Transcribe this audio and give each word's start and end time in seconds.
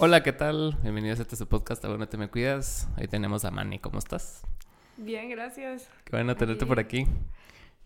Hola, 0.00 0.22
¿qué 0.22 0.32
tal? 0.32 0.78
Bienvenidos 0.80 1.18
a 1.18 1.22
este 1.22 1.34
su 1.34 1.48
podcast, 1.48 1.84
Ahora 1.84 1.98
no 1.98 2.08
te 2.08 2.16
me 2.16 2.28
cuidas. 2.28 2.88
Ahí 2.94 3.08
tenemos 3.08 3.44
a 3.44 3.50
Manny, 3.50 3.80
¿cómo 3.80 3.98
estás? 3.98 4.42
Bien, 4.96 5.28
gracias. 5.28 5.90
Qué 6.04 6.14
bueno 6.14 6.36
tenerte 6.36 6.64
por 6.66 6.78
aquí. 6.78 7.04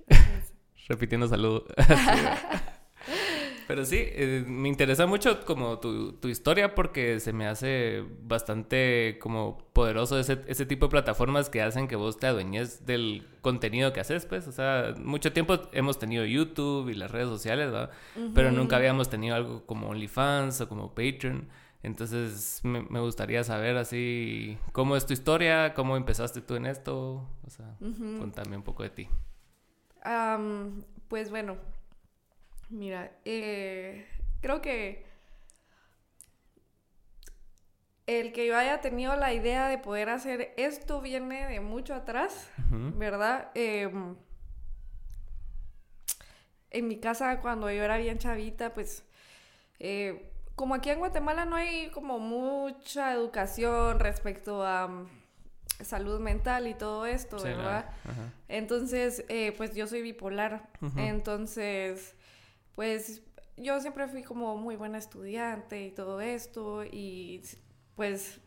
Repitiendo 0.89 1.27
salud. 1.27 1.63
Pero 3.67 3.87
sí, 3.87 3.97
eh, 3.99 4.45
me 4.47 4.69
interesa 4.69 5.07
mucho 5.07 5.43
como 5.47 5.79
tu, 5.79 6.13
tu, 6.13 6.29
historia 6.29 6.75
porque 6.75 7.19
se 7.19 7.33
me 7.33 7.47
hace 7.47 8.05
bastante 8.21 9.17
como 9.19 9.57
poderoso 9.73 10.19
ese, 10.19 10.41
ese 10.49 10.67
tipo 10.67 10.89
de 10.89 10.91
plataformas 10.91 11.49
que 11.49 11.63
hacen 11.63 11.89
que 11.89 11.97
vos 11.97 12.19
te 12.19 12.27
adueñes 12.27 12.85
del 12.85 13.27
contenido 13.41 13.95
que 13.95 14.01
haces, 14.01 14.27
pues. 14.27 14.47
O 14.49 14.53
sea, 14.53 14.93
mucho 15.03 15.33
tiempo 15.33 15.63
hemos 15.73 15.99
tenido 15.99 16.27
YouTube 16.27 16.91
y 16.91 16.95
las 16.95 17.11
redes 17.11 17.29
sociales, 17.29 17.73
¿verdad? 17.73 17.91
Pero 18.35 18.53
nunca 18.53 18.77
habíamos 18.77 19.09
tenido 19.09 19.35
algo 19.35 19.65
como 19.65 19.89
OnlyFans 19.89 20.61
o 20.61 20.69
como 20.69 20.91
Patreon. 20.91 21.49
Entonces 21.83 22.61
me, 22.63 22.83
me, 22.83 23.01
gustaría 23.01 23.43
saber 23.43 23.77
así 23.77 24.57
cómo 24.73 24.97
es 24.97 25.05
tu 25.05 25.13
historia, 25.13 25.75
cómo 25.75 25.97
empezaste 25.97 26.41
tú 26.41 26.55
en 26.55 26.67
esto, 26.67 27.29
o 27.45 27.51
sea, 27.51 27.77
contame 28.19 28.57
un 28.57 28.63
poco 28.63 28.85
de 28.85 28.91
ti. 28.91 29.09
pues 31.09 31.31
bueno, 31.31 31.57
Mira, 32.73 33.13
eh, 33.27 34.07
creo 34.41 34.63
que 34.63 35.05
el 38.07 38.33
que 38.33 38.47
yo 38.47 38.57
haya 38.57 38.81
tenido 38.81 39.15
la 39.15 39.35
idea 39.35 39.69
de 39.69 39.77
poder 39.77 40.09
hacer 40.09 40.55
esto 40.57 41.03
viene 41.03 41.47
de 41.49 41.61
mucho 41.61 41.95
atrás, 41.95 42.51
¿verdad? 42.71 43.51
Em, 43.55 44.17
en 46.71 46.89
mi 46.89 46.99
casa, 46.99 47.41
cuando 47.41 47.71
yo 47.71 47.83
era 47.83 47.99
bien 47.99 48.17
chavita, 48.17 48.73
pues, 48.73 49.05
eh, 49.79 50.32
como 50.55 50.75
aquí 50.75 50.91
en 50.91 50.99
Guatemala 50.99 51.45
no 51.45 51.57
hay 51.57 51.89
como 51.91 52.19
mucha 52.19 53.13
educación 53.13 54.01
respecto 54.01 54.65
a 54.65 54.89
mm, 54.89 55.09
salud 55.83 56.21
mental 56.21 56.67
y 56.69 56.75
todo 56.75 57.07
esto, 57.07 57.43
¿verdad? 57.43 57.91
Entonces, 58.49 59.25
eh, 59.29 59.53
pues 59.57 59.75
yo 59.75 59.87
soy 59.87 60.03
bipolar, 60.03 60.69
entonces 60.97 62.15
pues 62.75 63.23
yo 63.57 63.81
siempre 63.81 64.09
fui 64.09 64.23
como 64.23 64.57
muy 64.57 64.77
buena 64.77 64.99
estudiante 64.99 65.85
y 65.85 65.91
todo 65.91 66.21
esto 66.21 66.85
y 66.85 67.43
pues 67.95 68.41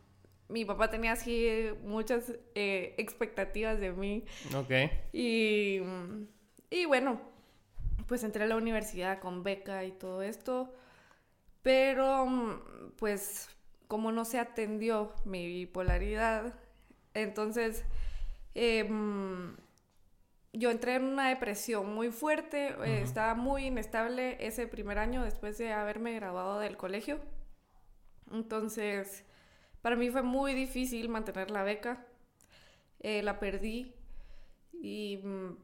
mi 0.47 0.65
papá 0.65 0.89
tenía 0.89 1.13
así 1.13 1.69
muchas 1.83 2.33
eh, 2.53 2.93
expectativas 2.97 3.79
de 3.79 3.91
mí. 3.91 4.25
Ok. 4.55 4.71
Y, 5.13 5.81
y 6.69 6.85
bueno, 6.85 7.19
pues 8.07 8.23
entré 8.23 8.43
a 8.43 8.47
la 8.47 8.55
universidad 8.55 9.19
con 9.19 9.43
beca 9.43 9.83
y 9.85 9.91
todo 9.91 10.21
esto, 10.21 10.73
pero 11.65 12.61
pues 12.95 13.49
como 13.87 14.11
no 14.11 14.23
se 14.23 14.37
atendió 14.37 15.15
mi 15.25 15.47
bipolaridad, 15.47 16.53
entonces 17.15 17.83
eh, 18.53 18.87
yo 20.53 20.69
entré 20.69 20.93
en 20.93 21.05
una 21.05 21.29
depresión 21.29 21.91
muy 21.91 22.11
fuerte, 22.11 22.75
eh, 22.85 23.01
estaba 23.01 23.33
muy 23.33 23.65
inestable 23.65 24.37
ese 24.45 24.67
primer 24.67 24.99
año 24.99 25.23
después 25.23 25.57
de 25.57 25.73
haberme 25.73 26.13
graduado 26.13 26.59
del 26.59 26.77
colegio. 26.77 27.19
Entonces, 28.31 29.25
para 29.81 29.95
mí 29.95 30.11
fue 30.11 30.21
muy 30.21 30.53
difícil 30.53 31.09
mantener 31.09 31.49
la 31.49 31.63
beca. 31.63 32.05
Eh, 32.99 33.23
la 33.23 33.39
perdí 33.39 33.95
y, 34.71 35.17
mm, 35.23 35.57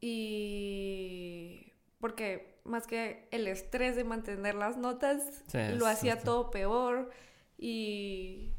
y 0.00 1.72
porque 2.00 2.57
más 2.68 2.86
que 2.86 3.28
el 3.30 3.48
estrés 3.48 3.96
de 3.96 4.04
mantener 4.04 4.54
las 4.54 4.76
notas, 4.76 5.42
lo 5.74 5.86
hacía 5.86 6.20
todo 6.20 6.50
peor 6.50 7.10
y 7.56 8.52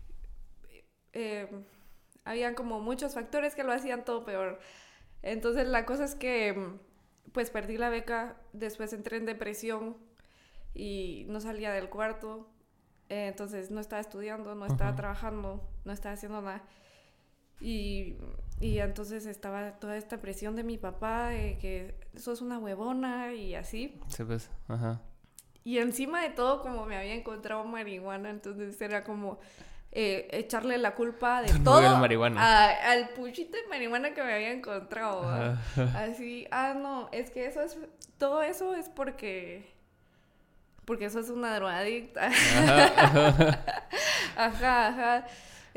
eh, 1.14 1.48
habían 2.26 2.56
como 2.56 2.80
muchos 2.80 3.14
factores 3.14 3.56
que 3.56 3.64
lo 3.64 3.72
hacían 3.72 4.04
todo 4.04 4.26
peor. 4.26 4.60
Entonces 5.22 5.68
la 5.68 5.86
cosa 5.86 6.06
es 6.06 6.16
que 6.16 6.78
pues 7.32 7.50
perdí 7.50 7.78
la 7.78 7.90
beca, 7.90 8.38
después 8.54 8.94
entré 8.94 9.18
en 9.18 9.26
depresión 9.26 9.98
y 10.74 11.26
no 11.30 11.40
salía 11.40 11.72
del 11.72 11.90
cuarto, 11.90 12.50
eh, 13.10 13.28
entonces 13.28 13.72
no 13.72 13.80
estaba 13.80 14.00
estudiando, 14.00 14.56
no 14.56 14.66
estaba 14.66 14.96
trabajando, 14.96 15.68
no 15.86 15.94
estaba 15.94 16.14
haciendo 16.14 16.42
nada. 16.42 16.64
Y, 17.62 18.16
y, 18.60 18.80
entonces 18.80 19.26
estaba 19.26 19.74
toda 19.80 19.98
esta 19.98 20.22
presión 20.22 20.56
de 20.56 20.64
mi 20.64 20.78
papá 20.78 21.30
de 21.30 21.58
que 21.58 21.96
sos 22.16 22.42
una 22.42 22.58
huevona 22.58 23.34
y 23.34 23.56
así. 23.56 24.00
Sí, 24.08 24.24
pues, 24.24 24.50
ajá. 24.68 25.02
Y 25.64 25.80
encima 25.80 26.22
de 26.22 26.30
todo, 26.30 26.62
como 26.62 26.86
me 26.86 26.98
había 26.98 27.14
encontrado 27.14 27.66
marihuana, 27.66 28.30
entonces 28.30 28.80
era 28.82 29.04
como, 29.04 29.40
eh, 29.92 30.28
echarle 30.32 30.78
la 30.78 30.94
culpa 30.94 31.42
de 31.42 31.52
todo 31.64 31.80
al 31.80 33.10
puchito 33.16 33.58
de 33.58 33.68
marihuana 33.70 34.14
que 34.14 34.22
me 34.22 34.34
había 34.34 34.52
encontrado. 34.52 35.58
Así, 35.96 36.48
ah, 36.52 36.76
no, 36.78 37.10
es 37.12 37.32
que 37.32 37.48
eso 37.48 37.62
es, 37.62 37.76
todo 38.20 38.44
eso 38.44 38.76
es 38.76 38.88
porque, 38.88 39.74
porque 40.86 41.06
eso 41.06 41.20
es 41.20 41.32
una 41.32 41.56
drogadicta. 41.56 42.28
Ajá, 44.36 44.88
ajá. 44.88 45.28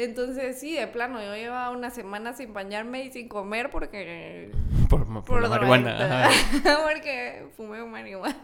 Entonces, 0.04 0.58
sí, 0.58 0.74
de 0.74 0.86
plano, 0.88 1.22
yo 1.22 1.34
llevaba 1.34 1.70
una 1.70 1.90
semana 1.90 2.32
sin 2.32 2.52
bañarme 2.52 3.04
y 3.04 3.12
sin 3.12 3.28
comer 3.28 3.70
porque... 3.70 4.50
Por, 4.90 5.40
la 5.40 5.48
marihuana. 5.48 6.28
porque 6.82 7.46
fumé 7.56 7.82
marihuana. 7.84 8.36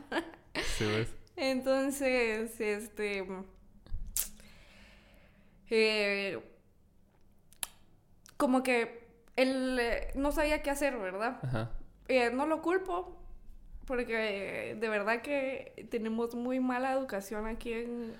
Entonces, 1.36 2.58
este 2.60 3.26
eh, 5.70 6.38
como 8.36 8.62
que 8.62 9.06
él 9.36 9.78
eh, 9.80 10.12
no 10.14 10.32
sabía 10.32 10.62
qué 10.62 10.70
hacer, 10.70 10.96
¿verdad? 10.96 11.70
Eh, 12.08 12.30
no 12.30 12.46
lo 12.46 12.62
culpo, 12.62 13.20
porque 13.84 14.76
de 14.78 14.88
verdad 14.88 15.20
que 15.22 15.86
tenemos 15.90 16.34
muy 16.34 16.60
mala 16.60 16.92
educación 16.92 17.46
aquí 17.46 17.72
en, 17.72 18.14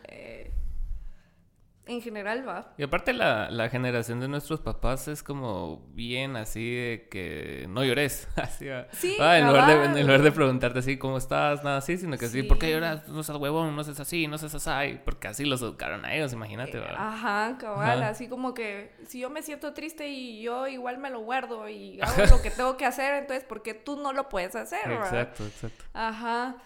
en 1.89 2.03
general 2.03 2.47
va. 2.47 2.75
Y 2.77 2.83
aparte 2.83 3.13
la, 3.13 3.51
la, 3.51 3.69
generación 3.71 4.21
de 4.21 4.29
nuestros 4.29 4.61
papás 4.61 5.09
es 5.09 5.23
como 5.23 5.87
bien 5.95 6.37
así 6.37 6.75
de 6.75 7.09
que 7.11 7.67
no 7.69 7.85
llores. 7.85 8.29
Así, 8.37 8.67
sí, 8.93 9.17
ah, 9.21 9.39
en, 9.39 9.47
lugar 9.47 9.67
de, 9.67 10.01
en, 10.01 10.07
lugar 10.07 10.23
de, 10.23 10.33
preguntarte 10.33 10.79
así 10.79 10.97
cómo 10.99 11.19
estás, 11.19 11.65
nada 11.65 11.79
así, 11.79 11.97
sino 11.97 12.17
que 12.17 12.27
así, 12.27 12.43
¿por 12.43 12.59
qué 12.59 12.71
lloras? 12.71 13.09
No 13.09 13.23
seas 13.23 13.39
huevón, 13.39 13.75
no 13.75 13.85
seas 13.85 14.01
así, 14.01 14.27
no 14.27 14.39
seas 14.39 14.55
así. 14.55 15.01
Porque 15.05 15.29
así 15.29 15.45
los 15.45 15.63
educaron 15.63 16.05
a 16.05 16.15
ellos, 16.15 16.33
imagínate, 16.33 16.79
¿verdad? 16.79 16.97
Ajá, 16.99 17.57
cabal, 17.59 18.03
así 18.03 18.29
como 18.29 18.55
que 18.55 18.93
si 19.07 19.21
yo 19.21 19.31
me 19.31 19.43
siento 19.43 19.73
triste 19.75 20.09
y 20.09 20.43
yo 20.43 20.67
igual 20.67 20.99
me 20.99 21.11
lo 21.11 21.21
guardo 21.21 21.69
y 21.69 22.01
hago 22.01 22.27
lo 22.27 22.43
que 22.43 22.51
tengo 22.51 22.77
que 22.77 22.85
hacer, 22.85 23.15
entonces 23.15 23.45
¿por 23.45 23.63
qué 23.63 23.75
tú 23.75 23.97
no 23.97 24.13
lo 24.13 24.29
puedes 24.29 24.55
hacer? 24.55 24.91
Exacto, 24.91 25.45
exacto. 25.45 25.85
Ajá. 25.95 26.57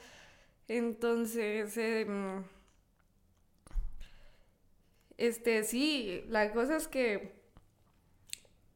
Entonces, 0.68 1.76
eh, 1.76 2.06
este, 5.18 5.64
sí, 5.64 6.24
la 6.28 6.52
cosa 6.52 6.76
es 6.76 6.88
que 6.88 7.40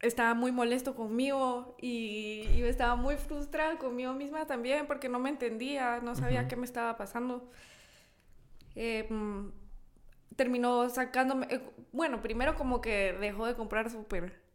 estaba 0.01 0.35
muy 0.35 0.53
molesto 0.53 0.95
conmigo 0.95 1.77
y, 1.81 2.47
y 2.55 2.63
estaba 2.63 2.97
muy 2.97 3.17
frustrada 3.17 3.79
conmigo 3.79 4.13
misma 4.13 4.47
también 4.47 4.87
porque 4.87 5.09
no 5.09 5.19
me 5.19 5.31
entendía, 5.31 6.01
no 6.01 6.15
sabía 6.15 6.49
qué 6.49 6.57
me 6.57 6.65
estaba 6.67 6.97
pasando. 6.97 7.51
Eh, 8.75 9.07
mm, 9.11 9.49
terminó 10.37 10.89
sacándome, 10.91 11.47
eh, 11.51 11.61
bueno, 11.93 12.23
primero 12.23 12.55
como 12.55 12.81
que 12.81 13.15
dejó 13.15 13.47
de 13.47 13.55
comprar 13.55 13.91
súper 13.91 14.46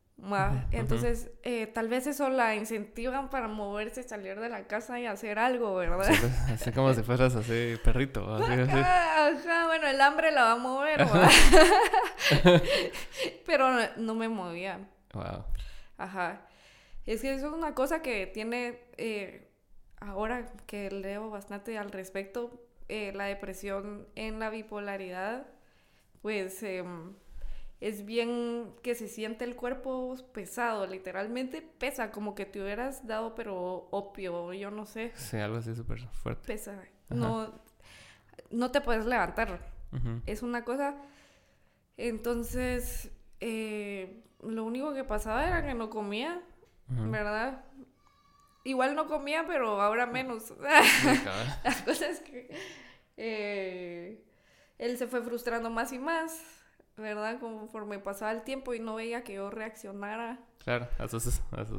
entonces, 0.71 1.31
eh, 1.43 1.67
tal 1.67 1.87
vez 1.87 2.05
eso 2.07 2.29
la 2.29 2.55
incentivan 2.55 3.29
para 3.29 3.47
moverse, 3.47 4.03
salir 4.03 4.39
de 4.39 4.49
la 4.49 4.67
casa 4.67 4.99
y 4.99 5.05
hacer 5.05 5.39
algo, 5.39 5.75
¿verdad? 5.75 5.97
Pues, 5.97 6.23
así 6.51 6.71
como 6.71 6.93
si 6.93 7.01
fueras 7.01 7.35
así 7.35 7.75
perrito. 7.83 8.35
Ajá, 8.35 9.67
bueno, 9.67 9.87
el 9.87 9.99
hambre 9.99 10.31
la 10.31 10.43
va 10.43 10.51
a 10.53 10.57
mover, 10.57 11.07
Pero 13.45 13.69
no, 13.97 14.15
me 14.15 14.29
movía. 14.29 14.87
Wow. 15.13 15.43
Ajá. 15.97 16.41
Es 17.05 17.21
que 17.21 17.33
eso 17.33 17.47
es 17.47 17.53
una 17.53 17.73
cosa 17.73 18.01
que 18.01 18.27
tiene, 18.27 18.79
eh, 18.97 19.49
ahora 19.99 20.51
que 20.67 20.91
leo 20.91 21.31
bastante 21.31 21.77
al 21.77 21.91
respecto, 21.91 22.63
eh, 22.89 23.11
la 23.15 23.25
depresión 23.25 24.07
en 24.15 24.39
la 24.39 24.49
bipolaridad, 24.49 25.47
pues... 26.21 26.63
Es 27.81 28.05
bien 28.05 28.75
que 28.83 28.93
se 28.93 29.07
siente 29.07 29.43
el 29.43 29.55
cuerpo 29.55 30.15
pesado, 30.33 30.85
literalmente 30.85 31.61
pesa, 31.61 32.11
como 32.11 32.35
que 32.35 32.45
te 32.45 32.61
hubieras 32.61 33.07
dado, 33.07 33.33
pero 33.33 33.87
opio, 33.89 34.53
yo 34.53 34.69
no 34.69 34.85
sé. 34.85 35.11
Sí, 35.15 35.37
algo 35.37 35.57
así 35.57 35.73
súper 35.75 35.99
fuerte. 35.99 36.45
Pesa, 36.45 36.79
no, 37.09 37.51
no 38.51 38.71
te 38.71 38.81
puedes 38.81 39.05
levantar. 39.05 39.59
Es 40.25 40.43
una 40.43 40.63
cosa. 40.63 40.95
Entonces, 41.97 43.11
eh, 43.39 44.23
lo 44.41 44.63
único 44.63 44.93
que 44.93 45.03
pasaba 45.03 45.47
era 45.47 45.65
que 45.65 45.73
no 45.73 45.89
comía, 45.89 46.39
¿verdad? 46.87 47.65
Igual 48.63 48.95
no 48.95 49.07
comía, 49.07 49.45
pero 49.47 49.81
ahora 49.81 50.05
menos. 50.05 50.53
Las 51.63 51.81
cosas 51.85 52.19
que... 52.19 52.55
Eh, 53.17 54.23
él 54.77 54.97
se 54.97 55.07
fue 55.07 55.21
frustrando 55.21 55.69
más 55.69 55.93
y 55.93 55.99
más, 55.99 56.60
¿verdad? 56.97 57.39
Conforme 57.39 57.99
pasaba 57.99 58.31
el 58.31 58.43
tiempo 58.43 58.73
y 58.73 58.79
no 58.79 58.95
veía 58.95 59.23
que 59.23 59.33
yo 59.33 59.49
reaccionara. 59.49 60.39
Claro, 60.63 60.87
a 60.99 61.07
sus, 61.07 61.25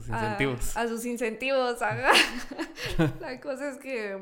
incentivos. 0.09 0.77
A, 0.77 0.89
sus 0.89 1.05
incentivos, 1.05 1.81
la 3.21 3.41
cosa 3.41 3.71
es 3.71 3.79
que 3.79 4.19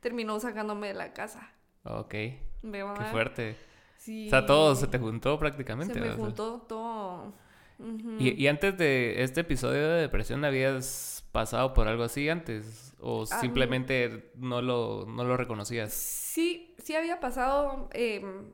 terminó 0.00 0.40
sacándome 0.40 0.88
de 0.88 0.94
la 0.94 1.12
casa. 1.12 1.50
Ok. 1.84 2.10
Qué 2.10 3.04
fuerte. 3.10 3.56
Sí. 3.98 4.28
O 4.28 4.30
sea, 4.30 4.46
todo 4.46 4.74
se 4.74 4.86
te 4.86 4.98
juntó 4.98 5.38
prácticamente. 5.38 5.94
Se 5.94 6.00
me 6.00 6.10
juntó 6.10 6.62
todo. 6.62 7.34
¿Y, 8.18 8.46
antes 8.46 8.78
de 8.78 9.22
este 9.22 9.40
episodio 9.40 9.88
de 9.88 10.02
depresión 10.02 10.44
habías 10.44 11.24
pasado 11.32 11.74
por 11.74 11.88
algo 11.88 12.04
así 12.04 12.28
antes? 12.28 12.94
¿O 13.00 13.24
ah, 13.30 13.40
simplemente 13.40 14.30
no, 14.36 14.62
lo, 14.62 15.04
no 15.06 15.24
lo 15.24 15.36
reconocías? 15.36 15.92
Sí, 15.92 16.74
sí 16.78 16.94
había 16.94 17.18
pasado 17.18 17.88
em, 17.92 18.52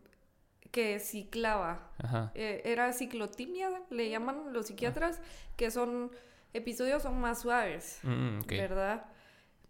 que 0.71 0.99
ciclaba. 0.99 1.91
Ajá. 2.03 2.33
Eh, 2.35 2.63
era 2.65 2.93
ciclotimia, 2.93 3.71
le 3.91 4.11
llaman 4.11 4.53
los 4.53 4.67
psiquiatras, 4.67 5.21
que 5.57 5.71
son 5.71 6.11
episodios 6.53 7.03
son 7.03 7.21
más 7.21 7.41
suaves, 7.41 8.01
mm, 8.03 8.41
¿verdad? 8.47 9.07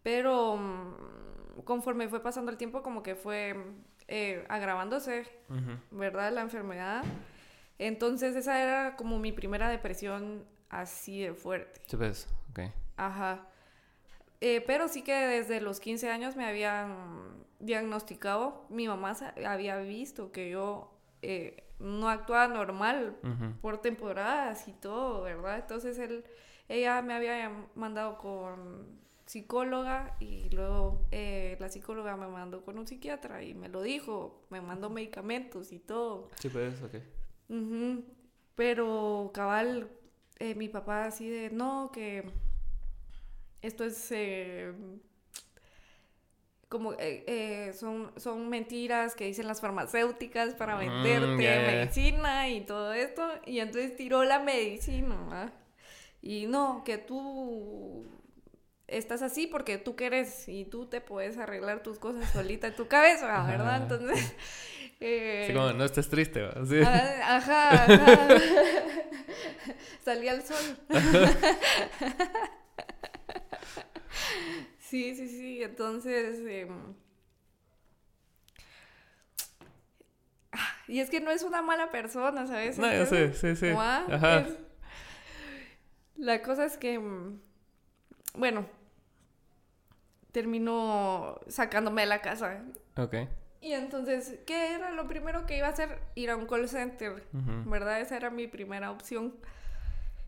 Pero 0.03 0.57
mm, 0.57 1.63
conforme 1.65 2.09
fue 2.09 2.23
pasando 2.23 2.51
el 2.51 2.57
tiempo, 2.57 2.83
como 2.83 3.03
que 3.03 3.15
fue 3.15 3.57
eh, 4.07 4.45
agravándose, 4.49 5.27
¿verdad? 5.91 6.33
La 6.33 6.41
enfermedad. 6.41 7.05
Entonces 7.79 8.35
esa 8.35 8.61
era 8.61 8.97
como 8.97 9.19
mi 9.19 9.33
primera 9.33 9.69
depresión 9.69 10.45
así 10.69 11.21
de 11.21 11.35
fuerte. 11.35 11.81
Sí, 11.87 11.97
ves, 11.97 12.29
ok. 12.51 12.61
Ajá. 12.97 13.47
Eh, 14.41 14.63
pero 14.67 14.89
sí 14.89 15.03
que 15.03 15.15
desde 15.15 15.61
los 15.61 15.81
15 15.81 16.11
años 16.11 16.37
me 16.37 16.47
habían 16.47 17.45
diagnosticado, 17.59 18.67
mi 18.69 18.87
mamá 18.87 19.17
había 19.45 19.79
visto 19.79 20.31
que 20.31 20.51
yo 20.51 20.93
eh, 21.23 21.65
no 21.81 22.09
actuaba 22.09 22.49
normal 22.49 23.17
por 23.61 23.79
temporadas 23.81 24.69
y 24.69 24.73
todo, 24.73 25.23
¿verdad? 25.23 25.59
Entonces 25.59 25.99
él, 25.99 26.25
ella 26.69 27.03
me 27.03 27.15
había 27.15 27.51
mandado 27.75 28.19
con 28.19 28.99
psicóloga 29.27 30.17
y 30.21 30.49
luego 30.51 31.07
eh, 31.11 31.57
la 31.61 31.69
psicóloga 31.69 32.17
me 32.17 32.29
mandó 32.29 32.65
con 32.65 32.79
un 32.79 32.87
psiquiatra 32.87 33.43
y 33.43 33.55
me 33.55 33.69
lo 33.69 33.83
dijo, 33.83 34.43
me 34.51 34.61
mandó 34.61 34.89
medicamentos 34.89 35.73
y 35.73 35.79
todo. 35.79 36.31
Sí, 36.41 36.49
pues, 36.49 36.81
ok. 36.83 36.95
Pero 38.55 39.31
cabal, 39.35 39.91
eh, 40.39 40.55
mi 40.55 40.69
papá 40.69 41.05
así 41.05 41.29
de, 41.29 41.51
no, 41.51 41.91
que 41.93 42.31
esto 43.63 43.85
es 43.85 44.13
eh, 44.13 44.73
como 46.69 46.95
eh, 46.99 47.73
son, 47.79 48.13
son 48.17 48.49
mentiras 48.51 49.15
que 49.15 49.25
dicen 49.25 49.47
las 49.47 49.61
farmacéuticas 49.61 50.55
para 50.55 50.77
mm, 50.77 50.79
venderte 50.81 51.27
medicina 51.37 52.49
y 52.51 52.61
todo 52.61 52.93
esto. 52.93 53.27
Y 53.47 53.61
entonces 53.61 53.97
tiró 53.97 54.25
la 54.25 54.39
medicina. 54.39 55.53
Y 56.21 56.47
no, 56.47 56.83
que 56.85 56.99
tú 56.99 58.07
estás 58.87 59.23
así 59.23 59.47
porque 59.47 59.79
tú 59.79 59.97
quieres 59.97 60.49
y 60.49 60.65
tú 60.65 60.87
te 60.87 61.01
puedes 61.01 61.39
arreglar 61.39 61.83
tus 61.83 61.99
cosas 61.99 62.31
solita 62.33 62.67
en 62.69 62.77
tu 62.77 62.87
cabeza, 62.87 63.47
¿verdad? 63.47 63.83
Entonces 63.83 64.35
eh... 65.01 65.51
como, 65.55 65.73
no 65.73 65.85
estés 65.85 66.09
triste, 66.09 66.43
¿va? 66.43 66.67
¿Sí? 66.67 66.81
Ah, 66.85 67.37
ajá, 67.37 67.85
ajá. 67.85 68.29
Salí 70.05 70.29
al 70.29 70.43
sol. 70.43 70.79
sí, 74.89 75.15
sí, 75.15 75.29
sí. 75.29 75.63
Entonces. 75.63 76.41
Em, 76.47 76.95
y 80.87 81.01
es 81.01 81.11
que 81.11 81.21
no 81.21 81.31
es 81.31 81.43
una 81.43 81.63
mala 81.63 81.91
persona, 81.91 82.47
¿sabes? 82.47 82.79
No, 82.79 82.93
yo 82.93 83.07
sé, 83.07 83.35
sí, 83.35 83.57
sí. 83.57 83.69
Ajá. 83.69 84.47
La 86.17 86.43
cosa 86.43 86.65
es 86.65 86.77
que. 86.77 86.95
Em, 86.95 87.39
bueno. 88.35 88.67
Terminó 90.33 91.41
sacándome 91.49 92.03
de 92.03 92.07
la 92.07 92.21
casa. 92.21 92.63
Ok. 92.97 93.15
Y 93.61 93.73
entonces, 93.73 94.39
¿qué 94.47 94.75
era 94.75 94.93
lo 94.93 95.09
primero 95.09 95.47
que 95.47 95.57
iba 95.57 95.67
a 95.67 95.71
hacer? 95.71 95.99
Ir 96.15 96.31
a 96.31 96.37
un 96.37 96.47
call 96.47 96.69
center, 96.69 97.25
¿verdad? 97.33 98.01
Esa 98.01 98.17
era 98.17 98.31
mi 98.31 98.47
primera 98.47 98.93
opción. 98.93 99.35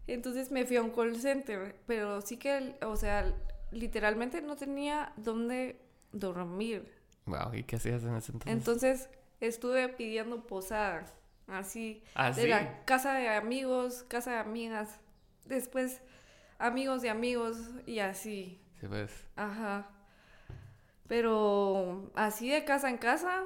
Entonces 0.09 0.51
me 0.51 0.65
fui 0.65 0.77
a 0.77 0.83
un 0.83 0.91
call 0.91 1.17
center, 1.17 1.77
pero 1.87 2.21
sí 2.23 2.39
que, 2.39 2.75
o 2.83 2.97
sea, 2.97 3.33
literalmente 3.71 4.43
no 4.43 4.57
tenía 4.57 5.13
dónde 5.17 5.81
dormir. 6.13 6.93
Wow, 7.27 7.55
¿y 7.55 7.65
qué 7.65 7.77
hacías 7.77 8.03
en 8.03 8.17
ese 8.17 8.33
entonces? 8.33 8.53
Entonces 8.53 9.11
estuve 9.41 9.89
pidiendo 9.89 10.47
posada, 10.47 11.07
así, 11.47 12.03
¿Ah, 12.15 12.31
de 12.31 12.49
la 12.49 12.85
casa 12.85 13.15
de 13.15 13.29
amigos, 13.29 14.05
casa 14.09 14.33
de 14.33 14.39
amigas, 14.39 15.01
después 15.47 16.03
amigos 16.59 17.03
de 17.03 17.11
amigos 17.11 17.57
y 17.87 17.99
así. 18.01 18.61
Sí, 18.81 18.87
pues. 18.87 19.27
Ajá. 19.37 19.89
Pero 21.09 22.11
así 22.15 22.51
de 22.51 22.65
casa 22.65 22.89
en 22.89 22.99
casa, 22.99 23.45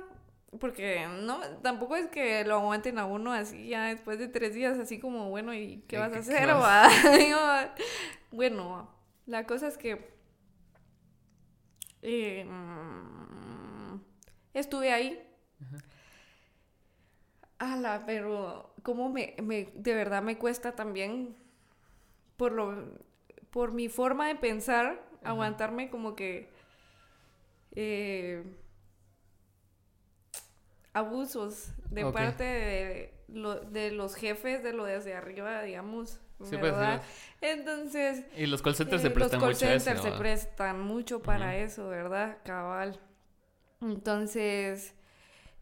porque 0.61 1.06
no, 1.23 1.41
tampoco 1.62 1.97
es 1.97 2.09
que 2.09 2.44
lo 2.44 2.56
aguanten 2.56 2.99
a 2.99 3.06
uno 3.06 3.32
así 3.32 3.69
ya 3.69 3.87
después 3.87 4.19
de 4.19 4.29
tres 4.29 4.55
días, 4.55 4.79
así 4.79 4.99
como, 4.99 5.31
bueno, 5.31 5.55
¿y 5.55 5.82
qué 5.88 5.99
vas 5.99 6.12
a 6.12 6.19
hacer? 6.19 6.49
bueno, 8.31 8.91
la 9.27 9.47
cosa 9.47 9.69
es 9.69 9.79
que 9.79 10.14
eh, 12.05 12.47
estuve 14.53 14.93
ahí. 14.93 15.21
Ala, 17.59 18.05
pero 18.06 18.75
como 18.83 19.09
me, 19.09 19.35
me, 19.43 19.71
de 19.75 19.95
verdad 19.95 20.23
me 20.23 20.37
cuesta 20.37 20.75
también 20.75 21.35
por 22.37 22.53
lo, 22.53 22.99
por 23.51 23.73
mi 23.73 23.89
forma 23.89 24.29
de 24.29 24.37
pensar, 24.37 25.03
aguantarme 25.23 25.89
como 25.89 26.15
que 26.15 26.51
eh, 27.73 28.45
abusos 30.93 31.73
de 31.91 32.11
parte 32.12 32.45
de, 32.45 33.15
de, 33.71 33.91
los 33.93 34.15
jefes 34.15 34.62
de 34.62 34.73
lo 34.73 34.85
desde 34.85 35.15
arriba, 35.15 35.62
digamos. 35.62 36.21
Pues, 36.39 36.51
¿verdad? 36.51 37.03
Entonces. 37.41 38.25
Y 38.37 38.47
los 38.47 38.63
call 38.63 38.75
centers 38.75 39.03
se 39.03 39.09
eh, 39.09 39.11
prestan 39.11 39.41
mucho. 39.41 39.51
Los 39.51 39.61
call 39.61 39.81
centers 39.81 40.03
se 40.03 40.13
prestan 40.13 40.81
mucho 40.81 41.23
para 41.23 41.57
eso, 41.57 41.89
¿verdad? 41.89 42.39
Cabal. 42.45 43.01
Entonces. 43.81 44.95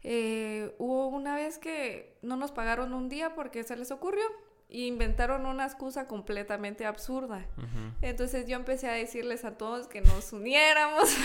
Eh, 0.05 0.75
hubo 0.79 1.07
una 1.07 1.35
vez 1.35 1.57
que 1.57 2.17
no 2.21 2.35
nos 2.35 2.51
pagaron 2.51 2.93
un 2.93 3.07
día 3.07 3.35
porque 3.35 3.63
se 3.63 3.77
les 3.77 3.89
ocurrió 3.89 4.23
inventaron 4.73 5.45
una 5.45 5.65
excusa 5.65 6.07
completamente 6.07 6.85
absurda. 6.85 7.45
Entonces 8.01 8.47
yo 8.47 8.55
empecé 8.55 8.89
a 8.89 8.93
decirles 8.93 9.45
a 9.45 9.57
todos 9.57 9.87
que 9.87 10.01
nos 10.01 10.33
uniéramos 10.33 11.09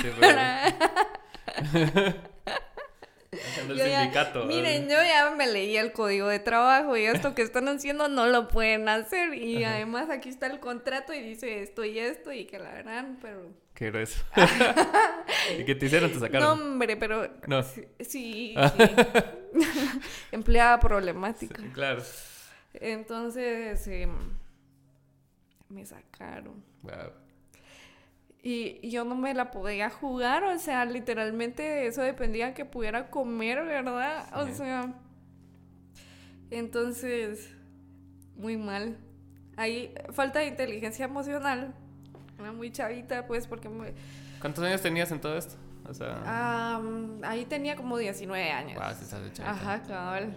miren, 4.46 4.88
yo 4.88 4.96
ya 4.96 5.32
me 5.36 5.46
leí 5.46 5.76
el 5.76 5.92
código 5.92 6.28
de 6.28 6.38
trabajo 6.38 6.96
y 6.96 7.04
esto 7.04 7.34
que 7.34 7.42
están 7.42 7.68
haciendo 7.68 8.08
no 8.08 8.26
lo 8.26 8.48
pueden 8.48 8.88
hacer. 8.88 9.34
Y 9.34 9.64
además 9.64 10.10
aquí 10.10 10.28
está 10.28 10.46
el 10.46 10.60
contrato 10.60 11.12
y 11.12 11.20
dice 11.20 11.62
esto 11.62 11.84
y 11.84 11.98
esto 11.98 12.32
y 12.32 12.44
que 12.46 12.58
la 12.58 12.72
harán, 12.76 13.18
pero... 13.20 13.50
Qué 13.74 13.90
grueso. 13.90 14.24
¿Y 15.58 15.64
qué 15.64 15.74
te 15.74 15.86
hicieron? 15.86 16.10
¿Te 16.10 16.18
sacaron? 16.18 16.58
No, 16.58 16.64
hombre, 16.64 16.96
pero... 16.96 17.28
No. 17.46 17.62
Sí, 17.62 17.86
sí. 18.00 18.54
Empleada 20.32 20.80
problemática. 20.80 21.62
claro. 21.72 22.02
Entonces 22.74 23.86
em, 23.86 24.10
me 25.68 25.84
sacaron. 25.84 26.62
Y 28.50 28.88
yo 28.88 29.04
no 29.04 29.14
me 29.14 29.34
la 29.34 29.50
podía 29.50 29.90
jugar, 29.90 30.42
o 30.44 30.58
sea, 30.58 30.86
literalmente 30.86 31.86
eso 31.86 32.00
dependía 32.00 32.54
que 32.54 32.64
pudiera 32.64 33.10
comer, 33.10 33.62
¿verdad? 33.62 34.26
O 34.40 34.48
sea, 34.54 34.94
entonces, 36.50 37.54
muy 38.36 38.56
mal. 38.56 38.96
Ahí 39.58 39.92
falta 40.14 40.38
de 40.38 40.46
inteligencia 40.46 41.04
emocional. 41.04 41.74
Era 42.38 42.52
muy 42.52 42.70
chavita, 42.70 43.26
pues, 43.26 43.46
porque... 43.46 43.68
¿Cuántos 44.40 44.64
años 44.64 44.80
tenías 44.80 45.12
en 45.12 45.20
todo 45.20 45.36
esto? 45.36 45.56
O 45.86 45.92
sea... 45.92 46.80
ahí 47.24 47.44
tenía 47.44 47.76
como 47.76 47.98
19 47.98 48.50
años. 48.50 48.80
Ajá, 49.44 49.82
cabal 49.82 50.34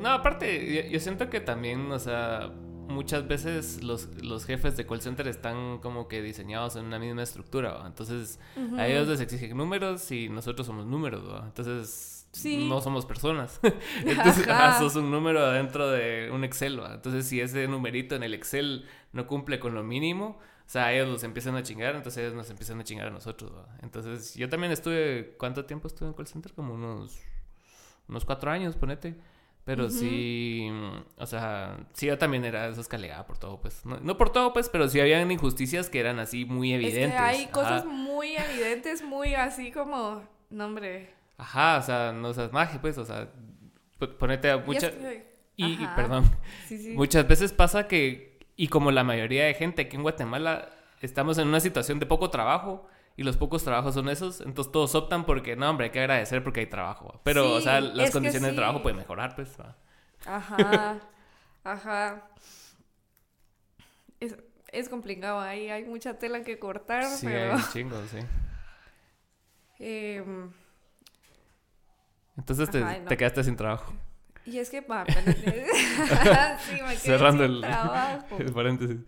no, 0.00 0.08
aparte, 0.10 0.90
yo, 0.90 1.00
siento 1.00 1.30
que 1.30 1.40
también, 1.40 1.90
o 1.90 1.98
sea, 1.98 2.50
muchas 2.88 3.26
veces 3.26 3.82
los, 3.82 4.08
los, 4.22 4.44
jefes 4.44 4.76
de 4.76 4.86
call 4.86 5.00
center 5.00 5.28
están 5.28 5.78
como 5.78 6.08
que 6.08 6.22
diseñados 6.22 6.76
en 6.76 6.86
una 6.86 6.98
misma 6.98 7.22
estructura, 7.22 7.82
entonces 7.86 8.38
a 8.76 8.86
ellos 8.86 9.08
les 9.08 9.20
exigen 9.20 9.56
números 9.56 10.10
y 10.10 10.28
nosotros 10.28 10.66
somos 10.66 10.86
números, 10.86 11.22
entonces 11.44 12.28
no 12.44 12.80
somos 12.80 13.06
personas. 13.06 13.60
entonces, 14.04 14.46
sos 14.78 14.96
un 14.96 15.10
número 15.10 15.50
dentro 15.52 15.88
de 15.90 16.30
un 16.32 16.44
Excel, 16.44 16.80
entonces 16.90 17.26
si 17.26 17.40
ese 17.40 17.68
numerito 17.68 18.14
en 18.14 18.22
el 18.22 18.34
Excel 18.34 18.86
no 19.12 19.26
cumple 19.26 19.58
con 19.58 19.74
lo 19.74 19.82
mínimo, 19.82 20.38
o 20.66 20.68
sea, 20.70 20.92
ellos 20.92 21.08
los 21.08 21.24
empiezan 21.24 21.56
a 21.56 21.62
chingar, 21.62 21.94
entonces 21.94 22.22
ellos 22.22 22.34
nos 22.34 22.48
empiezan 22.50 22.80
a 22.80 22.84
chingar 22.84 23.08
a 23.08 23.10
nosotros. 23.10 23.52
Entonces, 23.82 24.34
yo 24.34 24.48
también 24.48 24.72
estuve, 24.72 25.36
¿cuánto 25.38 25.66
tiempo 25.66 25.88
estuve 25.88 26.08
en 26.08 26.14
call 26.14 26.26
center? 26.26 26.54
Como 26.54 26.72
unos 26.72 27.20
unos 28.08 28.24
cuatro 28.24 28.50
años, 28.50 28.76
ponete. 28.76 29.16
Pero 29.64 29.88
sí, 29.88 30.70
o 31.16 31.24
sea, 31.24 31.78
sí 31.94 32.06
yo 32.06 32.18
también 32.18 32.44
era 32.44 32.68
esas 32.68 32.86
que 32.86 32.98
por 33.26 33.38
todo, 33.38 33.60
pues. 33.62 33.84
No, 33.86 34.18
por 34.18 34.30
todo, 34.30 34.52
pues, 34.52 34.68
pero 34.68 34.88
sí 34.88 35.00
habían 35.00 35.30
injusticias 35.30 35.88
que 35.88 36.00
eran 36.00 36.18
así 36.18 36.44
muy 36.44 36.74
evidentes. 36.74 37.08
Es 37.08 37.12
que 37.12 37.18
hay 37.18 37.46
cosas 37.46 37.86
muy 37.86 38.36
evidentes, 38.36 39.02
muy 39.02 39.34
así 39.34 39.72
como, 39.72 40.22
no 40.50 40.66
hombre. 40.66 41.14
Ajá, 41.38 41.78
o 41.78 41.82
sea, 41.82 42.12
no 42.12 42.34
seas 42.34 42.52
magia, 42.52 42.78
pues, 42.80 42.98
o 42.98 43.06
sea, 43.06 43.30
ponete 44.18 44.50
a 44.50 44.58
muchas... 44.58 44.92
Y, 45.56 45.76
perdón, 45.96 46.30
muchas 46.94 47.26
veces 47.26 47.52
pasa 47.52 47.86
que, 47.86 48.40
y 48.56 48.68
como 48.68 48.90
la 48.90 49.04
mayoría 49.04 49.44
de 49.44 49.54
gente 49.54 49.82
aquí 49.82 49.96
en 49.96 50.02
Guatemala, 50.02 50.68
estamos 51.00 51.38
en 51.38 51.48
una 51.48 51.60
situación 51.60 52.00
de 52.00 52.06
poco 52.06 52.28
trabajo 52.28 52.86
y 53.16 53.22
los 53.22 53.36
pocos 53.36 53.62
trabajos 53.62 53.94
son 53.94 54.08
esos, 54.08 54.40
entonces 54.40 54.72
todos 54.72 54.94
optan 54.94 55.24
porque, 55.24 55.54
no, 55.54 55.70
hombre, 55.70 55.86
hay 55.86 55.92
que 55.92 56.00
agradecer 56.00 56.42
porque 56.42 56.60
hay 56.60 56.66
trabajo. 56.66 57.20
Pero, 57.22 57.52
o 57.52 57.60
sea, 57.60 57.80
las 57.80 58.10
condiciones 58.10 58.50
de 58.50 58.56
trabajo 58.56 58.82
pueden 58.82 58.98
mejorar, 58.98 59.36
pues. 59.36 59.56
Ajá, 60.26 60.98
ajá. 61.64 62.28
Es, 64.18 64.36
es, 64.68 64.88
complicado 64.88 65.38
ahí, 65.40 65.68
hay 65.68 65.84
mucha 65.84 66.18
tela 66.18 66.42
que 66.42 66.58
cortar, 66.58 67.04
sí, 67.04 67.26
pero... 67.26 67.54
hay 67.54 67.62
chingo, 67.72 67.96
sí. 68.10 68.18
Em, 69.78 70.50
entonces 72.36 72.70
te, 72.70 72.82
te, 72.82 73.16
quedaste 73.16 73.44
sin 73.44 73.56
trabajo. 73.56 73.92
Y 74.44 74.58
es 74.58 74.70
que, 74.70 74.82
pa, 74.82 75.04
sí, 75.08 75.22
me 75.26 75.34
quedé 75.34 76.96
Cerrando 76.96 77.44
sin 77.44 77.54
el, 77.54 77.60
trabajo. 77.60 78.36
el 78.38 78.52
paréntesis. 78.52 78.98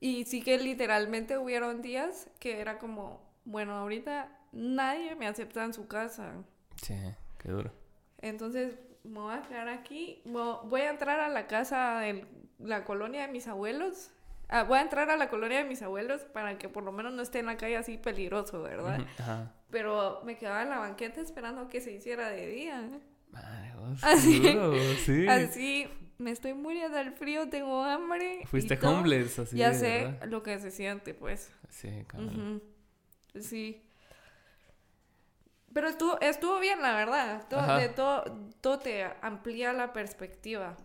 Y 0.00 0.24
sí 0.24 0.42
que 0.42 0.58
literalmente 0.58 1.38
hubieron 1.38 1.82
días 1.82 2.28
que 2.38 2.60
era 2.60 2.78
como, 2.78 3.20
bueno, 3.44 3.74
ahorita 3.74 4.28
nadie 4.52 5.14
me 5.14 5.26
acepta 5.26 5.64
en 5.64 5.72
su 5.72 5.86
casa. 5.86 6.32
Sí, 6.76 6.94
qué 7.38 7.50
duro. 7.50 7.72
Entonces 8.20 8.78
me 9.02 9.20
voy 9.20 9.34
a 9.34 9.42
quedar 9.42 9.68
aquí, 9.68 10.22
voy 10.24 10.80
a 10.80 10.90
entrar 10.90 11.20
a 11.20 11.28
la 11.28 11.46
casa 11.46 12.00
de 12.00 12.26
la 12.58 12.84
colonia 12.84 13.26
de 13.26 13.32
mis 13.32 13.46
abuelos. 13.46 14.10
Ah, 14.48 14.64
voy 14.64 14.78
a 14.78 14.82
entrar 14.82 15.10
a 15.10 15.16
la 15.16 15.28
colonia 15.28 15.58
de 15.58 15.64
mis 15.64 15.82
abuelos 15.82 16.22
para 16.22 16.58
que 16.58 16.68
por 16.68 16.84
lo 16.84 16.92
menos 16.92 17.12
no 17.12 17.22
esté 17.22 17.38
en 17.40 17.46
la 17.46 17.56
calle 17.56 17.76
así 17.76 17.98
peligroso, 17.98 18.62
¿verdad? 18.62 19.06
Ajá. 19.18 19.52
Pero 19.70 20.22
me 20.24 20.36
quedaba 20.36 20.62
en 20.62 20.70
la 20.70 20.78
banqueta 20.78 21.20
esperando 21.20 21.68
que 21.68 21.80
se 21.80 21.92
hiciera 21.92 22.28
de 22.28 22.46
día. 22.46 22.88
Madre, 23.30 23.72
así, 24.02 24.56
sí. 25.04 25.26
así 25.26 25.88
me 26.18 26.30
estoy 26.30 26.54
muriendo 26.54 26.96
del 26.96 27.12
frío, 27.12 27.48
tengo 27.48 27.82
hambre. 27.82 28.40
Fuiste 28.46 28.78
homeless, 28.82 29.38
así. 29.38 29.56
Ya 29.56 29.74
sé 29.74 30.18
lo 30.26 30.42
que 30.42 30.58
se 30.58 30.70
siente, 30.70 31.14
pues. 31.14 31.52
Sí, 31.70 31.90
claro. 32.06 32.60
Sí. 33.40 33.82
Pero 35.72 35.88
estuvo, 35.88 36.20
estuvo 36.20 36.60
bien, 36.60 36.80
la 36.80 36.94
verdad. 36.94 37.46
Todo, 37.48 37.78
de 37.78 37.88
todo, 37.88 38.24
todo 38.60 38.78
te 38.78 39.04
amplía 39.22 39.72
la 39.72 39.92
perspectiva. 39.92 40.76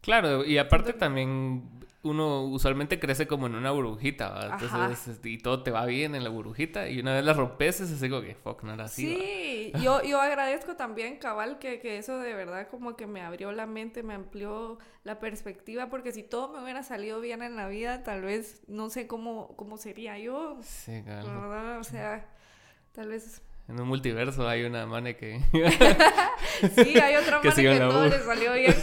Claro, 0.00 0.44
y 0.44 0.58
aparte 0.58 0.92
también 0.92 1.62
uno 2.04 2.42
usualmente 2.46 2.98
crece 2.98 3.28
como 3.28 3.46
en 3.46 3.54
una 3.54 3.70
burbujita, 3.70 4.58
Entonces, 4.60 5.20
y 5.22 5.38
todo 5.38 5.62
te 5.62 5.70
va 5.70 5.86
bien 5.86 6.16
en 6.16 6.24
la 6.24 6.30
burbujita 6.30 6.88
y 6.88 6.98
una 6.98 7.14
vez 7.14 7.24
la 7.24 7.32
rompes 7.32 7.80
es 7.80 7.92
así 7.92 8.10
como 8.10 8.22
que, 8.22 8.34
fuck, 8.34 8.64
no 8.64 8.74
era 8.74 8.84
así. 8.84 9.06
Sí, 9.06 9.72
yo, 9.80 10.02
yo 10.02 10.20
agradezco 10.20 10.74
también, 10.74 11.18
cabal, 11.18 11.60
que, 11.60 11.78
que, 11.78 11.98
eso 11.98 12.18
de 12.18 12.34
verdad 12.34 12.66
como 12.68 12.96
que 12.96 13.06
me 13.06 13.20
abrió 13.20 13.52
la 13.52 13.66
mente, 13.66 14.02
me 14.02 14.14
amplió 14.14 14.78
la 15.04 15.20
perspectiva, 15.20 15.90
porque 15.90 16.10
si 16.10 16.24
todo 16.24 16.52
me 16.52 16.62
hubiera 16.62 16.82
salido 16.82 17.20
bien 17.20 17.40
en 17.42 17.54
la 17.54 17.68
vida, 17.68 18.02
tal 18.02 18.22
vez 18.22 18.62
no 18.66 18.90
sé 18.90 19.06
cómo, 19.06 19.54
cómo 19.56 19.76
sería 19.76 20.18
yo. 20.18 20.58
Sí, 20.62 21.02
claro. 21.04 21.48
¿Verdad? 21.48 21.78
O 21.78 21.84
sea, 21.84 22.26
tal 22.92 23.08
vez... 23.10 23.42
En 23.68 23.80
un 23.80 23.86
multiverso 23.86 24.48
hay 24.48 24.64
una 24.64 24.86
mane 24.86 25.16
que... 25.16 25.40
sí, 26.74 26.98
hay 26.98 27.14
otra 27.14 27.38
mane 27.44 27.54
que, 27.54 27.62
que 27.62 27.78
todo 27.78 28.06
le 28.06 28.18
salió 28.18 28.54
bien, 28.54 28.74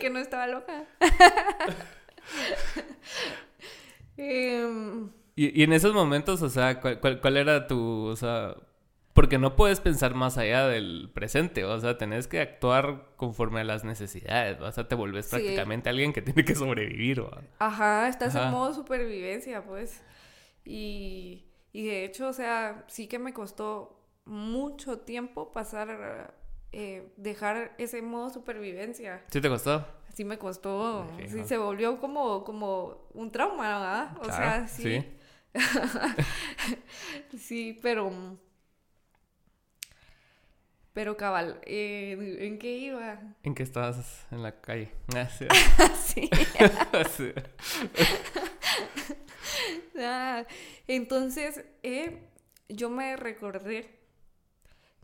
que 0.00 0.10
no 0.10 0.18
estaba 0.18 0.48
loca. 0.48 0.86
Em, 4.16 5.10
y, 5.34 5.64
en 5.64 5.72
esos 5.72 5.92
momentos, 5.92 6.40
o 6.42 6.48
sea, 6.48 6.80
¿cuál, 6.80 7.36
era 7.36 7.66
tu, 7.66 8.06
o 8.06 8.14
sea, 8.14 8.54
porque 9.12 9.38
no 9.38 9.56
puedes 9.56 9.80
pensar 9.80 10.14
más 10.14 10.38
allá 10.38 10.68
del 10.68 11.10
presente, 11.12 11.64
o 11.64 11.80
sea, 11.80 11.98
tenés 11.98 12.28
que 12.28 12.40
actuar 12.40 13.08
conforme 13.16 13.60
a 13.60 13.64
las 13.64 13.82
necesidades, 13.82 14.60
o 14.60 14.70
sea, 14.70 14.86
te 14.86 14.94
vuelves 14.94 15.28
prácticamente 15.28 15.88
alguien 15.88 16.12
que 16.12 16.22
tiene 16.22 16.44
que 16.44 16.54
sobrevivir. 16.54 17.20
¿o? 17.20 17.30
Ajá, 17.58 18.08
estás 18.08 18.34
en 18.36 18.50
modo 18.50 18.72
supervivencia, 18.72 19.64
pues. 19.64 20.00
Y, 20.64 21.46
y 21.72 21.86
de 21.86 22.04
hecho, 22.04 22.28
o 22.28 22.32
sea, 22.32 22.84
sí 22.86 23.08
que 23.08 23.18
me 23.18 23.32
costó 23.32 24.00
mucho 24.24 25.00
tiempo 25.00 25.52
pasar, 25.52 26.34
eh, 26.72 27.12
dejar 27.16 27.74
ese 27.78 28.00
modo 28.02 28.30
supervivencia. 28.30 29.24
¿Sí 29.28 29.40
te 29.40 29.48
costó? 29.48 29.86
Sí 30.14 30.24
me 30.24 30.38
costó, 30.38 31.06
sí, 31.28 31.44
se 31.44 31.58
volvió 31.58 31.98
como, 31.98 32.44
como 32.44 33.08
un 33.12 33.30
trauma, 33.30 33.68
¿verdad? 33.68 34.16
O 34.20 34.24
sea, 34.24 34.68
sí. 34.68 35.04
Sí, 37.38 37.78
pero... 37.82 38.10
Pero 40.92 41.16
cabal, 41.16 41.58
eh, 41.64 42.36
¿en 42.38 42.58
qué 42.58 42.78
iba? 42.78 43.20
¿En 43.42 43.56
qué 43.56 43.64
estabas 43.64 44.26
en 44.30 44.44
la 44.44 44.60
calle? 44.60 44.92
Ah, 45.14 45.28
sí. 45.96 46.30
Ah, 49.96 50.44
entonces, 50.88 51.64
eh, 51.84 52.28
yo 52.68 52.90
me 52.90 53.16
recordé 53.16 53.88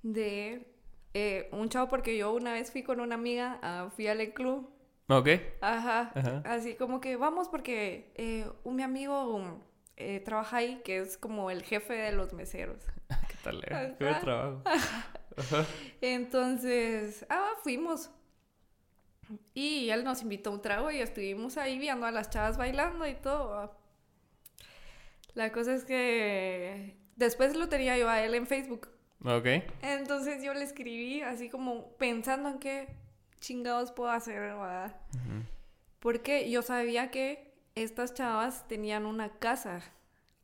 de 0.02 0.66
eh, 1.14 1.48
un 1.52 1.68
chavo 1.68 1.88
porque 1.88 2.16
yo 2.16 2.32
una 2.32 2.52
vez 2.54 2.72
fui 2.72 2.82
con 2.82 2.98
una 3.00 3.14
amiga, 3.14 3.60
a, 3.62 3.90
fui 3.90 4.08
al 4.08 4.32
club 4.32 4.68
Ok. 5.10 5.28
Ajá. 5.60 6.12
Así 6.44 6.76
como 6.76 7.00
que 7.00 7.16
vamos 7.16 7.48
porque 7.48 8.12
eh, 8.14 8.48
un 8.62 8.76
mi 8.76 8.84
amigo 8.84 9.60
eh, 9.96 10.20
trabaja 10.20 10.58
ahí, 10.58 10.80
que 10.84 10.98
es 10.98 11.18
como 11.18 11.50
el 11.50 11.64
jefe 11.64 11.94
de 11.94 12.12
los 12.12 12.32
meseros. 12.32 12.84
¿Qué 13.28 13.36
tal? 13.42 13.64
Eh? 13.66 13.96
¿Qué 13.98 14.14
trabajo? 14.20 14.62
Entonces, 16.00 17.26
ah, 17.28 17.50
fuimos. 17.62 18.10
Y 19.52 19.90
él 19.90 20.04
nos 20.04 20.22
invitó 20.22 20.50
a 20.50 20.52
un 20.54 20.62
trago 20.62 20.90
y 20.92 21.00
estuvimos 21.00 21.56
ahí 21.56 21.78
viendo 21.78 22.06
a 22.06 22.12
las 22.12 22.30
chavas 22.30 22.56
bailando 22.56 23.06
y 23.06 23.14
todo. 23.14 23.76
La 25.34 25.50
cosa 25.50 25.74
es 25.74 25.84
que 25.84 26.96
después 27.16 27.56
lo 27.56 27.68
tenía 27.68 27.98
yo 27.98 28.08
a 28.08 28.22
él 28.22 28.34
en 28.34 28.46
Facebook. 28.46 28.88
Ok. 29.24 29.46
Entonces 29.82 30.42
yo 30.42 30.54
le 30.54 30.62
escribí 30.62 31.20
así 31.22 31.48
como 31.48 31.96
pensando 31.96 32.48
en 32.48 32.58
que 32.58 32.88
chingados 33.40 33.92
puedo 33.92 34.10
hacer, 34.10 34.40
¿verdad? 34.40 34.94
Porque 35.98 36.50
yo 36.50 36.62
sabía 36.62 37.10
que 37.10 37.52
estas 37.74 38.14
chavas 38.14 38.66
tenían 38.68 39.06
una 39.06 39.30
casa 39.30 39.82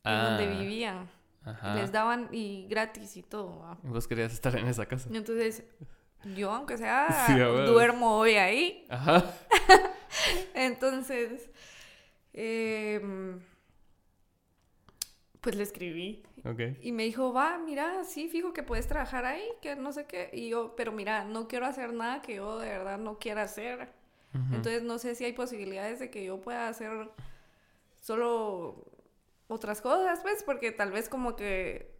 donde 0.03 0.45
ah. 0.45 0.59
vivían. 0.59 1.11
Les 1.77 1.93
daban 1.93 2.29
y 2.33 2.67
gratis 2.69 3.17
y 3.17 3.23
todo. 3.23 3.79
¿Y 3.85 3.89
vos 3.89 4.09
querías 4.09 4.33
estar 4.33 4.57
en 4.57 4.67
esa 4.67 4.87
casa? 4.87 5.09
entonces, 5.13 5.63
yo 6.35 6.53
aunque 6.53 6.77
sea, 6.77 7.27
duermo 7.67 8.19
hoy 8.19 8.35
ahí. 8.35 8.85
Ajá. 8.89 9.25
entonces, 10.55 11.49
em, 12.33 13.41
pues 15.47 15.55
le 15.55 15.63
escribí. 15.63 16.25
Y 16.83 16.91
me 16.91 17.05
dijo, 17.05 17.33
va, 17.33 17.57
mira, 17.57 18.03
sí, 18.03 18.29
fijo 18.29 18.53
que 18.53 18.65
puedes 18.65 18.89
trabajar 18.89 19.25
ahí, 19.25 19.45
que 19.63 19.77
no 19.77 19.93
sé 19.93 20.05
qué. 20.07 20.29
Y 20.33 20.49
yo, 20.49 20.75
pero 20.75 20.91
mira, 20.91 21.25
no 21.25 21.47
quiero 21.47 21.67
hacer 21.67 21.93
nada 21.93 22.21
que 22.21 22.35
yo 22.35 22.59
de 22.59 22.69
verdad 22.69 22.99
no 22.99 23.21
quiera 23.21 23.43
hacer. 23.43 23.93
Entonces 24.35 24.83
no 24.83 24.99
sé 24.99 25.15
si 25.15 25.25
hay 25.25 25.35
posibilidades 25.35 26.01
de 26.01 26.11
que 26.11 26.25
yo 26.25 26.41
pueda 26.41 26.67
hacer 26.67 27.11
solo 28.01 28.91
otras 29.47 29.81
cosas, 29.81 30.19
pues, 30.21 30.43
porque 30.43 30.73
tal 30.73 30.91
vez 30.91 31.09
como 31.09 31.37
que 31.37 31.95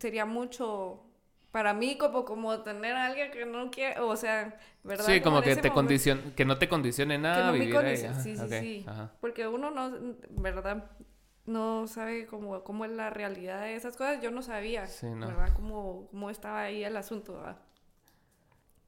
sería 0.00 0.26
mucho 0.26 1.04
para 1.52 1.74
mí 1.74 1.96
como, 1.96 2.24
como 2.24 2.60
tener 2.62 2.96
a 2.96 3.06
alguien 3.06 3.30
que 3.30 3.46
no 3.46 3.70
quiere, 3.70 4.00
o 4.00 4.16
sea, 4.16 4.58
¿verdad? 4.82 5.06
Sí, 5.06 5.20
como, 5.20 5.42
que 5.42 5.54
te 5.54 5.70
condicion, 5.70 6.32
que 6.34 6.44
no 6.44 6.58
te 6.58 6.68
condicione 6.68 7.18
nada 7.18 7.52
que 7.52 7.58
no 7.58 7.64
vivir 7.64 7.96
Sí, 8.20 8.36
sí, 8.36 8.48
sí. 8.48 8.86
Porque 9.20 9.46
uno 9.46 9.70
no, 9.70 10.16
¿verdad? 10.30 10.90
No 11.46 11.88
sabe 11.88 12.26
cómo, 12.26 12.62
cómo 12.62 12.84
es 12.84 12.90
la 12.92 13.10
realidad 13.10 13.62
de 13.62 13.74
esas 13.74 13.96
cosas. 13.96 14.22
Yo 14.22 14.30
no 14.30 14.42
sabía, 14.42 14.88
¿verdad? 15.02 15.52
Cómo, 15.54 16.08
cómo, 16.10 16.30
estaba 16.30 16.62
ahí 16.62 16.84
el 16.84 16.96
asunto, 16.96 17.34
¿verdad? 17.34 17.58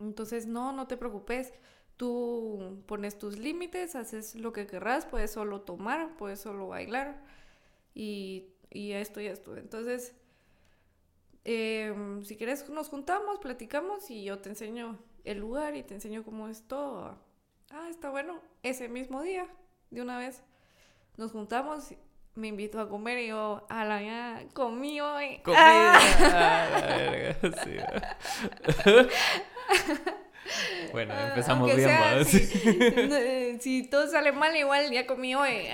Entonces, 0.01 0.47
no, 0.47 0.73
no 0.73 0.87
te 0.87 0.97
preocupes. 0.97 1.53
Tú 1.97 2.83
pones 2.87 3.19
tus 3.19 3.39
límites, 3.39 3.95
haces 3.95 4.35
lo 4.35 4.53
que 4.53 4.67
querrás, 4.67 5.07
puedes 5.07 5.31
solo 5.31 5.63
tomar, 5.63 6.17
puedes 6.17 6.41
solo 6.41 6.69
bailar 6.69 7.23
y, 7.95 8.49
y 8.71 8.93
esto 8.93 9.21
y 9.21 9.27
esto. 9.27 9.57
Entonces, 9.57 10.15
em, 11.45 12.25
si 12.25 12.37
quieres 12.37 12.69
nos 12.69 12.89
juntamos, 12.89 13.39
platicamos 13.39 14.11
y 14.11 14.25
yo 14.25 14.41
te 14.41 14.49
enseño 14.49 14.99
el 15.25 15.39
lugar 15.39 15.77
y 15.77 15.85
te 15.85 15.95
enseño 15.95 16.25
cómo 16.25 16.49
es 16.49 16.67
todo. 16.67 17.17
Ah, 17.71 17.89
está 17.91 18.11
bueno. 18.11 18.41
Ese 18.63 18.89
mismo 18.89 19.23
día, 19.23 19.47
de 19.91 20.03
una 20.03 20.19
vez, 20.19 20.43
nos 21.17 21.33
juntamos 21.33 21.95
me 22.35 22.49
invitó 22.49 22.81
a 22.81 22.89
comer 22.89 23.19
y 23.21 23.29
yo, 23.29 23.65
a 23.69 23.85
la 23.85 24.03
ya 24.03 24.45
comí 24.53 25.01
hoy. 25.01 25.39
Comida. 25.45 25.95
Ah, 25.97 27.35
sí. 27.43 27.77
bueno, 30.93 31.15
empezamos 31.15 31.75
bien, 31.75 31.89
sea, 31.89 32.25
si, 32.25 32.47
si, 33.61 33.89
todo 33.89 34.09
sale 34.09 34.33
mal, 34.33 34.57
igual 34.57 34.91
ya 34.91 35.07
comí 35.07 35.35
hoy. 35.35 35.69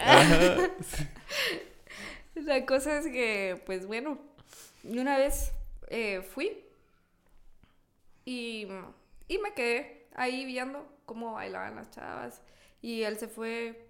La 2.34 2.66
cosa 2.66 2.98
es 2.98 3.06
que, 3.06 3.62
pues 3.66 3.86
bueno, 3.86 4.18
una 4.84 5.16
vez 5.16 5.52
eh, 5.88 6.22
fui 6.22 6.64
y, 8.24 8.68
y 9.28 9.38
me 9.38 9.52
quedé 9.54 10.06
ahí 10.14 10.44
viendo 10.44 10.86
cómo 11.06 11.34
bailaban 11.34 11.76
las 11.76 11.90
chavas. 11.90 12.42
Y 12.82 13.02
él 13.02 13.18
se 13.18 13.28
fue 13.28 13.89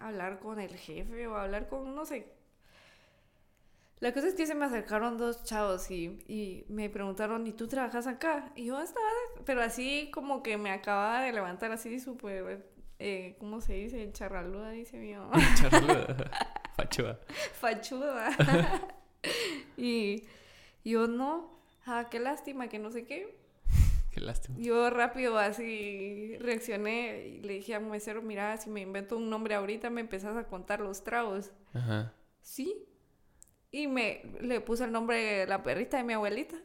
hablar 0.00 0.38
con 0.38 0.60
el 0.60 0.76
jefe 0.76 1.26
o 1.26 1.36
hablar 1.36 1.68
con, 1.68 1.94
no 1.94 2.04
sé. 2.04 2.26
La 4.00 4.12
cosa 4.12 4.28
es 4.28 4.34
que 4.34 4.46
se 4.46 4.54
me 4.54 4.64
acercaron 4.64 5.18
dos 5.18 5.42
chavos 5.42 5.90
y, 5.90 6.64
me 6.68 6.88
preguntaron, 6.88 7.46
¿y 7.46 7.52
tú 7.52 7.66
trabajas 7.66 8.06
acá? 8.06 8.52
Y 8.54 8.66
yo 8.66 8.80
estaba, 8.80 9.06
pero 9.44 9.60
así 9.60 10.10
como 10.12 10.42
que 10.42 10.56
me 10.56 10.70
acababa 10.70 11.22
de 11.22 11.32
levantar 11.32 11.72
así 11.72 11.98
súper, 11.98 12.64
eh, 13.00 13.36
¿cómo 13.40 13.60
se 13.60 13.72
dice? 13.74 14.12
Charraluda, 14.12 14.70
dice 14.70 14.98
mi 14.98 15.14
mamá. 15.14 15.32
Charraluda. 15.60 16.30
Fachuda. 16.76 17.18
Fachuda. 17.54 18.30
y 19.76 20.24
yo 20.84 21.06
no, 21.06 21.58
ah, 21.86 22.06
qué 22.10 22.20
lástima, 22.20 22.68
que 22.68 22.78
no 22.78 22.90
sé 22.90 23.04
qué. 23.04 23.36
Qué 24.12 24.20
lástima. 24.20 24.56
Yo 24.58 24.90
rápido 24.90 25.38
así 25.38 26.36
reaccioné 26.40 27.26
y 27.28 27.40
le 27.40 27.54
dije 27.54 27.74
a 27.74 27.80
mesero, 27.80 28.22
mira, 28.22 28.56
si 28.56 28.70
me 28.70 28.80
invento 28.80 29.16
un 29.16 29.30
nombre 29.30 29.54
ahorita 29.54 29.90
me 29.90 30.00
empezás 30.00 30.36
a 30.36 30.44
contar 30.44 30.80
los 30.80 31.04
tragos. 31.04 31.52
Ajá. 31.74 32.12
Sí. 32.40 32.84
Y 33.70 33.86
me 33.86 34.22
le 34.40 34.60
puse 34.60 34.84
el 34.84 34.92
nombre 34.92 35.16
de 35.16 35.46
la 35.46 35.62
perrita 35.62 35.98
de 35.98 36.04
mi 36.04 36.14
abuelita. 36.14 36.56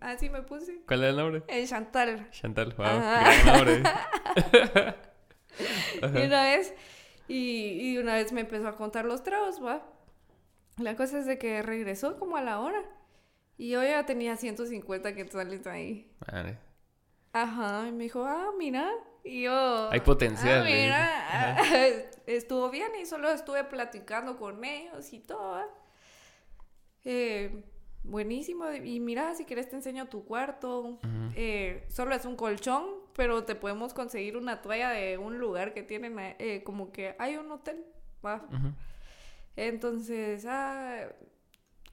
así 0.00 0.30
me 0.30 0.42
puse. 0.42 0.80
¿Cuál 0.86 1.04
es 1.04 1.10
el 1.10 1.16
nombre? 1.16 1.42
El 1.48 1.68
Chantal. 1.68 2.30
Chantal, 2.30 2.74
wow. 2.76 2.86
Gran 2.86 3.46
nombre. 3.46 3.82
y 6.22 6.26
una 6.26 6.44
vez, 6.44 6.74
y, 7.28 7.92
y 7.92 7.98
una 7.98 8.14
vez 8.14 8.32
me 8.32 8.40
empezó 8.40 8.68
a 8.68 8.76
contar 8.76 9.04
los 9.04 9.22
tragos, 9.22 9.62
va. 9.62 9.86
La 10.78 10.96
cosa 10.96 11.18
es 11.18 11.26
de 11.26 11.38
que 11.38 11.62
regresó 11.62 12.18
como 12.18 12.36
a 12.36 12.42
la 12.42 12.60
hora. 12.60 12.82
Y 13.58 13.70
yo 13.70 13.82
ya 13.82 14.04
tenía 14.04 14.36
150 14.36 15.14
quetzales 15.14 15.66
ahí. 15.66 16.10
Madre. 16.26 16.58
Ajá, 17.42 17.86
y 17.86 17.92
me 17.92 18.04
dijo, 18.04 18.24
ah, 18.24 18.50
mira. 18.56 18.90
Y 19.22 19.42
yo. 19.42 19.90
Hay 19.90 20.00
potencial. 20.00 20.62
Ah, 20.62 20.64
mira, 20.64 21.96
estuvo 22.26 22.70
bien 22.70 22.92
y 22.98 23.04
solo 23.04 23.30
estuve 23.30 23.62
platicando 23.64 24.38
con 24.38 24.64
ellos 24.64 25.12
y 25.12 25.20
todo. 25.20 25.60
Eh, 27.04 27.62
buenísimo. 28.04 28.72
Y 28.72 29.00
mira, 29.00 29.34
si 29.34 29.44
quieres 29.44 29.68
te 29.68 29.76
enseño 29.76 30.06
tu 30.06 30.24
cuarto. 30.24 30.98
Eh, 31.34 31.86
solo 31.90 32.14
es 32.14 32.24
un 32.24 32.36
colchón, 32.36 32.86
pero 33.14 33.44
te 33.44 33.54
podemos 33.54 33.92
conseguir 33.92 34.38
una 34.38 34.62
toalla 34.62 34.88
de 34.90 35.18
un 35.18 35.38
lugar 35.38 35.74
que 35.74 35.82
tienen, 35.82 36.16
eh, 36.18 36.62
como 36.64 36.90
que 36.90 37.16
hay 37.18 37.36
un 37.36 37.50
hotel. 37.52 37.84
¿va? 38.24 38.48
Entonces, 39.56 40.46
ah, 40.48 41.06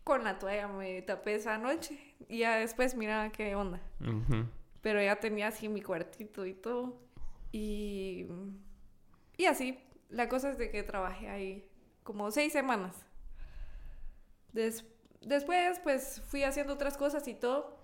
con 0.05 0.23
la 0.23 0.39
toalla 0.39 0.69
me 0.69 1.01
tapé 1.01 1.35
esa 1.35 1.57
noche. 1.57 1.99
Y 2.29 2.39
ya 2.39 2.55
después, 2.55 2.95
mira 2.95 3.29
qué 3.33 3.55
onda. 3.55 3.81
Pero 4.83 5.01
ya 5.01 5.15
tenía 5.15 5.47
así 5.47 5.67
mi 5.67 5.81
cuartito 5.81 6.45
y 6.45 6.53
todo. 6.53 6.99
Y, 7.51 8.27
y 9.37 9.45
así, 9.45 9.79
la 10.09 10.29
cosa 10.29 10.51
es 10.51 10.59
de 10.59 10.69
que 10.69 10.83
trabajé 10.83 11.29
ahí 11.29 11.67
como 12.03 12.29
seis 12.29 12.53
semanas. 12.53 12.95
después, 14.51 15.79
pues 15.79 16.21
fui 16.27 16.43
haciendo 16.43 16.73
otras 16.73 16.97
cosas 16.97 17.27
y 17.27 17.33
todo. 17.33 17.79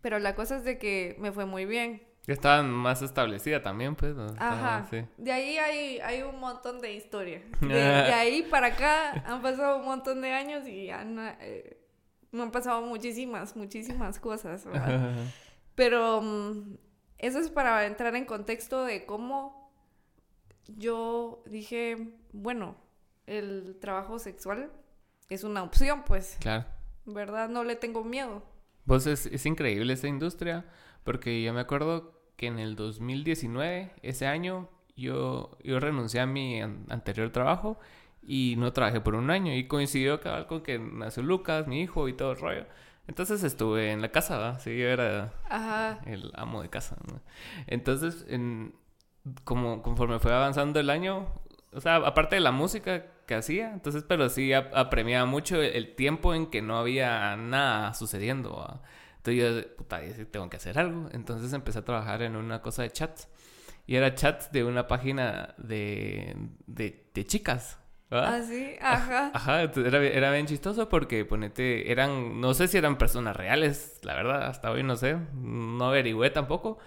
Pero 0.00 0.18
la 0.18 0.34
cosa 0.34 0.56
es 0.56 0.64
de 0.64 0.78
que 0.78 1.14
me 1.20 1.30
fue 1.30 1.44
muy 1.44 1.66
bien. 1.66 2.02
Estaba 2.26 2.62
más 2.62 3.02
establecida 3.02 3.62
también, 3.62 3.94
pues. 3.94 4.16
Ajá. 4.38 4.88
De 5.18 5.30
ahí 5.30 5.58
hay, 5.58 6.00
hay 6.00 6.22
un 6.22 6.40
montón 6.40 6.80
de 6.80 6.94
historia. 6.94 7.42
De, 7.60 7.82
ahí 7.82 8.42
para 8.50 8.68
acá 8.68 9.12
han 9.26 9.42
pasado 9.42 9.78
un 9.78 9.84
montón 9.84 10.22
de 10.22 10.32
años 10.32 10.66
y 10.66 10.88
han, 10.88 11.18
eh, 11.40 11.76
me 12.32 12.42
han 12.42 12.50
pasado 12.50 12.80
muchísimas, 12.80 13.54
muchísimas 13.56 14.18
cosas. 14.18 14.66
Pero 15.74 16.20
mm, 16.22 16.76
eso 17.18 17.38
es 17.38 17.50
para 17.50 17.86
entrar 17.86 18.14
en 18.16 18.24
contexto 18.24 18.84
de 18.84 19.06
cómo 19.06 19.72
yo 20.66 21.42
dije, 21.46 22.14
bueno, 22.32 22.76
el 23.26 23.78
trabajo 23.80 24.18
sexual 24.18 24.70
es 25.28 25.44
una 25.44 25.62
opción, 25.62 26.04
pues. 26.06 26.36
Claro. 26.40 26.66
¿Verdad? 27.06 27.48
No 27.48 27.64
le 27.64 27.76
tengo 27.76 28.04
miedo. 28.04 28.42
Pues 28.86 29.06
es, 29.06 29.26
es 29.26 29.46
increíble 29.46 29.92
esa 29.92 30.08
industria, 30.08 30.66
porque 31.04 31.42
yo 31.42 31.52
me 31.52 31.60
acuerdo 31.60 32.20
que 32.36 32.46
en 32.46 32.58
el 32.58 32.76
2019, 32.76 33.92
ese 34.02 34.26
año, 34.26 34.68
yo, 34.96 35.56
yo 35.62 35.80
renuncié 35.80 36.20
a 36.20 36.26
mi 36.26 36.60
anterior 36.60 37.30
trabajo 37.30 37.78
y 38.22 38.54
no 38.58 38.72
trabajé 38.72 39.00
por 39.00 39.14
un 39.14 39.30
año. 39.30 39.54
Y 39.54 39.66
coincidió 39.66 40.20
con 40.48 40.62
que 40.62 40.78
nació 40.78 41.22
Lucas, 41.22 41.66
mi 41.66 41.82
hijo 41.82 42.08
y 42.08 42.14
todo 42.14 42.32
el 42.32 42.38
rollo. 42.38 42.66
Entonces 43.06 43.42
estuve 43.44 43.92
en 43.92 44.00
la 44.00 44.10
casa, 44.10 44.38
¿verdad? 44.38 44.60
Sí, 44.62 44.76
yo 44.76 44.86
era 44.88 45.32
el 46.06 46.30
amo 46.34 46.62
de 46.62 46.70
casa. 46.70 46.96
Entonces, 47.66 48.24
en, 48.28 48.74
como 49.44 49.82
conforme 49.82 50.18
fue 50.18 50.32
avanzando 50.32 50.80
el 50.80 50.90
año, 50.90 51.28
o 51.72 51.80
sea, 51.80 51.96
aparte 51.96 52.36
de 52.36 52.40
la 52.40 52.52
música 52.52 53.06
que 53.26 53.34
hacía, 53.34 53.72
entonces, 53.72 54.04
pero 54.06 54.28
sí 54.28 54.52
apremiaba 54.52 55.26
mucho 55.26 55.60
el 55.60 55.94
tiempo 55.94 56.34
en 56.34 56.46
que 56.46 56.62
no 56.62 56.78
había 56.78 57.36
nada 57.36 57.94
sucediendo. 57.94 58.80
Entonces 59.18 59.66
yo, 59.66 59.76
puta, 59.76 60.00
tengo 60.30 60.48
que 60.50 60.56
hacer 60.56 60.78
algo. 60.78 61.08
Entonces 61.12 61.52
empecé 61.52 61.78
a 61.80 61.84
trabajar 61.84 62.22
en 62.22 62.36
una 62.36 62.62
cosa 62.62 62.82
de 62.82 62.90
chats. 62.90 63.28
Y 63.86 63.96
era 63.96 64.14
chats 64.14 64.50
de 64.52 64.64
una 64.64 64.86
página 64.86 65.54
de, 65.58 66.36
de, 66.66 67.10
de 67.14 67.26
chicas. 67.26 67.78
¿Ah? 68.10 68.40
sí? 68.46 68.76
Ajá. 68.80 69.30
Ajá, 69.34 69.62
era, 69.62 70.04
era, 70.04 70.32
bien 70.32 70.46
chistoso 70.46 70.88
porque, 70.88 71.24
ponete, 71.24 71.90
eran, 71.90 72.40
no 72.40 72.54
sé 72.54 72.68
si 72.68 72.76
eran 72.76 72.96
personas 72.98 73.36
reales, 73.36 74.00
la 74.02 74.14
verdad, 74.14 74.46
hasta 74.46 74.70
hoy 74.70 74.82
no 74.82 74.96
sé, 74.96 75.16
no 75.34 75.86
averigüé 75.86 76.30
tampoco, 76.30 76.78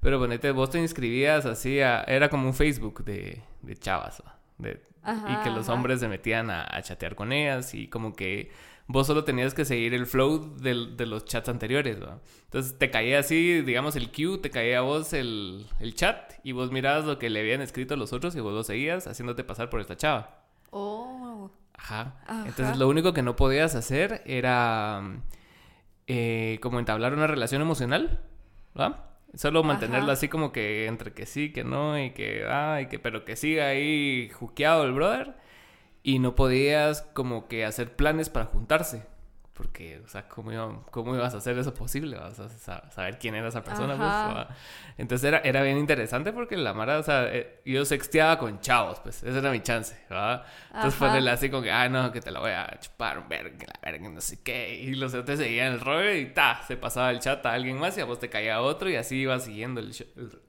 pero 0.00 0.18
ponete, 0.18 0.50
vos 0.50 0.70
te 0.70 0.78
inscribías 0.78 1.46
así, 1.46 1.78
era 1.78 2.28
como 2.28 2.46
un 2.46 2.54
Facebook 2.54 3.04
de, 3.04 3.42
de 3.62 3.76
chavas, 3.76 4.22
de, 4.58 4.82
y 5.06 5.42
que 5.42 5.50
los 5.50 5.68
hombres 5.68 6.00
se 6.00 6.08
metían 6.08 6.50
a, 6.50 6.82
chatear 6.82 7.14
con 7.14 7.32
ellas 7.32 7.74
y 7.74 7.88
como 7.88 8.14
que 8.14 8.50
vos 8.86 9.06
solo 9.06 9.24
tenías 9.24 9.54
que 9.54 9.64
seguir 9.64 9.94
el 9.94 10.06
flow 10.06 10.56
de, 10.56 10.88
de 10.96 11.06
los 11.06 11.24
chats 11.24 11.48
anteriores. 11.48 11.98
Entonces 12.44 12.78
te 12.78 12.90
caía 12.90 13.18
así, 13.18 13.62
digamos, 13.62 13.96
el 13.96 14.10
queue, 14.10 14.38
te 14.38 14.50
caía 14.50 14.78
a 14.78 14.82
vos 14.82 15.12
el, 15.12 15.66
el 15.80 15.94
chat 15.94 16.34
y 16.42 16.52
vos 16.52 16.70
mirabas 16.70 17.04
lo 17.04 17.18
que 17.18 17.28
le 17.30 17.40
habían 17.40 17.60
escrito 17.60 17.96
los 17.96 18.12
otros 18.12 18.34
y 18.36 18.40
vos 18.40 18.54
lo 18.54 18.62
seguías 18.62 19.06
haciéndote 19.06 19.44
pasar 19.44 19.68
por 19.68 19.80
esta 19.80 19.96
chava. 19.96 20.43
Oh. 20.76 21.52
Ajá. 21.74 22.16
Entonces 22.46 22.76
lo 22.78 22.88
único 22.88 23.12
que 23.12 23.22
no 23.22 23.36
podías 23.36 23.76
hacer 23.76 24.22
era 24.26 25.02
eh, 26.08 26.58
como 26.62 26.80
entablar 26.80 27.12
una 27.14 27.28
relación 27.28 27.62
emocional, 27.62 28.22
¿va? 28.78 29.12
Solo 29.34 29.62
mantenerlo 29.62 30.10
así 30.10 30.28
como 30.28 30.50
que 30.50 30.86
entre 30.86 31.12
que 31.12 31.26
sí, 31.26 31.52
que 31.52 31.62
no, 31.62 31.96
y 31.96 32.10
que, 32.10 32.44
ah, 32.48 32.80
y 32.82 32.86
que, 32.86 32.98
pero 32.98 33.24
que 33.24 33.36
siga 33.36 33.68
ahí 33.68 34.28
juqueado 34.30 34.84
el 34.84 34.92
brother. 34.92 35.34
Y 36.02 36.18
no 36.18 36.34
podías 36.34 37.02
como 37.02 37.46
que 37.46 37.64
hacer 37.64 37.94
planes 37.94 38.28
para 38.28 38.46
juntarse. 38.46 39.06
Porque, 39.54 40.00
o 40.04 40.08
sea, 40.08 40.28
¿cómo, 40.28 40.84
cómo 40.90 41.14
ibas 41.14 41.32
a 41.32 41.36
hacer 41.36 41.56
eso 41.56 41.72
posible? 41.72 42.16
Vas 42.16 42.40
a 42.40 42.90
saber 42.90 43.18
quién 43.20 43.36
era 43.36 43.48
esa 43.48 43.62
persona. 43.62 43.96
Pues, 43.96 44.58
Entonces 44.98 45.28
era, 45.28 45.38
era 45.38 45.62
bien 45.62 45.78
interesante 45.78 46.32
porque 46.32 46.56
la 46.56 46.74
Mara, 46.74 46.98
o 46.98 47.04
sea, 47.04 47.32
eh, 47.32 47.60
yo 47.64 47.84
sexteaba 47.84 48.36
con 48.36 48.58
chavos, 48.58 48.98
pues, 48.98 49.22
esa 49.22 49.38
era 49.38 49.52
mi 49.52 49.60
chance, 49.60 49.96
¿verdad? 50.10 50.44
Entonces 50.74 50.98
ponerle 50.98 51.30
así 51.30 51.50
como 51.50 51.62
que, 51.62 51.70
ah, 51.70 51.88
no, 51.88 52.10
que 52.10 52.20
te 52.20 52.32
la 52.32 52.40
voy 52.40 52.50
a 52.50 52.78
chupar, 52.80 53.16
un 53.18 53.28
verga, 53.28 53.56
la 53.58 53.92
verga, 53.92 54.08
no 54.08 54.20
sé 54.20 54.42
qué. 54.42 54.74
Y 54.74 54.96
los 54.96 55.14
otros 55.14 55.38
seguían 55.38 55.74
el 55.74 55.80
rollo 55.80 56.12
y 56.12 56.26
ta, 56.26 56.60
se 56.66 56.76
pasaba 56.76 57.12
el 57.12 57.20
chat 57.20 57.46
a 57.46 57.52
alguien 57.52 57.78
más 57.78 57.96
y 57.96 58.00
a 58.00 58.06
vos 58.06 58.18
te 58.18 58.28
caía 58.28 58.60
otro 58.60 58.90
y 58.90 58.96
así 58.96 59.18
iba 59.18 59.38
siguiendo 59.38 59.80
el, 59.80 59.94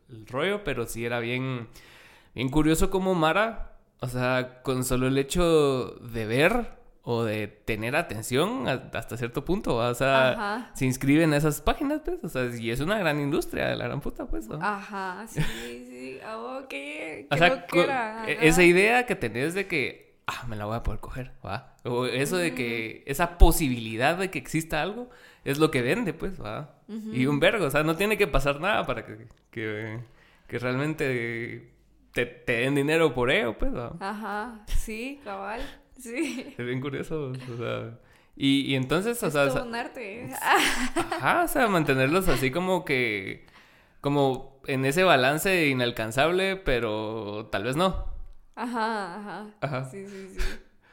el 0.10 0.26
rollo, 0.26 0.64
pero 0.64 0.88
sí 0.88 1.06
era 1.06 1.20
bien, 1.20 1.68
bien 2.34 2.50
curioso 2.50 2.90
como 2.90 3.14
Mara, 3.14 3.78
o 4.00 4.08
sea, 4.08 4.64
con 4.64 4.84
solo 4.84 5.06
el 5.06 5.20
hecho 5.20 5.92
de 6.02 6.26
ver 6.26 6.85
o 7.08 7.24
de 7.24 7.48
tener 7.48 7.96
atención 7.96 8.68
hasta 8.68 9.16
cierto 9.16 9.46
punto, 9.46 9.76
o 9.76 9.94
sea, 9.94 10.72
se 10.74 10.86
inscriben 10.86 11.30
en 11.30 11.34
esas 11.36 11.62
páginas, 11.62 12.02
pues, 12.04 12.18
o 12.24 12.30
sea, 12.30 12.48
y 12.48 12.72
es 12.72 12.80
una 12.80 12.98
gran 12.98 13.20
industria 13.20 13.68
de 13.68 13.76
la 13.76 13.86
gran 13.86 14.02
puta, 14.02 14.26
pues. 14.26 14.50
Ajá, 14.60 15.24
sí, 15.28 15.40
sí, 15.40 16.20
oh, 16.28 16.64
qué, 16.68 17.28
o 17.30 17.38
sea, 17.38 17.68
e, 18.28 18.48
esa 18.48 18.64
idea 18.64 19.06
que 19.06 19.16
tenés 19.16 19.54
de 19.54 19.68
que, 19.68 20.18
ah, 20.26 20.46
me 20.48 20.56
la 20.56 20.66
voy 20.66 20.78
a 20.78 20.82
poder 20.82 21.00
coger, 21.00 21.34
¿va? 21.46 21.76
O 21.84 22.08
eso 22.08 22.38
de 22.38 22.56
que, 22.56 23.04
esa 23.06 23.38
posibilidad 23.38 24.18
de 24.18 24.32
que 24.32 24.40
exista 24.40 24.82
algo, 24.82 25.12
es 25.44 25.60
lo 25.60 25.70
que 25.70 25.84
vende, 25.84 26.12
pues, 26.14 26.42
¿va? 26.42 26.80
Y 26.88 27.28
un 27.28 27.40
vergo, 27.40 27.66
o 27.66 27.70
sea, 27.70 27.84
no 27.84 27.96
tiene 27.96 28.18
que 28.18 28.26
pasar 28.26 28.60
nada 28.60 28.84
para 28.84 29.06
que, 29.06 29.28
que, 29.52 30.00
que 30.48 30.58
realmente 30.58 31.72
te, 32.14 32.26
te, 32.26 32.54
den 32.62 32.74
dinero 32.74 33.14
por 33.14 33.30
ello, 33.30 33.56
pues, 33.60 33.76
¿va? 33.76 33.94
Ajá, 34.00 34.66
sí, 34.66 35.20
cabal. 35.24 35.62
Sí. 35.98 36.54
Es 36.58 36.66
bien 36.66 36.82
curioso, 36.82 37.32
o 37.32 37.58
sea... 37.58 38.00
Y, 38.38 38.62
y 38.72 38.76
entonces, 38.76 39.22
o 39.24 39.28
es 39.28 39.34
sea... 39.34 39.48
Todo 39.48 39.64
un 39.66 39.76
arte. 39.76 40.30
Ajá, 40.42 41.44
o 41.44 41.48
sea, 41.48 41.68
mantenerlos 41.68 42.28
así 42.28 42.52
como 42.52 42.84
que... 42.84 43.46
Como 44.02 44.62
en 44.68 44.86
ese 44.86 45.04
balance 45.04 45.68
inalcanzable, 45.68 46.58
pero 46.58 47.48
tal 47.52 47.64
vez 47.64 47.76
no. 47.76 48.06
Ajá, 48.56 49.16
ajá. 49.20 49.48
Ajá. 49.62 49.86
Sí, 49.90 50.06
sí, 50.06 50.30
sí. 50.38 50.40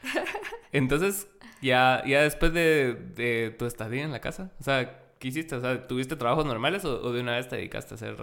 Entonces, 0.72 1.28
ya, 1.60 2.02
ya 2.06 2.22
después 2.22 2.52
de, 2.52 2.94
de 2.94 3.54
tu 3.58 3.66
estadía 3.66 4.04
en 4.04 4.12
la 4.12 4.20
casa, 4.20 4.52
o 4.60 4.62
sea, 4.62 5.00
¿qué 5.18 5.28
hiciste? 5.28 5.56
O 5.56 5.60
sea, 5.60 5.86
¿tuviste 5.86 6.16
trabajos 6.16 6.46
normales 6.46 6.84
o, 6.84 7.02
o 7.02 7.12
de 7.12 7.20
una 7.20 7.36
vez 7.36 7.48
te 7.48 7.56
dedicaste 7.56 7.94
a 7.94 7.96
hacer... 7.96 8.16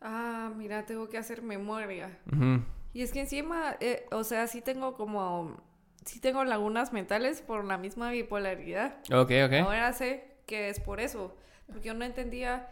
Ah, 0.00 0.50
mira, 0.56 0.86
tengo 0.86 1.08
que 1.08 1.18
hacer 1.18 1.42
memoria. 1.42 2.18
Ujú. 2.32 2.62
Y 2.92 3.02
es 3.02 3.12
que 3.12 3.20
encima, 3.20 3.76
eh, 3.80 4.06
o 4.10 4.24
sea, 4.24 4.46
sí 4.46 4.60
tengo 4.62 4.94
como, 4.94 5.56
sí 6.04 6.20
tengo 6.20 6.44
lagunas 6.44 6.92
mentales 6.92 7.40
por 7.42 7.64
la 7.64 7.78
misma 7.78 8.10
bipolaridad. 8.10 8.98
Ok, 9.12 9.30
ok. 9.46 9.52
Ahora 9.64 9.92
sé 9.92 10.36
que 10.46 10.68
es 10.68 10.80
por 10.80 11.00
eso, 11.00 11.36
porque 11.66 11.88
yo 11.88 11.94
no 11.94 12.04
entendía, 12.04 12.68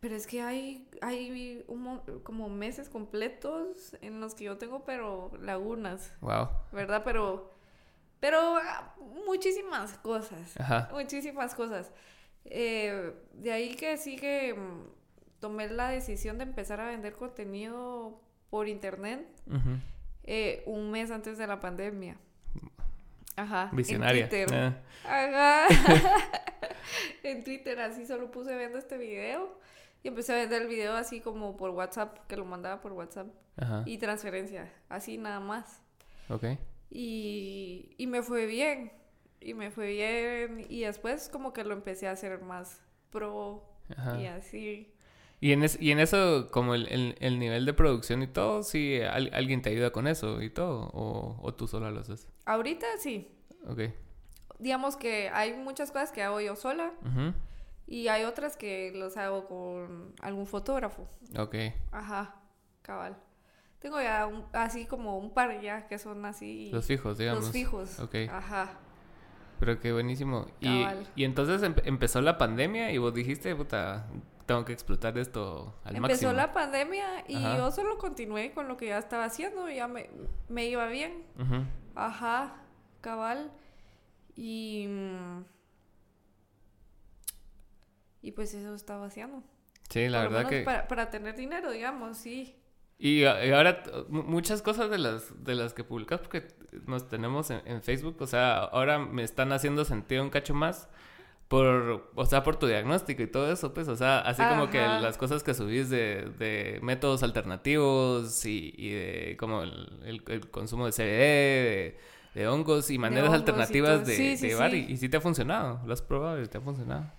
pero 0.00 0.16
es 0.16 0.26
que 0.26 0.40
hay, 0.40 0.88
hay 1.02 1.62
un 1.68 2.00
como 2.22 2.48
meses 2.48 2.88
completos 2.88 3.96
en 4.00 4.20
los 4.20 4.34
que 4.34 4.44
yo 4.44 4.56
tengo, 4.56 4.84
pero 4.84 5.30
lagunas, 5.40 6.12
Wow. 6.22 6.48
¿verdad? 6.72 7.02
Pero, 7.04 7.50
pero 8.20 8.56
ah, 8.56 8.94
muchísimas 9.26 9.98
cosas, 9.98 10.58
Ajá. 10.58 10.88
muchísimas 10.92 11.54
cosas. 11.54 11.92
Eh, 12.46 13.12
de 13.32 13.52
ahí 13.52 13.74
que 13.74 13.96
sí 13.98 14.16
que 14.16 14.54
mm, 14.54 15.40
tomé 15.40 15.68
la 15.68 15.90
decisión 15.90 16.38
de 16.38 16.44
empezar 16.44 16.80
a 16.80 16.86
vender 16.88 17.14
contenido 17.14 18.20
por 18.54 18.68
internet 18.68 19.26
eh, 20.22 20.62
un 20.66 20.92
mes 20.92 21.10
antes 21.10 21.38
de 21.38 21.44
la 21.48 21.58
pandemia. 21.58 22.16
Ajá. 23.34 23.66
en 23.72 23.76
Visionaria. 23.76 24.28
Twitter. 24.28 24.48
Ah, 25.04 25.66
Ajá. 25.66 25.66
en 27.24 27.42
Twitter 27.42 27.80
así 27.80 28.06
solo 28.06 28.30
puse 28.30 28.56
viendo 28.56 28.78
este 28.78 28.96
video 28.96 29.58
y 30.04 30.06
empecé 30.06 30.34
a 30.34 30.36
vender 30.36 30.62
el 30.62 30.68
video 30.68 30.94
así 30.94 31.20
como 31.20 31.56
por 31.56 31.70
WhatsApp, 31.70 32.16
que 32.28 32.36
lo 32.36 32.44
mandaba 32.44 32.80
por 32.80 32.92
WhatsApp 32.92 33.26
Ajá. 33.56 33.82
y 33.86 33.98
transferencia, 33.98 34.72
así 34.88 35.18
nada 35.18 35.40
más. 35.40 35.82
Ok. 36.28 36.44
Y, 36.90 37.92
y 37.98 38.06
me 38.06 38.22
fue 38.22 38.46
bien, 38.46 38.92
y 39.40 39.54
me 39.54 39.72
fue 39.72 39.88
bien 39.88 40.64
y 40.68 40.82
después 40.82 41.28
como 41.28 41.52
que 41.52 41.64
lo 41.64 41.74
empecé 41.74 42.06
a 42.06 42.12
hacer 42.12 42.40
más 42.40 42.80
pro 43.10 43.64
Ajá. 43.96 44.20
y 44.20 44.26
así. 44.26 44.93
Y 45.44 45.52
en, 45.52 45.62
es- 45.62 45.76
y 45.78 45.90
en 45.90 45.98
eso, 45.98 46.48
como 46.50 46.74
el, 46.74 46.88
el, 46.88 47.16
el 47.20 47.38
nivel 47.38 47.66
de 47.66 47.74
producción 47.74 48.22
y 48.22 48.26
todo, 48.26 48.62
sí, 48.62 48.98
al- 49.02 49.28
alguien 49.34 49.60
te 49.60 49.68
ayuda 49.68 49.90
con 49.90 50.06
eso 50.06 50.40
y 50.40 50.48
todo, 50.48 50.88
o, 50.94 51.38
o 51.42 51.52
tú 51.54 51.68
sola 51.68 51.90
lo 51.90 52.00
haces. 52.00 52.26
Ahorita 52.46 52.86
sí. 52.98 53.28
Ok. 53.68 53.80
Digamos 54.58 54.96
que 54.96 55.28
hay 55.28 55.52
muchas 55.52 55.90
cosas 55.90 56.12
que 56.12 56.22
hago 56.22 56.40
yo 56.40 56.56
sola 56.56 56.92
y 57.86 58.08
hay 58.08 58.24
otras 58.24 58.56
que 58.56 58.92
los 58.94 59.18
hago 59.18 59.46
con 59.46 60.14
algún 60.22 60.46
fotógrafo. 60.46 61.06
Ok. 61.38 61.56
Ajá, 61.92 62.36
cabal. 62.80 63.14
Tengo 63.80 64.00
ya 64.00 64.26
un- 64.26 64.46
así 64.54 64.86
como 64.86 65.18
un 65.18 65.34
par 65.34 65.60
ya 65.60 65.86
que 65.88 65.98
son 65.98 66.24
así. 66.24 66.70
Los 66.72 66.86
fijos, 66.86 67.18
digamos. 67.18 67.44
Los 67.44 67.52
fijos. 67.52 68.00
Ok. 68.00 68.14
Ajá. 68.30 68.78
Pero 69.60 69.78
qué 69.78 69.92
buenísimo. 69.92 70.46
Y, 70.60 70.84
Cabal. 70.84 71.06
y 71.16 71.24
entonces 71.24 71.62
em- 71.62 71.74
empezó 71.84 72.22
la 72.22 72.38
pandemia 72.38 72.92
y 72.92 72.96
vos 72.98 73.12
dijiste, 73.12 73.54
puta, 73.54 74.06
tengo 74.46 74.64
que 74.64 74.72
explotar 74.72 75.16
esto 75.18 75.74
al 75.84 75.96
Empezó 75.96 76.12
máximo. 76.12 76.32
la 76.32 76.52
pandemia 76.52 77.24
y 77.28 77.36
Ajá. 77.36 77.56
yo 77.56 77.70
solo 77.70 77.98
continué 77.98 78.52
con 78.52 78.68
lo 78.68 78.76
que 78.76 78.86
ya 78.86 78.98
estaba 78.98 79.24
haciendo. 79.24 79.68
Ya 79.68 79.88
me, 79.88 80.10
me 80.48 80.66
iba 80.66 80.86
bien. 80.86 81.24
Ajá, 81.94 82.56
cabal. 83.00 83.52
Y. 84.36 84.88
Y 88.22 88.32
pues 88.32 88.54
eso 88.54 88.74
estaba 88.74 89.06
haciendo. 89.06 89.42
Sí, 89.90 90.08
la 90.08 90.22
Por 90.22 90.32
verdad 90.32 90.48
que... 90.48 90.62
Para, 90.62 90.88
para 90.88 91.10
tener 91.10 91.36
dinero, 91.36 91.70
digamos, 91.70 92.16
sí. 92.16 92.56
Y, 92.98 93.24
ahora 93.24 93.82
muchas 94.08 94.62
cosas 94.62 94.88
de 94.88 94.98
las 94.98 95.44
de 95.44 95.54
las 95.54 95.74
que 95.74 95.84
publicas 95.84 96.20
porque 96.20 96.46
nos 96.86 97.06
tenemos 97.08 97.50
en, 97.50 97.60
en 97.66 97.82
Facebook, 97.82 98.16
o 98.20 98.26
sea, 98.26 98.58
ahora 98.58 98.98
me 98.98 99.22
están 99.24 99.52
haciendo 99.52 99.84
sentido 99.84 100.22
un 100.22 100.30
cacho 100.30 100.54
más 100.54 100.88
por, 101.48 102.10
o 102.14 102.26
sea, 102.26 102.42
por 102.42 102.56
tu 102.56 102.66
diagnóstico 102.66 103.22
y 103.22 103.26
todo 103.26 103.52
eso, 103.52 103.74
pues, 103.74 103.88
o 103.88 103.96
sea, 103.96 104.20
así 104.20 104.46
como 104.46 104.70
que 104.70 104.88
las 104.88 105.18
cosas 105.18 105.42
que 105.42 105.54
subís 105.54 105.90
de, 105.90 106.30
de 106.38 106.80
métodos 106.82 107.22
alternativos 107.22 108.44
y, 108.46 108.74
y 108.76 108.90
de 108.90 109.36
como 109.38 109.62
el, 109.62 110.00
el- 110.04 110.22
el 110.28 110.50
consumo 110.50 110.86
de 110.86 110.92
CBD, 110.92 111.98
de, 112.34 112.40
de 112.40 112.48
hongos 112.48 112.90
y 112.90 112.98
maneras 112.98 113.28
hongos 113.28 113.40
alternativas 113.40 114.06
de, 114.06 114.16
Sí, 114.16 114.36
sí, 114.36 114.42
de 114.42 114.48
llevar 114.48 114.70
sí. 114.70 114.86
y, 114.88 114.92
y 114.92 114.96
sí 114.96 115.08
te 115.08 115.16
ha 115.18 115.20
funcionado, 115.20 115.80
lo 115.86 115.92
has 115.92 116.02
probado 116.02 116.42
y 116.42 116.46
te 116.48 116.58
ha 116.58 116.60
funcionado. 116.60 117.10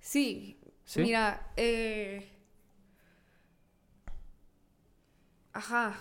Sí, 0.00 0.60
¿Sí? 0.84 1.00
mira, 1.02 1.52
eh... 1.56 2.28
Ajá, 5.52 5.94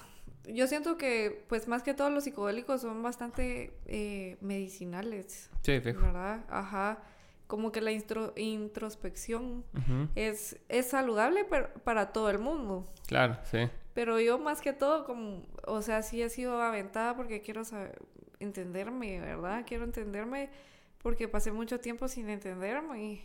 yo 0.46 0.67
siento 0.67 0.98
que 0.98 1.46
pues 1.48 1.67
más 1.67 1.84
que 1.84 1.93
todos 1.93 2.12
los 2.12 2.24
psicodélicos 2.24 2.82
son 2.82 3.04
bastante 3.04 3.74
eh, 3.86 4.38
medicinales, 4.41 5.50
Sí, 5.63 5.80
fijo. 5.82 6.02
¿verdad? 6.02 6.46
Ajá, 6.50 7.04
como 7.54 7.72
que 7.72 7.82
la 7.82 7.92
introspección 8.36 9.63
es, 10.16 10.58
es 10.70 10.88
saludable 10.89 11.44
per- 11.46 11.72
para 11.84 12.12
todo 12.12 12.32
el 12.32 12.39
mundo. 12.39 12.92
Claro, 13.06 13.38
sí. 13.44 13.70
Pero 13.94 14.20
yo 14.20 14.39
más 14.39 14.60
que 14.60 14.74
todo, 14.74 15.06
como, 15.06 15.44
o 15.68 15.84
sea, 15.84 16.02
sí 16.02 16.24
he 16.24 16.30
sido 16.30 16.60
aventada 16.60 17.16
porque 17.16 17.42
quiero 17.42 17.63
saber, 17.63 18.02
entenderme, 18.39 19.20
¿verdad? 19.20 19.63
Quiero 19.68 19.84
entenderme 19.84 20.50
porque 20.98 21.28
pasé 21.28 21.52
mucho 21.52 21.80
tiempo 21.80 22.08
sin 22.08 22.28
entenderme. 22.32 23.22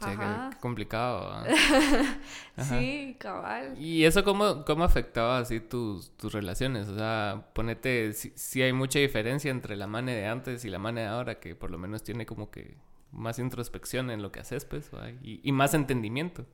Sí, 0.00 0.06
Ajá. 0.08 0.50
qué 0.52 0.58
complicado. 0.58 1.30
¿ah? 1.32 1.44
Sí, 2.68 3.14
cabal. 3.20 3.78
¿Y 3.78 4.04
eso 4.04 4.24
cómo, 4.24 4.64
cómo 4.64 4.82
afectaba 4.82 5.38
así 5.38 5.60
tus, 5.60 6.10
tus 6.16 6.32
relaciones? 6.32 6.88
O 6.88 6.96
sea, 6.96 7.46
ponete, 7.54 8.12
si, 8.14 8.32
si 8.34 8.62
hay 8.62 8.72
mucha 8.72 8.98
diferencia 8.98 9.52
entre 9.52 9.76
la 9.76 9.86
mane 9.86 10.12
de 10.16 10.26
antes 10.26 10.64
y 10.64 10.70
la 10.70 10.80
mane 10.80 11.02
de 11.02 11.06
ahora, 11.06 11.38
que 11.38 11.54
por 11.54 11.70
lo 11.70 11.78
menos 11.78 12.02
tiene 12.02 12.26
como 12.26 12.50
que 12.50 12.74
más 13.12 13.38
introspección 13.38 14.10
en 14.10 14.22
lo 14.22 14.32
que 14.32 14.40
haces, 14.40 14.64
pues, 14.64 14.90
y, 15.22 15.40
y 15.42 15.52
más 15.52 15.74
entendimiento. 15.74 16.46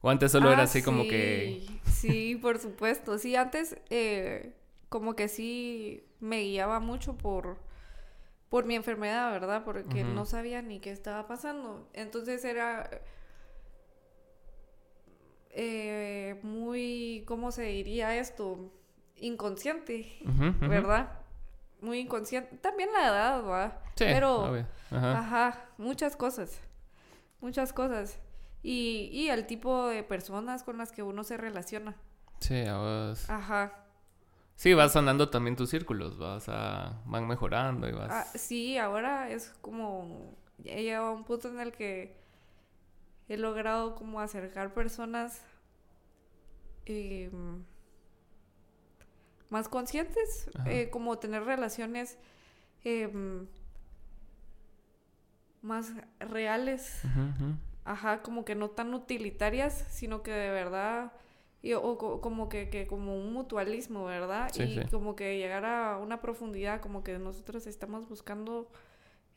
O 0.00 0.10
antes 0.10 0.32
solo 0.32 0.52
era 0.52 0.62
Ah, 0.62 0.64
así 0.64 0.82
como 0.82 1.06
que... 1.08 1.66
sí, 1.84 2.36
por 2.36 2.58
supuesto. 2.58 3.18
Sí, 3.18 3.36
antes 3.36 3.76
eh, 3.90 4.54
como 4.88 5.16
que 5.16 5.28
sí 5.28 6.04
me 6.20 6.42
guiaba 6.42 6.80
mucho 6.80 7.16
por, 7.18 7.58
por 8.48 8.64
mi 8.64 8.76
enfermedad, 8.76 9.32
¿verdad? 9.32 9.64
Porque 9.64 10.04
no 10.04 10.24
sabía 10.24 10.62
ni 10.62 10.80
qué 10.80 10.90
estaba 10.92 11.26
pasando. 11.26 11.88
Entonces 11.94 12.44
era 12.44 12.88
eh, 15.50 16.38
muy, 16.42 17.24
¿cómo 17.26 17.50
se 17.52 17.62
diría 17.64 18.16
esto? 18.18 18.72
Inconsciente. 19.16 20.18
¿verdad? 20.60 21.20
Muy 21.80 22.00
inconsciente. 22.00 22.56
También 22.58 22.90
la 22.92 23.06
edad, 23.08 23.44
¿va? 23.44 23.82
Sí, 23.96 24.04
Pero, 24.04 24.50
obvio. 24.50 24.66
Ajá. 24.90 25.18
Ajá, 25.18 25.64
muchas 25.78 26.16
cosas. 26.16 26.60
Muchas 27.40 27.72
cosas. 27.72 28.18
Y, 28.62 29.10
y 29.12 29.28
el 29.30 29.46
tipo 29.46 29.86
de 29.86 30.02
personas 30.02 30.64
con 30.64 30.78
las 30.78 30.90
que 30.92 31.02
uno 31.02 31.22
se 31.24 31.36
relaciona. 31.36 31.94
Sí, 32.40 32.60
a 32.66 32.76
vos- 32.78 33.30
Ajá. 33.30 33.84
Sí, 34.56 34.74
vas 34.74 34.92
sonando 34.92 35.30
también 35.30 35.54
tus 35.54 35.70
círculos, 35.70 36.18
vas 36.18 36.48
a... 36.48 37.00
van 37.04 37.28
mejorando 37.28 37.88
y 37.88 37.92
vas... 37.92 38.10
Ah, 38.10 38.24
sí, 38.36 38.76
ahora 38.76 39.30
es 39.30 39.50
como... 39.60 40.34
He 40.64 40.82
llegado 40.82 41.06
a 41.06 41.12
un 41.12 41.22
punto 41.22 41.48
en 41.48 41.60
el 41.60 41.70
que 41.70 42.16
he 43.28 43.36
logrado 43.36 43.94
como 43.94 44.20
acercar 44.20 44.74
personas 44.74 45.42
eh, 46.86 47.30
más 49.50 49.68
conscientes, 49.68 50.50
eh, 50.66 50.90
como 50.90 51.18
tener 51.18 51.44
relaciones 51.44 52.18
eh, 52.84 53.10
más 55.62 55.92
reales. 56.20 57.02
Ajá, 57.84 58.22
como 58.22 58.44
que 58.44 58.54
no 58.54 58.70
tan 58.70 58.92
utilitarias, 58.92 59.86
sino 59.90 60.22
que 60.22 60.30
de 60.30 60.50
verdad, 60.50 61.12
y- 61.62 61.72
o 61.72 61.96
co- 61.96 62.20
como 62.20 62.48
que, 62.50 62.68
que 62.68 62.86
como 62.86 63.16
un 63.16 63.32
mutualismo, 63.32 64.04
¿verdad? 64.04 64.50
Sí, 64.52 64.62
y 64.64 64.74
sí. 64.74 64.82
como 64.90 65.16
que 65.16 65.38
llegar 65.38 65.64
a 65.64 65.96
una 65.98 66.20
profundidad, 66.20 66.80
como 66.82 67.02
que 67.02 67.18
nosotros 67.18 67.66
estamos 67.66 68.08
buscando 68.08 68.70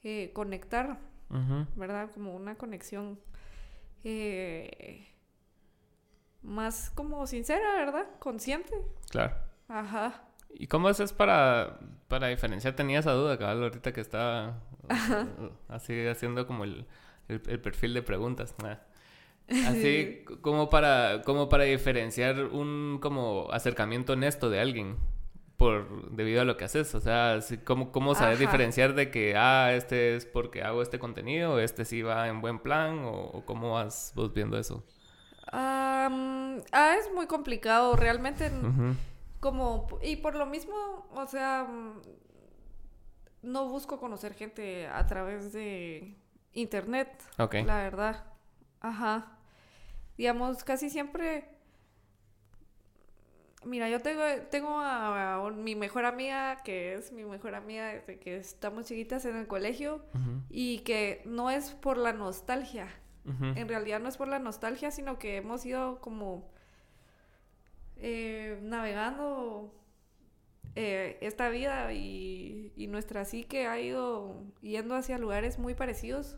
eh, 0.03 0.31
conectar. 0.33 0.99
¿verdad? 1.77 2.09
Como 2.13 2.35
una 2.35 2.55
conexión 2.55 3.17
eh, 4.03 5.07
más 6.41 6.89
como 6.89 7.25
sincera, 7.25 7.75
¿verdad? 7.75 8.05
Consciente. 8.19 8.73
Claro. 9.09 9.35
Ajá. 9.71 10.23
¿Y 10.53 10.67
cómo 10.67 10.89
haces 10.89 11.13
para, 11.13 11.79
para 12.07 12.27
diferenciar? 12.27 12.75
Tenía 12.75 12.99
esa 12.99 13.13
duda, 13.13 13.37
cabal, 13.37 13.63
ahorita 13.63 13.93
que 13.93 14.01
estaba 14.01 14.59
uh, 14.89 15.49
así 15.69 16.05
haciendo 16.07 16.45
como 16.45 16.65
el, 16.65 16.85
el, 17.29 17.41
el 17.47 17.61
perfil 17.61 17.93
de 17.93 18.01
preguntas. 18.01 18.53
Así 19.67 20.23
como 20.41 20.69
para, 20.69 21.23
como 21.25 21.49
para 21.49 21.65
diferenciar 21.65 22.45
un 22.45 22.99
como 23.01 23.49
acercamiento 23.51 24.13
honesto 24.13 24.49
de 24.49 24.61
alguien. 24.61 24.95
por 25.57 26.11
debido 26.11 26.41
a 26.41 26.45
lo 26.45 26.57
que 26.57 26.65
haces. 26.65 26.95
O 26.95 27.01
sea, 27.01 27.39
¿cómo, 27.65 27.91
cómo 27.91 28.15
saber 28.15 28.37
diferenciar 28.37 28.93
de 28.95 29.11
que, 29.11 29.35
ah, 29.35 29.73
este 29.73 30.15
es 30.15 30.25
porque 30.25 30.63
hago 30.63 30.81
este 30.81 30.99
contenido, 30.99 31.59
este 31.59 31.85
sí 31.85 32.01
va 32.01 32.27
en 32.29 32.39
buen 32.41 32.59
plan, 32.59 33.01
o, 33.03 33.43
cómo 33.45 33.73
vas 33.73 34.13
vos 34.15 34.33
viendo 34.33 34.57
eso? 34.57 34.83
ah, 35.53 36.95
es 36.99 37.13
muy 37.13 37.27
complicado, 37.27 37.95
realmente. 37.95 38.49
Como, 39.41 39.87
y 40.01 40.15
por 40.15 40.35
lo 40.35 40.45
mismo, 40.45 41.05
o 41.13 41.27
sea, 41.27 41.67
no 43.41 43.67
busco 43.67 43.99
conocer 43.99 44.33
gente 44.33 44.87
a 44.87 45.05
través 45.07 45.51
de 45.51 46.15
internet. 46.53 47.09
La 47.65 47.83
verdad. 47.83 48.23
Ajá. 48.79 49.37
Digamos, 50.15 50.63
casi 50.63 50.89
siempre 50.89 51.49
Mira, 53.63 53.89
yo 53.89 53.99
tengo, 53.99 54.23
tengo 54.49 54.79
a, 54.79 55.51
mi 55.51 55.75
mejor 55.75 56.05
amiga, 56.05 56.63
que 56.63 56.95
es 56.95 57.11
mi 57.11 57.23
mejor 57.23 57.53
amiga 57.53 57.93
desde 57.93 58.17
que 58.17 58.37
estamos 58.37 58.85
chiquitas 58.85 59.23
en 59.25 59.35
el 59.35 59.45
colegio, 59.45 60.03
y 60.49 60.79
que 60.79 61.21
no 61.25 61.51
es 61.51 61.71
por 61.71 61.97
la 61.97 62.13
nostalgia. 62.13 62.87
En 63.23 63.67
realidad 63.67 63.99
no 63.99 64.09
es 64.09 64.17
por 64.17 64.27
la 64.27 64.39
nostalgia, 64.39 64.89
sino 64.89 65.19
que 65.19 65.37
hemos 65.37 65.63
ido 65.63 66.01
como 66.01 66.49
eh, 68.01 68.59
navegando 68.61 69.73
eh, 70.75 71.17
esta 71.21 71.49
vida 71.49 71.93
y, 71.93 72.73
y, 72.75 72.87
nuestra 72.87 73.25
psique 73.25 73.67
ha 73.67 73.79
ido 73.79 74.43
yendo 74.61 74.95
hacia 74.95 75.17
lugares 75.17 75.59
muy 75.59 75.75
parecidos, 75.75 76.37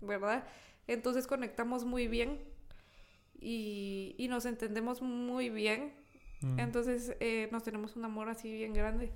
¿verdad? 0.00 0.46
Entonces 0.86 1.26
conectamos 1.26 1.84
muy 1.84 2.08
bien 2.08 2.40
y, 3.38 4.14
y 4.18 4.28
nos 4.28 4.46
entendemos 4.46 5.02
muy 5.02 5.50
bien 5.50 5.92
Mm. 6.40 6.58
Entonces 6.60 7.16
eh, 7.20 7.48
nos 7.50 7.62
tenemos 7.62 7.96
un 7.96 8.04
amor 8.04 8.28
así 8.28 8.52
bien 8.52 8.72
grande 8.72 9.12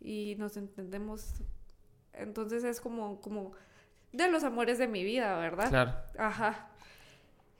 y 0.00 0.36
nos 0.38 0.56
entendemos. 0.56 1.34
Entonces 2.12 2.64
es 2.64 2.80
como, 2.80 3.20
como 3.20 3.52
de 4.12 4.30
los 4.30 4.44
amores 4.44 4.78
de 4.78 4.88
mi 4.88 5.04
vida, 5.04 5.38
¿verdad? 5.38 5.68
Claro. 5.68 5.94
Ajá. 6.18 6.70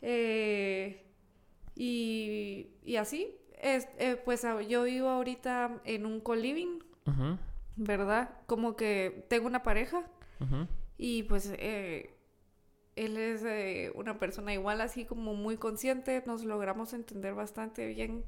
Eh, 0.03 1.07
y, 1.77 2.71
y, 2.85 2.97
así, 2.97 3.37
es, 3.63 3.89
eh, 3.99 4.21
pues 4.25 4.47
yo 4.69 4.85
vivo 4.85 5.09
ahorita 5.09 5.81
en 5.85 6.07
un 6.07 6.21
co-living, 6.21 6.83
¿verdad? 7.77 8.31
Como 8.47 8.77
que 8.77 9.27
tengo 9.29 9.47
una 9.47 9.63
pareja 9.63 10.05
y 10.97 11.23
pues 11.25 11.47
él 11.51 13.17
es 13.17 13.93
una 13.95 14.19
persona 14.19 14.53
igual, 14.53 14.81
así 14.81 15.05
como 15.05 15.35
muy 15.35 15.57
consciente, 15.57 16.23
nos 16.27 16.45
logramos 16.45 16.93
entender 16.93 17.35
bastante 17.35 17.87
bien 17.87 18.25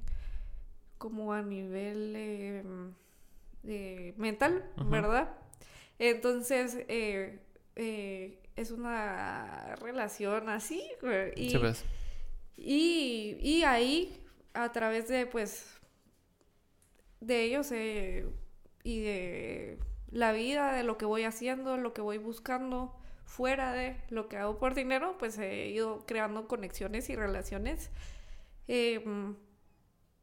como 0.98 1.32
a 1.32 1.42
nivel 1.42 2.14
eh, 3.64 4.14
mental, 4.16 4.64
¿verdad? 4.86 5.34
Entonces, 5.98 6.78
eh, 6.88 7.40
eh, 7.76 8.38
es 8.56 8.70
una 8.70 9.76
relación 9.76 10.48
así. 10.48 10.82
Y, 11.36 11.56
pues. 11.58 11.84
y, 12.56 13.36
y, 13.40 13.62
ahí, 13.64 14.21
a 14.54 14.72
través 14.72 15.08
de, 15.08 15.26
pues, 15.26 15.80
de 17.20 17.42
ellos 17.42 17.70
y 17.72 19.00
de 19.00 19.78
la 20.10 20.32
vida, 20.32 20.72
de 20.72 20.82
lo 20.82 20.98
que 20.98 21.04
voy 21.04 21.24
haciendo, 21.24 21.76
lo 21.76 21.92
que 21.94 22.00
voy 22.00 22.18
buscando 22.18 22.94
fuera 23.24 23.72
de 23.72 23.96
lo 24.10 24.28
que 24.28 24.36
hago 24.36 24.58
por 24.58 24.74
dinero, 24.74 25.16
pues 25.18 25.38
he 25.38 25.68
ido 25.68 26.04
creando 26.06 26.46
conexiones 26.46 27.08
y 27.08 27.16
relaciones 27.16 27.90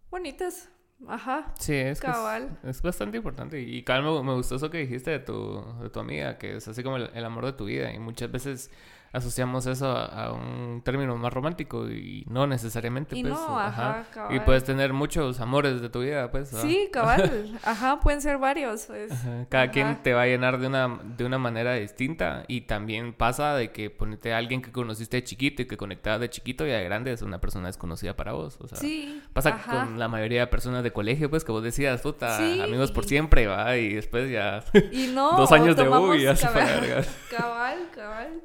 bonitas. 0.10 0.70
Ajá. 1.08 1.54
Sí, 1.58 1.74
es, 1.74 2.00
cabal. 2.02 2.60
Es, 2.64 2.82
bastante 2.82 3.18
importante. 3.18 3.60
Y 3.62 3.84
cabal, 3.84 4.24
me, 4.24 4.34
gustó 4.34 4.56
eso 4.56 4.70
que 4.70 4.80
dijiste 4.80 5.12
de 5.12 5.20
tu, 5.20 5.64
de 5.82 5.90
tu 5.90 6.00
amiga, 6.00 6.38
que 6.38 6.58
es 6.58 6.68
así 6.68 6.84
como 6.84 6.98
el, 6.98 7.26
amor 7.26 7.46
de 7.46 7.54
tu 7.54 7.66
vida. 7.66 7.92
Y 7.94 8.00
muchas 8.00 8.32
veces 8.32 8.70
asociamos 9.12 9.66
eso 9.66 9.88
a, 9.90 10.32
un 10.34 10.82
término 10.84 11.16
más 11.18 11.34
romántico 11.34 11.90
y 11.90 12.26
no 12.30 12.48
necesariamente. 12.48 13.18
Y 13.18 13.24
pues, 13.24 13.34
no, 13.34 13.60
ajá, 13.60 14.06
Y 14.30 14.40
puedes 14.42 14.64
tener 14.64 14.94
muchos 14.94 15.40
amores 15.40 15.82
de 15.82 15.90
tu 15.90 16.02
vida, 16.02 16.32
pues. 16.32 16.50
Sí, 16.50 16.90
cabal. 16.92 17.60
Ajá, 17.64 18.00
pueden 18.00 18.22
ser 18.22 18.38
varios. 18.38 18.86
Pues. 18.86 19.12
Cada 19.50 19.72
quien 19.72 20.02
te 20.02 20.14
va 20.14 20.24
a 20.24 20.26
llenar 20.26 20.60
de 20.60 20.68
una, 20.68 21.00
de 21.04 21.26
una 21.26 21.38
manera 21.38 21.74
distinta 21.74 22.44
y 22.48 22.62
también 22.62 23.14
pasa 23.14 23.56
de 23.56 23.72
que 23.72 23.90
ponete 23.90 24.34
a 24.34 24.38
alguien 24.38 24.62
que 24.62 24.72
conociste 24.72 25.18
de 25.18 25.24
chiquito 25.24 25.62
y 25.62 25.66
que 25.66 25.78
conectaba 25.78 26.20
de 26.20 26.30
chiquito 26.30 26.66
y 26.66 26.70
de 26.70 26.84
grande 26.84 27.12
es 27.12 27.22
una 27.22 27.40
persona 27.40 27.68
desconocida 27.68 28.16
para 28.16 28.34
vos. 28.34 28.58
O 28.62 28.68
sea, 28.68 28.78
sí, 28.78 29.22
pasa 29.34 29.58
con 29.58 30.00
la 30.00 30.08
mayoría 30.08 30.42
de 30.42 30.48
personas 30.48 30.84
de 30.84 30.92
colegio, 30.92 31.30
pues 31.30 31.44
que 31.44 31.52
vos 31.52 31.64
decías, 31.64 32.02
puta, 32.02 32.38
amigos 32.38 32.92
por 32.92 33.06
siempre, 33.06 33.48
va, 33.48 33.76
y 33.78 33.94
después 33.94 34.30
ya 34.30 34.64
y 34.92 35.08
no, 35.08 35.32
dos 35.38 35.52
años 35.52 35.76
de 35.76 35.88
U 35.88 36.14
y 36.14 36.24
ya 36.24 36.36
se 36.36 36.48
fue 36.48 36.62
Cabal, 37.30 37.78
cabal. 37.94 38.42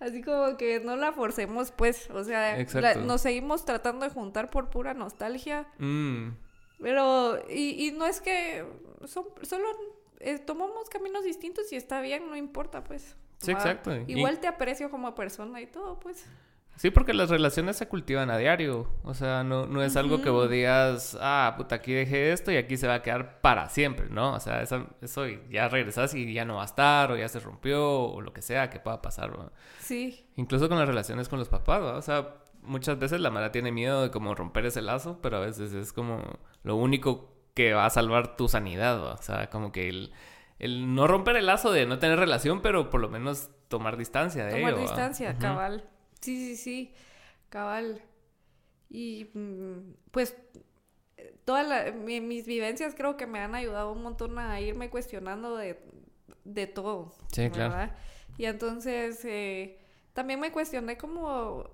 Así 0.00 0.22
como 0.22 0.56
que 0.56 0.80
no 0.80 0.96
la 0.96 1.12
forcemos, 1.12 1.72
pues. 1.72 2.10
O 2.10 2.24
sea, 2.24 2.56
nos 2.96 3.20
seguimos 3.20 3.64
tratando 3.64 4.06
de 4.06 4.12
juntar 4.12 4.50
por 4.50 4.70
pura 4.70 4.94
nostalgia. 4.94 5.66
Mm. 5.78 6.30
Pero, 6.80 7.38
y, 7.48 7.92
no 7.96 8.06
es 8.06 8.20
que 8.20 8.64
son, 9.06 9.24
solo 9.42 9.68
eh, 10.20 10.38
tomamos 10.38 10.88
caminos 10.88 11.24
distintos 11.24 11.72
y 11.72 11.76
está 11.76 12.00
bien, 12.00 12.28
no 12.28 12.36
importa, 12.36 12.82
pues. 12.84 13.16
Sí, 13.38 13.50
exacto. 13.50 13.94
Igual 14.06 14.40
te 14.40 14.46
aprecio 14.46 14.90
como 14.90 15.14
persona 15.14 15.60
y 15.60 15.66
todo, 15.66 15.98
pues. 15.98 16.24
Sí, 16.82 16.90
porque 16.90 17.14
las 17.14 17.30
relaciones 17.30 17.76
se 17.76 17.86
cultivan 17.86 18.28
a 18.28 18.38
diario. 18.38 18.88
O 19.04 19.14
sea, 19.14 19.44
no, 19.44 19.66
no 19.66 19.84
es 19.84 19.94
algo 19.94 20.20
que 20.20 20.30
vos 20.30 20.50
digas, 20.50 21.16
ah, 21.20 21.54
puta, 21.56 21.76
aquí 21.76 21.92
dejé 21.92 22.32
esto 22.32 22.50
y 22.50 22.56
aquí 22.56 22.76
se 22.76 22.88
va 22.88 22.94
a 22.94 23.02
quedar 23.02 23.40
para 23.40 23.68
siempre, 23.68 24.08
¿no? 24.10 24.32
O 24.32 24.40
sea, 24.40 24.62
eso, 24.62 24.88
eso 25.00 25.24
ya 25.48 25.68
regresas 25.68 26.12
y 26.16 26.32
ya 26.32 26.44
no 26.44 26.56
va 26.56 26.62
a 26.62 26.64
estar, 26.64 27.12
o 27.12 27.16
ya 27.16 27.28
se 27.28 27.38
rompió, 27.38 27.88
o 27.88 28.20
lo 28.20 28.32
que 28.32 28.42
sea 28.42 28.68
que 28.68 28.80
pueda 28.80 29.00
pasar, 29.00 29.30
¿no? 29.30 29.52
Sí. 29.78 30.26
Incluso 30.34 30.68
con 30.68 30.76
las 30.76 30.88
relaciones 30.88 31.28
con 31.28 31.38
los 31.38 31.48
papás, 31.48 31.82
¿no? 31.82 31.92
O 31.92 32.02
sea, 32.02 32.34
muchas 32.62 32.98
veces 32.98 33.20
la 33.20 33.30
mala 33.30 33.52
tiene 33.52 33.70
miedo 33.70 34.02
de 34.02 34.10
como 34.10 34.34
romper 34.34 34.66
ese 34.66 34.82
lazo, 34.82 35.20
pero 35.22 35.36
a 35.36 35.40
veces 35.40 35.72
es 35.74 35.92
como 35.92 36.20
lo 36.64 36.74
único 36.74 37.32
que 37.54 37.74
va 37.74 37.86
a 37.86 37.90
salvar 37.90 38.34
tu 38.34 38.48
sanidad, 38.48 38.96
¿no? 38.96 39.12
O 39.12 39.22
sea, 39.22 39.50
como 39.50 39.70
que 39.70 39.88
el, 39.88 40.12
el 40.58 40.96
no 40.96 41.06
romper 41.06 41.36
el 41.36 41.46
lazo 41.46 41.70
de 41.70 41.86
no 41.86 42.00
tener 42.00 42.18
relación, 42.18 42.60
pero 42.60 42.90
por 42.90 43.00
lo 43.00 43.08
menos 43.08 43.50
tomar 43.68 43.96
distancia 43.96 44.46
de 44.46 44.58
ello. 44.58 44.70
Tomar 44.70 44.80
distancia, 44.80 45.38
cabal. 45.38 45.84
Sí, 46.22 46.36
sí, 46.36 46.56
sí, 46.56 46.94
cabal. 47.48 48.00
Y 48.88 49.30
mm, 49.34 49.94
pues 50.10 50.36
todas 51.44 51.94
mis 51.94 52.46
vivencias 52.46 52.94
creo 52.94 53.16
que 53.16 53.26
me 53.26 53.40
han 53.40 53.54
ayudado 53.54 53.92
un 53.92 54.02
montón 54.02 54.38
a 54.38 54.60
irme 54.60 54.90
cuestionando 54.90 55.56
de, 55.56 56.66
todo. 56.68 57.12
Sí, 57.32 57.50
claro. 57.50 57.92
Y 58.38 58.46
entonces 58.46 59.24
eh, 59.24 59.78
también 60.12 60.40
me 60.40 60.52
cuestioné 60.52 60.96
como 60.96 61.68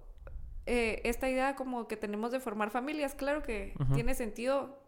eh, 0.67 1.01
esta 1.05 1.29
idea 1.29 1.55
como 1.55 1.87
que 1.89 1.97
tenemos 1.97 2.33
de 2.33 2.41
formar 2.41 2.71
familias. 2.71 3.15
Claro 3.15 3.43
que 3.43 3.75
tiene 3.95 4.15
sentido 4.15 4.79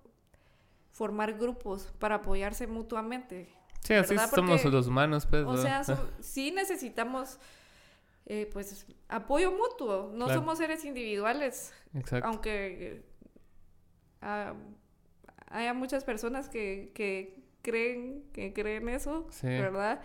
formar 0.93 1.39
grupos 1.39 1.93
para 1.99 2.17
apoyarse 2.17 2.67
mutuamente. 2.67 3.49
Sí, 3.83 3.95
así 3.95 4.17
somos 4.35 4.65
los 4.65 4.87
humanos, 4.87 5.27
pues. 5.27 5.45
O 5.47 5.57
sea, 5.57 5.83
sí 6.21 6.51
necesitamos 6.51 7.39
eh, 8.33 8.49
pues 8.53 8.87
apoyo 9.09 9.51
mutuo. 9.51 10.13
No 10.15 10.29
somos 10.29 10.59
seres 10.59 10.85
individuales. 10.85 11.75
Exacto. 11.95 12.29
Aunque 12.29 13.03
ah, 14.23 14.55
haya 15.49 15.75
muchas 15.75 16.05
personas 16.05 16.49
que, 16.49 16.93
que, 16.95 17.43
creen 17.61 18.23
que 18.33 18.53
creen 18.53 18.89
eso, 18.89 19.27
¿verdad? 19.43 20.01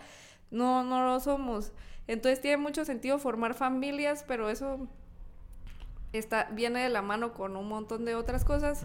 No, 0.50 0.82
no 0.82 1.06
lo 1.06 1.20
somos. 1.20 1.72
Entonces 2.08 2.40
tiene 2.40 2.56
mucho 2.56 2.84
sentido 2.84 3.20
formar 3.20 3.54
familias, 3.54 4.24
pero 4.26 4.50
eso 4.50 4.88
está, 6.12 6.50
viene 6.50 6.80
de 6.80 6.88
la 6.88 7.02
mano 7.02 7.32
con 7.32 7.56
un 7.56 7.68
montón 7.68 8.04
de 8.04 8.16
otras 8.16 8.44
cosas. 8.44 8.84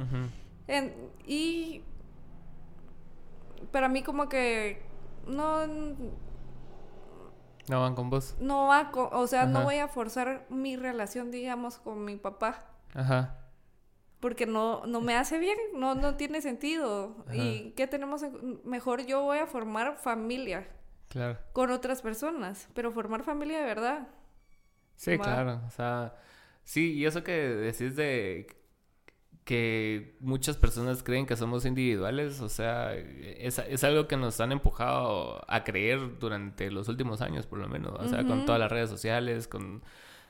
y 1.26 1.82
para 3.72 3.90
mí 3.90 4.04
como 4.04 4.30
que 4.30 4.84
no 5.26 5.66
no 7.72 7.80
van 7.80 7.96
con 7.96 8.10
vos. 8.10 8.36
No 8.42 8.68
va 8.68 8.92
con, 8.92 9.08
o 9.14 9.28
sea, 9.28 9.46
no 9.46 9.64
voy 9.64 9.78
a 9.78 9.88
forzar 9.88 10.46
mi 10.50 10.76
relación, 10.76 11.32
digamos, 11.32 11.78
con 11.78 12.04
mi 12.04 12.18
papá. 12.18 12.66
Ajá. 12.94 13.38
Porque 14.20 14.46
no, 14.46 14.86
no 14.86 15.00
me 15.00 15.16
hace 15.16 15.40
bien, 15.40 15.58
no, 15.74 15.96
no 15.96 16.16
tiene 16.16 16.42
sentido. 16.42 17.26
¿Y 17.32 17.72
qué 17.72 17.88
tenemos? 17.88 18.24
Mejor 18.66 19.06
yo 19.06 19.24
voy 19.24 19.38
a 19.38 19.48
formar 19.48 19.96
familia. 19.98 20.68
Claro. 21.08 21.40
Con 21.54 21.72
otras 21.72 22.02
personas, 22.02 22.68
pero 22.74 22.92
formar 22.92 23.24
familia 23.24 23.60
de 23.60 23.66
verdad. 23.66 24.10
Sí, 24.98 25.18
claro. 25.18 25.62
O 25.66 25.70
sea, 25.70 26.14
sí, 26.66 26.92
y 26.92 27.06
eso 27.06 27.24
que 27.24 27.32
decís 27.32 27.96
de 27.96 28.48
que 29.46 30.16
muchas 30.20 30.58
personas 30.58 31.04
creen 31.04 31.26
que 31.26 31.36
somos 31.36 31.66
individuales, 31.66 32.42
o 32.42 32.50
sea, 32.50 32.94
es, 32.94 33.58
es, 33.60 33.84
algo 33.84 34.08
que 34.08 34.16
nos 34.18 34.40
han 34.40 34.52
empujado 34.52 35.44
a 35.48 35.64
creer 35.64 36.20
durante 36.20 36.70
los 36.70 36.88
últimos 36.88 37.22
años, 37.22 37.48
por 37.48 37.60
lo 37.60 37.68
menos, 37.68 37.94
o 38.00 38.08
sea, 38.08 38.26
con 38.26 38.46
todas 38.46 38.60
las 38.60 38.72
redes 38.72 38.90
sociales, 38.90 39.48
con, 39.48 39.82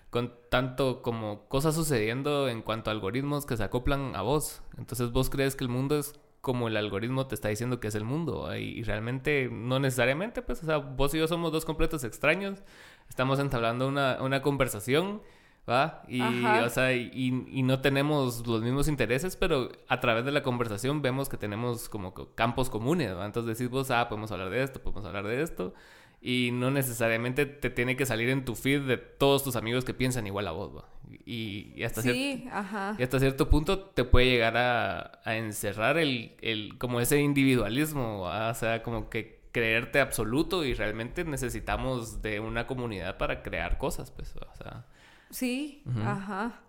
con 0.10 0.34
tanto 0.50 1.02
como 1.02 1.48
cosas 1.48 1.76
sucediendo 1.76 2.48
en 2.48 2.62
cuanto 2.62 2.90
a 2.90 2.94
algoritmos 2.94 3.46
que 3.46 3.58
se 3.58 3.64
acoplan 3.64 4.16
a 4.16 4.22
vos. 4.22 4.62
Entonces 4.78 5.12
vos 5.12 5.30
crees 5.30 5.56
que 5.56 5.64
el 5.64 5.70
mundo 5.70 5.98
es 5.98 6.20
como 6.42 6.68
el 6.68 6.76
algoritmo 6.76 7.28
te 7.28 7.36
está 7.36 7.50
diciendo 7.50 7.80
que 7.80 7.88
es 7.88 7.96
el 7.96 8.04
mundo. 8.04 8.54
Y, 8.56 8.84
realmente 8.84 9.50
no 9.52 9.80
necesariamente, 9.80 10.42
pues, 10.42 10.62
o 10.64 10.66
sea, 10.66 10.78
vos 10.78 11.14
y 11.14 11.20
yo 11.20 11.28
somos 11.28 11.52
dos 11.52 11.66
completos 11.66 12.04
extraños. 12.04 12.64
Estamos 13.10 13.40
entablando 13.40 13.88
una, 13.88 14.18
una 14.22 14.42
conversación, 14.42 15.22
¿va? 15.70 16.04
Y, 16.08 16.22
o 16.22 16.70
sea, 16.70 16.94
y, 16.94 17.12
y, 17.52 17.64
no 17.64 17.82
tenemos 17.82 18.46
los 18.46 18.62
mismos 18.62 18.88
intereses, 18.88 19.36
pero 19.36 19.70
a 19.88 20.00
través 20.00 20.26
de 20.26 20.32
la 20.32 20.44
conversación 20.44 21.02
vemos 21.02 21.30
que 21.30 21.38
tenemos 21.38 21.90
como 21.90 22.14
campos 22.36 22.70
comunes, 22.70 23.16
¿va? 23.16 23.26
Entonces 23.26 23.58
decís 23.58 23.72
vos, 23.72 23.92
ah, 23.92 24.10
podemos 24.10 24.32
hablar 24.32 24.50
de 24.50 24.64
esto, 24.64 24.82
podemos 24.82 25.06
hablar 25.06 25.28
de 25.28 25.42
esto 25.42 25.74
y 26.22 26.52
no 26.54 26.70
necesariamente 26.70 27.48
te 27.48 27.72
tiene 27.72 27.96
que 27.96 28.06
salir 28.06 28.30
en 28.30 28.46
tu 28.46 28.56
feed 28.56 28.82
de 28.82 28.98
todos 28.98 29.44
tus 29.44 29.56
amigos 29.56 29.84
que 29.84 29.96
piensan 29.96 30.28
igual 30.28 30.48
a 30.48 30.52
vos, 30.52 30.84
Y, 31.26 31.82
hasta, 31.84 32.04
cierto, 32.04 32.20
y 32.20 33.04
hasta 33.04 33.20
cierto 33.20 33.50
punto 33.50 33.80
te 33.80 34.04
puede 34.04 34.28
llegar 34.28 34.56
a, 34.56 35.36
encerrar 35.36 35.98
el, 35.98 36.36
el, 36.42 36.78
como 36.78 37.02
ese 37.02 37.20
individualismo, 37.20 38.22
o 38.22 38.54
sea, 38.54 38.84
como 38.84 39.10
que 39.10 39.42
creerte 39.52 40.00
absoluto 40.00 40.64
y 40.64 40.76
realmente 40.76 41.26
necesitamos 41.26 42.22
de 42.22 42.40
una 42.40 42.68
comunidad 42.68 43.18
para 43.18 43.42
crear 43.42 43.78
cosas, 43.78 44.12
pues, 44.12 44.36
o 44.36 44.56
sea. 44.56 44.86
Sí, 45.32 45.84
ajá. 46.06 46.62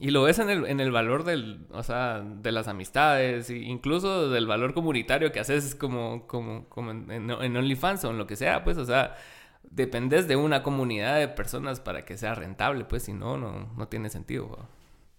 Y 0.00 0.10
lo 0.10 0.24
ves 0.24 0.40
en 0.40 0.50
el, 0.50 0.66
en 0.66 0.80
el 0.80 0.90
valor 0.90 1.24
del, 1.24 1.66
o 1.70 1.82
sea, 1.82 2.20
de 2.20 2.50
las 2.50 2.66
amistades, 2.66 3.48
incluso 3.50 4.28
del 4.28 4.46
valor 4.46 4.74
comunitario 4.74 5.30
que 5.30 5.38
haces 5.38 5.74
como, 5.76 6.26
como, 6.26 6.68
como 6.68 6.90
en, 6.90 7.10
en, 7.10 7.56
OnlyFans 7.56 8.04
o 8.04 8.10
en 8.10 8.18
lo 8.18 8.26
que 8.26 8.34
sea, 8.34 8.64
pues, 8.64 8.76
o 8.76 8.84
sea, 8.84 9.14
dependes 9.62 10.26
de 10.26 10.34
una 10.34 10.64
comunidad 10.64 11.18
de 11.20 11.28
personas 11.28 11.78
para 11.78 12.04
que 12.04 12.16
sea 12.16 12.34
rentable, 12.34 12.84
pues, 12.84 13.04
si 13.04 13.12
no, 13.12 13.38
no, 13.38 13.72
no 13.76 13.88
tiene 13.88 14.10
sentido. 14.10 14.68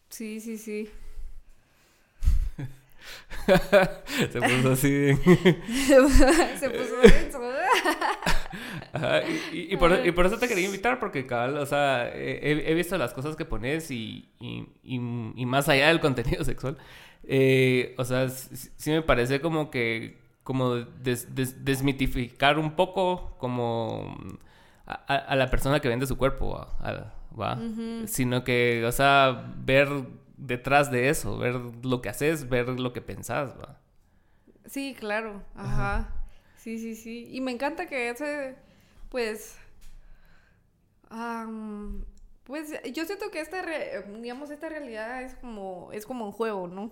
Sí, 0.10 0.42
sí, 0.42 0.58
sí. 0.58 0.90
Se 4.32 4.42
puso 4.42 4.72
así. 4.72 5.16
Se 6.58 6.70
puso 6.70 6.96
y, 9.54 9.74
y, 9.74 9.78
por, 9.78 10.06
y, 10.06 10.12
por, 10.12 10.26
eso 10.26 10.38
te 10.38 10.48
quería 10.48 10.66
invitar, 10.66 11.00
porque 11.00 11.26
cabal, 11.28 11.58
o 11.58 11.66
sea, 11.66 12.10
he, 12.14 12.74
visto 12.74 12.98
las 12.98 13.14
cosas 13.14 13.36
que 13.36 13.46
pones 13.46 13.92
y, 13.92 14.30
y 14.40 15.46
más 15.46 15.68
allá 15.70 15.90
del 15.90 16.00
contenido 16.00 16.44
sexual, 16.44 16.78
eh, 17.28 17.96
o 17.98 18.04
sea, 18.04 18.30
sí, 18.30 18.92
me 18.92 19.02
parece 19.02 19.42
como 19.42 19.72
que, 19.72 20.20
como 20.44 20.76
desmitificar 20.76 22.60
un 22.60 22.76
poco 22.76 23.36
como 23.40 24.16
a, 24.86 25.36
la 25.36 25.50
persona 25.50 25.80
que 25.80 25.90
vende 25.90 26.06
su 26.06 26.18
cuerpo, 26.18 26.68
¿va? 27.40 27.60
Sino 28.06 28.44
que, 28.44 28.86
o 28.86 28.92
sea, 28.92 29.54
ver 29.58 29.90
detrás 30.38 30.92
de 30.92 31.10
eso, 31.10 31.38
ver 31.38 31.56
lo 31.84 32.02
que 32.02 32.10
haces, 32.10 32.50
ver 32.50 32.80
lo 32.80 32.94
que 32.94 33.02
pensás, 33.02 33.56
¿va? 33.58 33.80
Sí, 34.66 34.96
claro, 34.98 35.44
ajá. 35.56 36.10
Sí, 36.58 36.80
sí, 36.80 36.96
sí. 36.96 37.28
Y 37.32 37.42
me 37.42 37.52
encanta 37.52 37.86
que 37.86 38.10
ese, 38.10 38.56
pues, 39.10 39.58
pues 42.44 42.74
yo 42.94 43.06
siento 43.06 43.30
que 43.32 43.40
esta, 43.40 43.64
digamos, 44.22 44.50
esta 44.50 44.70
realidad 44.70 45.24
es 45.24 45.36
como, 45.36 45.90
es 45.92 46.06
como 46.06 46.26
un 46.26 46.32
juego, 46.32 46.68
¿no? 46.68 46.92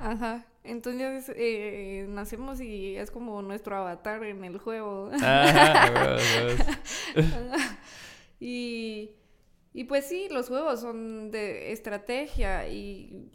Ajá. 0.00 0.46
Entonces, 0.64 1.32
eh, 1.34 2.06
nacemos 2.08 2.60
y 2.60 2.96
es 2.96 3.10
como 3.10 3.40
nuestro 3.42 3.76
avatar 3.76 4.22
en 4.24 4.44
el 4.44 4.58
juego. 4.58 5.10
Ah, 5.22 6.16
y, 8.40 9.10
y 9.74 9.84
pues 9.84 10.06
sí, 10.06 10.28
los 10.30 10.48
juegos 10.48 10.80
son 10.80 11.30
de 11.30 11.72
estrategia 11.72 12.68
y 12.68 13.30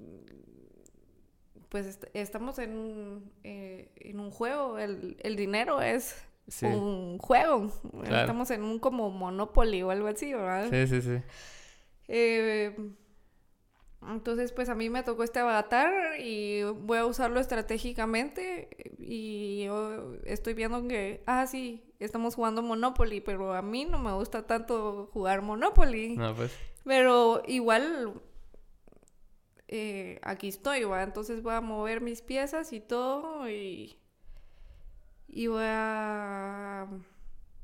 pues 1.70 2.00
estamos 2.14 2.60
en 2.60 2.78
un, 2.78 3.32
eh, 3.44 3.90
en 3.96 4.20
un 4.20 4.30
juego, 4.30 4.78
el, 4.78 5.18
el 5.22 5.36
dinero 5.36 5.82
es 5.82 6.16
un 6.62 7.18
juego, 7.18 7.72
estamos 8.04 8.52
en 8.52 8.64
un 8.64 8.80
como 8.80 9.10
Monopoly 9.10 9.82
o 9.82 9.90
algo 9.90 10.08
así, 10.08 10.34
¿verdad? 10.34 10.68
Sí, 10.70 10.88
sí, 10.88 11.02
sí. 11.02 11.24
Eh, 12.08 12.76
entonces, 14.10 14.52
pues 14.52 14.70
a 14.70 14.76
mí 14.76 14.90
me 14.90 15.04
tocó 15.04 15.24
este 15.24 15.40
avatar 15.40 16.20
y 16.20 16.64
voy 16.64 16.98
a 16.98 17.06
usarlo 17.06 17.40
estratégicamente 17.40 18.70
y 19.00 19.66
yo 19.66 20.16
estoy 20.26 20.54
viendo 20.54 20.88
que, 20.88 21.24
ah, 21.26 21.46
sí, 21.48 21.84
estamos 22.00 22.36
jugando 22.36 22.62
Monopoly, 22.62 23.22
pero 23.22 23.54
a 23.54 23.62
mí 23.62 23.86
no 23.86 24.00
me 24.00 24.12
gusta 24.14 24.46
tanto 24.46 25.10
jugar 25.14 25.42
Monopoly. 25.42 26.18
No, 26.18 26.36
pues. 26.36 26.52
Pero 26.84 27.42
igual 27.48 28.22
eh, 29.68 30.20
aquí 30.22 30.50
estoy, 30.50 30.84
¿va? 30.84 31.04
Entonces 31.04 31.42
voy 31.42 31.54
a 31.54 31.62
mover 31.62 32.02
mis 32.02 32.22
piezas 32.22 32.74
y 32.74 32.80
todo 32.80 33.50
y, 33.50 33.98
y 35.28 35.48
voy 35.48 35.64
a 35.66 36.88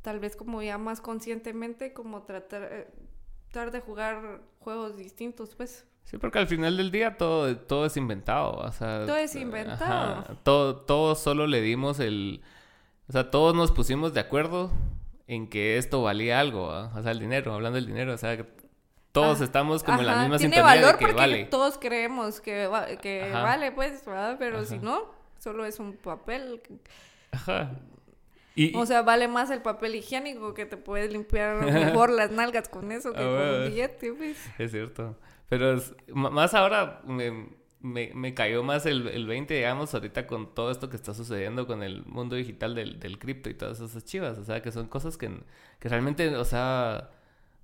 tal 0.01 0.19
vez 0.19 0.35
como 0.35 0.61
ya 0.63 0.77
más 0.77 1.01
conscientemente 1.01 1.93
como 1.93 2.23
tratar, 2.23 2.69
eh, 2.71 2.87
tratar 3.51 3.71
de 3.71 3.81
jugar 3.81 4.41
juegos 4.59 4.97
distintos, 4.97 5.55
pues. 5.55 5.85
Sí, 6.09 6.17
porque 6.17 6.39
al 6.39 6.47
final 6.47 6.75
del 6.75 6.89
día 6.89 7.17
todo, 7.17 7.55
todo 7.55 7.85
es 7.85 7.95
inventado, 7.95 8.53
o 8.53 8.71
sea... 8.71 9.05
Todo 9.05 9.17
es 9.17 9.35
inventado. 9.35 10.37
todo, 10.41 10.75
todo 10.77 11.13
solo 11.13 11.45
le 11.45 11.61
dimos 11.61 11.99
el... 11.99 12.41
O 13.07 13.11
sea, 13.11 13.29
todos 13.29 13.53
nos 13.53 13.71
pusimos 13.71 14.13
de 14.15 14.19
acuerdo 14.19 14.71
en 15.27 15.47
que 15.47 15.77
esto 15.77 16.01
valía 16.01 16.39
algo, 16.39 16.65
o 16.65 17.03
sea, 17.03 17.11
el 17.11 17.19
dinero, 17.19 17.53
hablando 17.53 17.75
del 17.75 17.85
dinero, 17.85 18.13
o 18.13 18.17
sea, 18.17 18.43
todos 19.11 19.41
estamos 19.41 19.83
como 19.83 19.99
en 19.99 20.07
la 20.07 20.21
misma 20.21 20.37
Tiene 20.39 20.61
valor 20.61 20.97
de 20.97 21.05
que 21.05 21.13
porque 21.13 21.47
todos 21.49 21.77
creemos 21.77 22.41
que, 22.41 22.67
que 23.01 23.29
vale, 23.31 23.71
pues, 23.71 24.03
¿verdad? 24.03 24.37
Pero 24.39 24.65
si 24.65 24.79
no, 24.79 25.11
solo 25.37 25.65
es 25.65 25.79
un 25.79 25.93
papel. 25.93 26.61
Ajá. 27.31 27.71
Y, 28.55 28.75
o 28.75 28.85
sea, 28.87 29.03
vale 29.03 29.27
más 29.27 29.51
el 29.51 29.61
papel 29.61 29.95
higiénico 29.95 30.55
que 30.55 30.65
te 30.65 30.75
puedes 30.75 31.11
limpiar 31.11 31.63
mejor 31.71 32.09
las 32.09 32.31
nalgas 32.31 32.67
con 32.67 32.91
eso 32.91 33.13
que 33.13 33.19
ah, 33.19 33.23
con 33.23 33.61
un 33.61 33.69
billete, 33.69 34.11
pues. 34.13 34.37
Es 34.57 34.71
cierto. 34.71 35.15
Pero 35.49 35.81
más 36.13 36.53
ahora 36.53 37.01
me, 37.05 37.49
me, 37.81 38.11
me, 38.13 38.33
cayó 38.33 38.63
más 38.63 38.85
el, 38.85 39.07
el 39.07 39.27
20, 39.27 39.53
digamos, 39.53 39.93
ahorita 39.93 40.27
con 40.27 40.53
todo 40.53 40.71
esto 40.71 40.89
que 40.89 40.95
está 40.95 41.13
sucediendo 41.13 41.67
con 41.67 41.83
el 41.83 42.05
mundo 42.05 42.35
digital 42.35 42.75
del, 42.75 42.99
del 42.99 43.19
cripto 43.19 43.49
y 43.49 43.55
todas 43.55 43.79
esas 43.81 44.05
chivas. 44.05 44.37
O 44.37 44.43
sea, 44.45 44.61
que 44.61 44.71
son 44.71 44.87
cosas 44.87 45.17
que, 45.17 45.29
que 45.79 45.89
realmente, 45.89 46.35
o 46.35 46.45
sea 46.45 47.09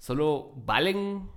solo 0.05 0.51
valen 0.55 1.29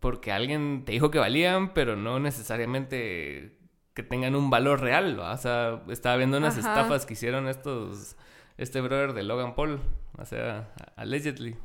porque 0.00 0.32
alguien 0.32 0.84
te 0.84 0.92
dijo 0.92 1.10
que 1.10 1.18
valían, 1.18 1.72
pero 1.74 1.94
no 1.94 2.18
necesariamente 2.18 3.56
que 3.94 4.02
tengan 4.02 4.34
un 4.34 4.50
valor 4.50 4.80
real. 4.80 5.18
O 5.20 5.36
sea, 5.36 5.82
estaba 5.88 6.16
viendo 6.16 6.38
unas 6.38 6.56
estafas 6.56 7.06
que 7.06 7.12
hicieron 7.12 7.46
estos, 7.46 8.16
este 8.58 8.80
brother 8.80 9.12
de 9.12 9.22
Logan 9.22 9.54
Paul, 9.54 9.80
o 10.18 10.24
sea, 10.24 10.74
allegedly. 10.96 11.56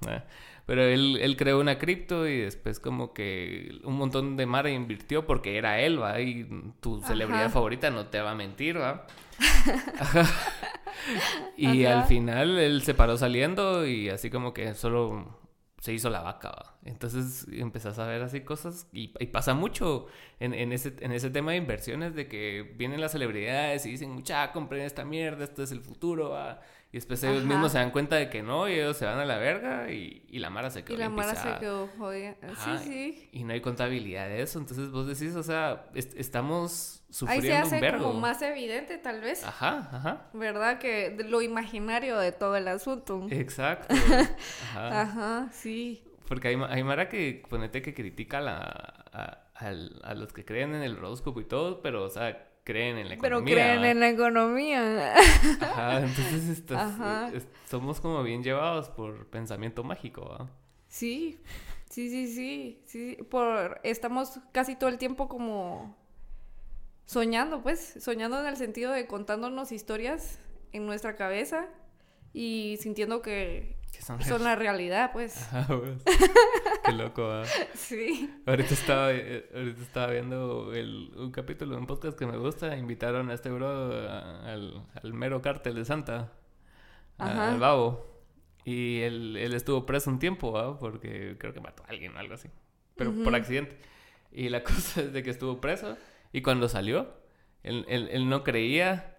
Pero 0.67 0.83
él, 0.83 1.17
él 1.21 1.37
creó 1.37 1.59
una 1.59 1.79
cripto 1.79 2.27
y 2.27 2.39
después 2.41 2.79
como 2.79 3.13
que 3.13 3.79
un 3.85 3.95
montón 3.95 4.35
de 4.35 4.45
Mara 4.45 4.69
invirtió 4.69 5.25
porque 5.25 5.57
era 5.57 5.79
él, 5.79 5.99
¿va? 5.99 6.19
Y 6.19 6.45
tu 6.81 7.01
celebridad 7.01 7.49
favorita 7.49 7.89
no 7.89 8.07
te 8.07 8.19
va 8.19 8.31
a 8.31 8.35
mentir, 8.35 8.77
¿va? 8.77 9.07
y 11.57 11.85
al 11.85 12.03
final 12.05 12.59
él 12.59 12.81
se 12.81 12.93
paró 12.93 13.17
saliendo 13.17 13.87
y 13.87 14.09
así 14.09 14.29
como 14.29 14.53
que 14.53 14.73
solo 14.73 15.39
se 15.79 15.93
hizo 15.93 16.09
la 16.09 16.21
vaca. 16.21 16.73
Entonces 16.87 17.45
empezás 17.51 17.99
a 17.99 18.07
ver 18.07 18.21
así 18.21 18.41
cosas 18.41 18.87
y, 18.91 19.09
pasa 19.27 19.53
mucho 19.53 20.07
en, 20.39 20.53
en, 20.53 20.71
ese, 20.71 20.93
en 21.01 21.11
ese 21.11 21.29
tema 21.29 21.51
de 21.51 21.57
inversiones 21.57 22.15
de 22.15 22.27
que 22.27 22.73
vienen 22.77 23.01
las 23.01 23.11
celebridades 23.11 23.85
y 23.85 23.91
dicen, 23.91 24.11
mucha, 24.11 24.51
compren 24.51 24.83
esta 24.83 25.05
mierda, 25.05 25.43
esto 25.43 25.63
es 25.63 25.71
el 25.71 25.81
futuro. 25.81 26.35
Y 26.89 26.97
después 26.97 27.21
ellos 27.23 27.43
mismos 27.43 27.73
se 27.73 27.79
dan 27.79 27.91
cuenta 27.91 28.15
de 28.15 28.29
que 28.29 28.41
no, 28.41 28.69
y 28.69 28.73
ellos 28.75 28.95
se 28.95 29.05
van 29.05 29.19
a 29.19 29.25
la 29.25 29.37
verga 29.37 29.91
y, 29.91 30.25
y 30.29 30.39
la 30.39 30.49
Mara 30.49 30.69
se 30.69 30.85
quedó. 30.85 30.95
Y 30.95 30.99
la 30.99 31.09
Mara 31.09 31.35
se 31.35 31.59
quedó 31.59 31.89
jodida. 31.97 32.35
Sí, 32.63 32.71
sí. 32.85 33.29
Y 33.33 33.43
no 33.43 33.51
hay 33.51 33.59
contabilidad 33.59 34.29
de 34.29 34.41
eso. 34.41 34.57
Entonces 34.57 34.89
vos 34.89 35.05
decís, 35.05 35.35
o 35.35 35.43
sea, 35.43 35.87
estamos 35.93 37.03
sufriendo 37.09 37.45
Ahí 37.45 37.69
se 37.69 37.75
hace 37.75 37.97
como 37.97 38.13
más 38.13 38.41
evidente, 38.41 38.97
tal 38.97 39.19
vez. 39.19 39.43
Ajá, 39.43 39.89
ajá. 39.91 40.29
¿Verdad? 40.31 40.79
Que 40.79 41.17
lo 41.27 41.41
imaginario 41.41 42.17
de 42.17 42.31
todo 42.31 42.55
el 42.55 42.69
asunto. 42.69 43.27
Exacto. 43.31 43.93
Ajá, 44.73 45.01
ajá 45.01 45.49
sí. 45.51 46.06
Porque 46.27 46.49
hay, 46.49 46.57
hay 46.69 46.83
Mara 46.83 47.07
que, 47.07 47.43
ponete 47.49 47.81
que 47.81 47.93
critica 47.93 48.41
la, 48.41 48.57
a, 49.13 49.47
a, 49.55 50.13
los 50.13 50.33
que 50.33 50.43
creen 50.43 50.75
en 50.75 50.83
el 50.83 50.97
horóscopo 50.97 51.39
y 51.39 51.45
todo, 51.45 51.81
pero, 51.81 52.03
o 52.03 52.09
sea, 52.09 52.49
creen 52.65 52.97
en 52.97 53.07
la 53.07 53.13
economía. 53.15 53.55
Pero 53.55 53.65
creen 53.65 53.85
en 53.85 53.99
la 54.01 54.09
economía. 54.09 55.15
Ajá, 55.61 56.01
entonces 56.01 56.63
somos 57.69 58.01
como 58.01 58.23
bien 58.23 58.43
llevados 58.43 58.89
por 58.89 59.27
pensamiento 59.27 59.85
mágico, 59.85 60.27
¿va? 60.27 60.49
Sí, 60.89 61.39
sí, 61.89 62.09
sí, 62.09 62.27
sí, 62.27 62.81
sí, 62.85 63.17
por, 63.29 63.79
estamos 63.83 64.39
casi 64.51 64.75
todo 64.75 64.89
el 64.89 64.97
tiempo 64.97 65.29
como 65.29 65.95
soñando, 67.05 67.63
pues, 67.63 67.95
soñando 67.99 68.39
en 68.41 68.47
el 68.47 68.57
sentido 68.57 68.91
de 68.91 69.07
contándonos 69.07 69.71
historias 69.71 70.39
en 70.73 70.85
nuestra 70.85 71.15
cabeza 71.15 71.69
y 72.33 72.77
sintiendo 72.81 73.21
que 73.21 73.76
son, 74.07 74.43
la 74.43 74.55
realidad, 74.55 75.11
pues. 75.11 75.49
pues. 75.67 76.03
Qué 76.85 76.91
loco, 76.93 77.29
¿ah? 77.29 77.43
Sí. 77.73 78.33
Ahorita 78.45 78.73
estaba, 78.73 79.11
eh, 79.11 79.49
ahorita 79.53 79.81
estaba 79.81 80.11
viendo 80.11 80.73
el, 80.73 81.11
un 81.17 81.31
capítulo 81.31 81.75
de 81.75 81.81
un 81.81 81.87
podcast 81.87 82.17
que 82.17 82.25
me 82.25 82.37
gusta. 82.37 82.77
Invitaron 82.77 83.29
a 83.29 83.33
este 83.33 83.49
bro 83.49 83.91
al, 83.91 84.85
al, 85.01 85.13
mero 85.13 85.41
cártel 85.41 85.75
de 85.75 85.85
Santa, 85.85 86.31
al 87.17 87.59
babo. 87.59 88.05
Y 88.63 89.01
él, 89.01 89.37
él, 89.37 89.53
estuvo 89.53 89.85
preso 89.85 90.09
un 90.09 90.19
tiempo, 90.19 90.57
¿ah? 90.57 90.77
Porque 90.79 91.35
creo 91.37 91.53
que 91.53 91.59
mató 91.59 91.83
a 91.83 91.87
alguien 91.87 92.15
o 92.15 92.19
algo 92.19 92.33
así. 92.33 92.49
Pero 92.95 93.13
por 93.23 93.35
accidente. 93.35 93.77
Y 94.31 94.49
la 94.49 94.63
cosa 94.63 95.01
es 95.01 95.13
de 95.13 95.23
que 95.23 95.29
estuvo 95.29 95.59
preso. 95.59 95.97
Y 96.31 96.41
cuando 96.41 96.69
salió, 96.69 97.13
él, 97.63 97.85
él, 97.87 98.09
él 98.11 98.29
no 98.29 98.43
creía 98.43 99.17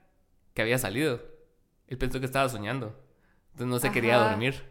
que 0.55 0.63
había 0.63 0.79
salido. 0.79 1.21
Él 1.87 1.99
pensó 1.99 2.21
que 2.21 2.27
estaba 2.27 2.49
soñando. 2.49 3.08
Entonces 3.59 3.67
no 3.67 3.81
se 3.81 3.91
quería 3.93 4.19
dormir. 4.19 4.63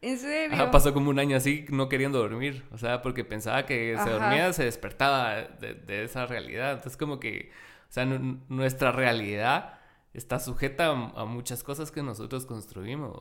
¿En 0.00 0.18
serio? 0.18 0.70
pasó 0.72 0.92
como 0.92 1.10
un 1.10 1.18
año 1.20 1.36
así 1.36 1.64
no 1.68 1.88
queriendo 1.88 2.18
dormir. 2.18 2.64
O 2.72 2.78
sea, 2.78 3.02
porque 3.02 3.24
pensaba 3.24 3.66
que 3.66 3.96
se 4.02 4.10
dormía, 4.10 4.52
se 4.52 4.64
despertaba 4.64 5.42
de, 5.42 6.02
esa 6.02 6.26
realidad. 6.26 6.72
Entonces 6.72 6.96
como 6.96 7.20
que, 7.20 7.52
o 7.88 7.92
sea, 7.92 8.04
nuestra 8.04 8.90
realidad 8.90 9.78
está 10.12 10.40
sujeta 10.40 10.88
a, 10.90 11.24
muchas 11.24 11.62
cosas 11.62 11.92
que 11.92 12.02
nosotros 12.02 12.46
construimos. 12.46 13.16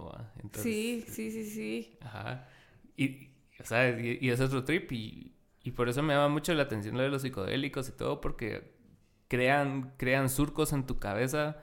sí, 0.54 1.06
sí, 1.08 1.30
sí, 1.32 1.46
sí. 1.46 1.98
Ajá. 2.02 2.48
Y, 2.96 3.30
o 3.60 3.64
sea, 3.64 3.90
y, 3.92 4.18
y 4.20 4.32
es 4.32 4.40
otro 4.40 4.64
trip. 4.64 4.92
Y, 4.92 5.36
y 5.64 5.72
por 5.72 5.88
eso 5.88 6.02
me 6.02 6.16
llama 6.16 6.30
mucho 6.30 6.52
la 6.56 6.64
atención 6.64 6.98
lo 6.98 7.04
de 7.04 7.10
los 7.10 7.22
psicodélicos 7.22 7.90
y 7.90 7.92
todo, 7.92 8.22
porque 8.22 8.72
crean, 9.28 9.94
crean 9.98 10.30
surcos 10.30 10.74
en 10.74 10.88
tu 10.88 10.98
cabeza 10.98 11.62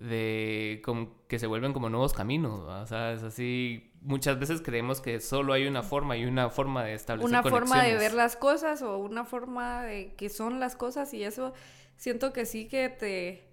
de 0.00 0.80
como 0.84 1.26
que 1.28 1.38
se 1.38 1.46
vuelven 1.46 1.72
como 1.72 1.90
nuevos 1.90 2.14
caminos, 2.14 2.60
o 2.60 2.86
sea, 2.86 3.12
es 3.12 3.22
así, 3.22 3.92
muchas 4.00 4.38
veces 4.38 4.62
creemos 4.62 5.00
que 5.00 5.20
solo 5.20 5.52
hay 5.52 5.66
una 5.66 5.82
forma 5.82 6.16
y 6.16 6.24
una 6.24 6.48
forma 6.48 6.84
de 6.84 6.94
establecer 6.94 7.28
una 7.28 7.42
forma 7.42 7.84
de 7.84 7.96
ver 7.96 8.14
las 8.14 8.34
cosas 8.34 8.80
o 8.82 8.98
una 8.98 9.24
forma 9.24 9.84
de 9.84 10.14
que 10.14 10.30
son 10.30 10.58
las 10.58 10.74
cosas 10.74 11.12
y 11.12 11.22
eso 11.22 11.52
siento 11.96 12.32
que 12.32 12.46
sí 12.46 12.66
que 12.66 12.88
te 12.88 13.50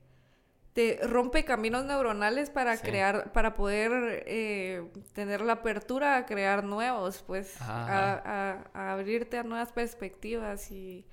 te 0.78 1.00
rompe 1.02 1.44
caminos 1.44 1.86
neuronales 1.86 2.52
para 2.52 2.78
crear, 2.78 3.32
para 3.34 3.56
poder 3.56 4.24
eh, 4.28 4.84
tener 5.14 5.42
la 5.42 5.54
apertura 5.54 6.18
a 6.18 6.28
crear 6.28 6.64
nuevos, 6.64 7.24
pues, 7.26 7.60
a, 7.60 8.62
a, 8.76 8.92
abrirte 8.92 9.40
a 9.40 9.44
nuevas 9.44 9.72
perspectivas 9.72 10.70
y 10.70 11.04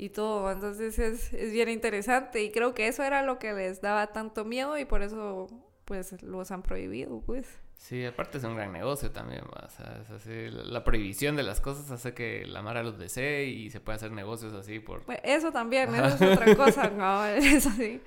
y 0.00 0.08
todo. 0.08 0.50
Entonces 0.50 0.98
es, 0.98 1.32
es 1.34 1.52
bien 1.52 1.68
interesante 1.68 2.42
y 2.42 2.50
creo 2.50 2.72
que 2.72 2.88
eso 2.88 3.02
era 3.02 3.22
lo 3.22 3.38
que 3.38 3.52
les 3.52 3.82
daba 3.82 4.08
tanto 4.08 4.46
miedo 4.46 4.78
y 4.78 4.86
por 4.86 5.02
eso 5.02 5.48
pues 5.84 6.22
los 6.22 6.50
han 6.50 6.62
prohibido, 6.62 7.20
pues. 7.20 7.46
Sí, 7.76 8.04
aparte 8.04 8.38
es 8.38 8.44
un 8.44 8.56
gran 8.56 8.72
negocio 8.72 9.10
también, 9.10 9.42
o 9.42 9.68
sea, 9.70 10.00
es 10.02 10.10
así, 10.10 10.50
la 10.50 10.84
prohibición 10.84 11.34
de 11.34 11.42
las 11.42 11.60
cosas 11.60 11.90
hace 11.90 12.12
que 12.12 12.46
la 12.46 12.62
Mara 12.62 12.82
los 12.82 12.98
desee 12.98 13.46
y 13.46 13.70
se 13.70 13.80
puede 13.80 13.96
hacer 13.96 14.12
negocios 14.12 14.52
así 14.52 14.80
por... 14.80 15.02
Pues 15.04 15.18
eso 15.24 15.50
también, 15.50 15.94
eso 15.94 16.24
es 16.24 16.38
otra 16.38 16.54
cosa, 16.54 16.90
no, 16.96 17.24
eso 17.26 17.70
sí. 17.70 18.02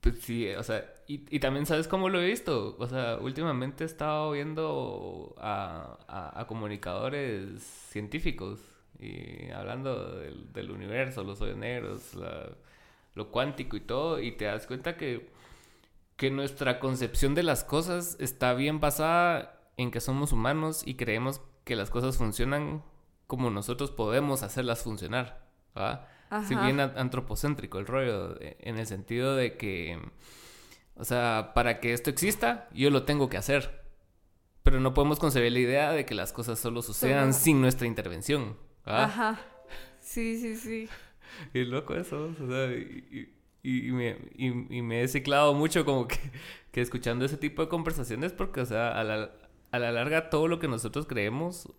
Pues 0.00 0.20
sí, 0.20 0.48
o 0.50 0.62
sea, 0.62 0.84
y, 1.08 1.26
y, 1.34 1.40
también 1.40 1.66
sabes 1.66 1.88
cómo 1.88 2.08
lo 2.08 2.20
he 2.20 2.26
visto, 2.26 2.76
o 2.78 2.86
sea, 2.86 3.18
últimamente 3.20 3.84
he 3.84 3.86
estado 3.86 4.30
viendo 4.30 5.34
a, 5.38 5.98
a, 6.06 6.40
a 6.40 6.46
comunicadores 6.46 7.60
científicos 7.90 8.69
y 9.00 9.50
hablando 9.50 10.18
del, 10.18 10.52
del 10.52 10.70
universo, 10.70 11.24
los 11.24 11.40
hoyos 11.40 11.56
negros, 11.56 12.16
lo 13.14 13.30
cuántico 13.30 13.76
y 13.76 13.80
todo, 13.80 14.20
y 14.20 14.32
te 14.32 14.44
das 14.44 14.66
cuenta 14.66 14.96
que, 14.96 15.30
que 16.16 16.30
nuestra 16.30 16.78
concepción 16.80 17.34
de 17.34 17.42
las 17.42 17.64
cosas 17.64 18.16
está 18.20 18.54
bien 18.54 18.80
basada 18.80 19.60
en 19.76 19.90
que 19.90 20.00
somos 20.00 20.32
humanos 20.32 20.82
y 20.84 20.94
creemos 20.94 21.40
que 21.64 21.76
las 21.76 21.90
cosas 21.90 22.18
funcionan 22.18 22.82
como 23.26 23.50
nosotros 23.50 23.90
podemos 23.90 24.42
hacerlas 24.42 24.82
funcionar. 24.82 25.46
¿va? 25.76 26.08
Si 26.46 26.54
bien 26.54 26.80
antropocéntrico 26.80 27.78
el 27.78 27.86
rollo, 27.86 28.36
en 28.40 28.78
el 28.78 28.86
sentido 28.86 29.34
de 29.34 29.56
que, 29.56 29.98
o 30.96 31.04
sea, 31.04 31.52
para 31.54 31.80
que 31.80 31.92
esto 31.92 32.10
exista, 32.10 32.68
yo 32.72 32.90
lo 32.90 33.04
tengo 33.04 33.28
que 33.28 33.36
hacer. 33.36 33.84
Pero 34.62 34.78
no 34.78 34.94
podemos 34.94 35.18
concebir 35.18 35.52
la 35.52 35.58
idea 35.58 35.92
de 35.92 36.04
que 36.04 36.14
las 36.14 36.32
cosas 36.32 36.58
solo 36.58 36.82
sucedan 36.82 37.32
sin 37.34 37.60
nuestra 37.60 37.86
intervención. 37.86 38.56
¿Ah? 38.90 39.04
Ajá. 39.04 39.40
Sí, 40.00 40.38
sí, 40.38 40.56
sí. 40.56 40.88
Y 41.54 41.64
loco 41.64 41.94
eso, 41.94 42.34
o 42.42 42.46
sea, 42.48 42.72
y, 42.72 43.32
y, 43.62 43.92
me, 43.92 44.16
y, 44.34 44.50
me 44.82 45.02
he 45.02 45.08
ciclado 45.08 45.54
mucho 45.54 45.84
como 45.84 46.08
que, 46.08 46.16
que, 46.72 46.80
escuchando 46.80 47.24
ese 47.24 47.36
tipo 47.36 47.62
de 47.62 47.68
conversaciones 47.68 48.32
porque, 48.32 48.60
o 48.60 48.66
sea, 48.66 48.98
a 48.98 49.04
la, 49.04 49.30
a 49.70 49.78
la 49.78 49.92
larga 49.92 50.28
todo 50.28 50.48
lo 50.48 50.58
que 50.58 50.66
nosotros 50.66 51.06
creemos 51.06 51.72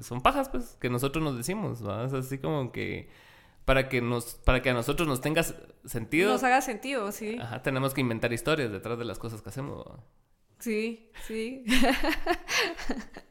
son 0.00 0.22
pajas, 0.22 0.48
pues, 0.48 0.76
que 0.80 0.90
nosotros 0.90 1.22
nos 1.22 1.36
decimos, 1.36 1.80
¿no? 1.80 2.04
Es 2.04 2.12
así 2.12 2.38
como 2.38 2.72
que 2.72 3.08
para 3.64 3.88
que 3.88 4.00
nos 4.00 4.34
para 4.34 4.62
que 4.62 4.70
a 4.70 4.74
nosotros 4.74 5.08
nos 5.08 5.20
tenga 5.20 5.42
sentido. 5.84 6.32
Nos 6.32 6.42
haga 6.42 6.60
sentido, 6.60 7.12
sí. 7.12 7.38
Ajá, 7.40 7.62
tenemos 7.62 7.94
que 7.94 8.00
inventar 8.00 8.32
historias 8.32 8.72
detrás 8.72 8.98
de 8.98 9.04
las 9.04 9.18
cosas 9.18 9.42
que 9.42 9.48
hacemos. 9.48 9.86
Sí, 10.58 11.10
sí. 11.26 11.64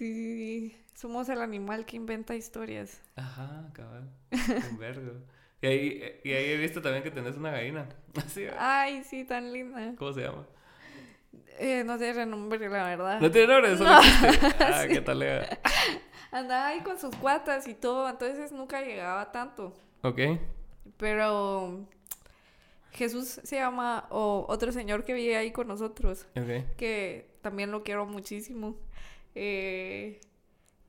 Sí, 0.00 0.74
somos 0.94 1.28
el 1.28 1.42
animal 1.42 1.84
que 1.84 1.94
inventa 1.94 2.34
historias. 2.34 3.02
Ajá, 3.16 3.68
cabal. 3.74 4.08
Un 4.70 4.78
vergo. 4.78 5.12
Y 5.60 5.66
ahí, 5.66 6.20
y 6.24 6.32
ahí 6.32 6.52
he 6.52 6.56
visto 6.56 6.80
también 6.80 7.02
que 7.02 7.10
tenés 7.10 7.36
una 7.36 7.50
gallina. 7.50 7.86
Así, 8.16 8.46
Ay, 8.58 9.04
sí, 9.04 9.24
tan 9.24 9.52
linda. 9.52 9.94
¿Cómo 9.98 10.14
se 10.14 10.22
llama? 10.22 10.46
Eh, 11.58 11.84
no 11.84 11.98
tiene 11.98 12.24
nombre, 12.24 12.66
la 12.70 12.84
verdad. 12.84 13.20
¿No 13.20 13.30
tiene 13.30 13.52
nombre? 13.52 13.76
Solo 13.76 13.90
Ah, 14.60 14.86
qué 14.88 15.02
tal 15.02 15.22
Andaba 16.32 16.68
ahí 16.68 16.80
con 16.80 16.98
sus 16.98 17.14
cuatas 17.16 17.68
y 17.68 17.74
todo, 17.74 18.08
entonces 18.08 18.52
nunca 18.52 18.80
llegaba 18.80 19.30
tanto. 19.30 19.76
Ok. 20.00 20.18
Pero 20.96 21.86
Jesús 22.92 23.38
se 23.44 23.56
llama, 23.56 24.06
o 24.08 24.46
otro 24.48 24.72
señor 24.72 25.04
que 25.04 25.12
vive 25.12 25.36
ahí 25.36 25.52
con 25.52 25.68
nosotros. 25.68 26.26
Ok. 26.38 26.74
Que 26.78 27.36
también 27.42 27.70
lo 27.70 27.82
quiero 27.82 28.06
muchísimo. 28.06 28.78
Eh, 29.34 30.20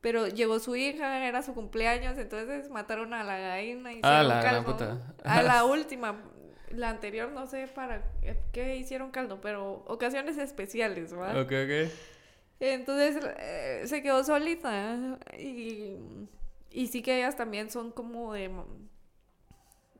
pero 0.00 0.26
llegó 0.26 0.58
su 0.58 0.74
hija, 0.74 1.26
era 1.26 1.42
su 1.42 1.54
cumpleaños, 1.54 2.18
entonces 2.18 2.68
mataron 2.70 3.14
a 3.14 3.22
la 3.22 3.38
gallina 3.38 3.92
y 3.92 4.00
ah, 4.02 4.22
la 4.22 4.40
caldo. 4.42 5.00
A 5.24 5.42
la 5.42 5.64
última, 5.66 6.20
la 6.70 6.90
anterior 6.90 7.30
no 7.30 7.46
sé 7.46 7.68
para 7.68 8.02
qué 8.52 8.76
hicieron 8.76 9.10
caldo, 9.12 9.40
pero 9.40 9.84
ocasiones 9.86 10.38
especiales, 10.38 11.14
¿va? 11.14 11.40
Ok, 11.40 11.52
ok. 11.52 11.92
Entonces 12.58 13.24
eh, 13.38 13.82
se 13.86 14.02
quedó 14.02 14.24
solita 14.24 15.18
y, 15.38 15.96
y 16.70 16.86
sí 16.88 17.02
que 17.02 17.18
ellas 17.18 17.36
también 17.36 17.70
son 17.70 17.92
como 17.92 18.34
de 18.34 18.50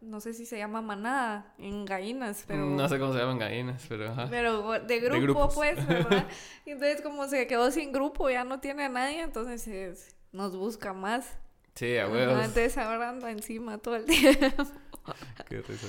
no 0.03 0.21
sé 0.21 0.35
si 0.35 0.47
se 0.47 0.59
llama 0.59 0.83
manada 0.83 1.55
en 1.59 1.85
gallinas, 1.85 2.45
pero... 2.47 2.67
No 2.67 2.89
sé 2.89 2.99
cómo 2.99 3.13
se 3.13 3.21
llaman 3.21 3.39
gallinas, 3.39 3.87
pero... 3.89 4.15
Pero 4.29 4.81
de 4.81 5.01
grupo, 5.01 5.49
pues, 5.55 5.87
¿verdad? 5.89 6.27
entonces 6.67 7.01
como 7.03 7.29
se 7.29 7.47
quedó 7.47 7.71
sin 7.71 7.93
grupo, 7.93 8.29
ya 8.29 8.45
no 8.45 8.61
tiene 8.61 8.85
a 8.85 8.89
nadie, 8.89 9.23
entonces 9.23 10.17
nos 10.33 10.57
busca 10.57 10.93
más. 10.93 11.39
Sí, 11.75 11.97
a 11.99 12.09
huevos. 12.09 12.35
Entonces 12.35 12.77
ahora 12.79 13.11
anda 13.11 13.31
encima 13.31 13.79
todo 13.79 13.97
el 13.97 14.05
tiempo. 14.07 14.65
Qué 15.49 15.63
risa. 15.63 15.87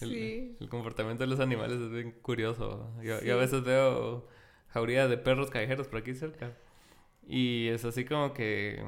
El, 0.00 0.10
sí. 0.10 0.56
el 0.60 0.68
comportamiento 0.68 1.24
de 1.24 1.28
los 1.28 1.40
animales 1.40 1.80
es 1.80 1.90
bien 1.90 2.12
curioso. 2.12 2.92
Yo, 3.02 3.16
a 3.16 3.36
veces 3.36 3.64
veo 3.64 4.28
jaurías 4.68 5.08
de 5.08 5.16
perros 5.16 5.50
callejeros 5.50 5.88
por 5.88 6.00
aquí 6.00 6.14
cerca. 6.14 6.54
Y 7.26 7.68
es 7.68 7.84
así 7.84 8.04
como 8.04 8.32
que... 8.34 8.84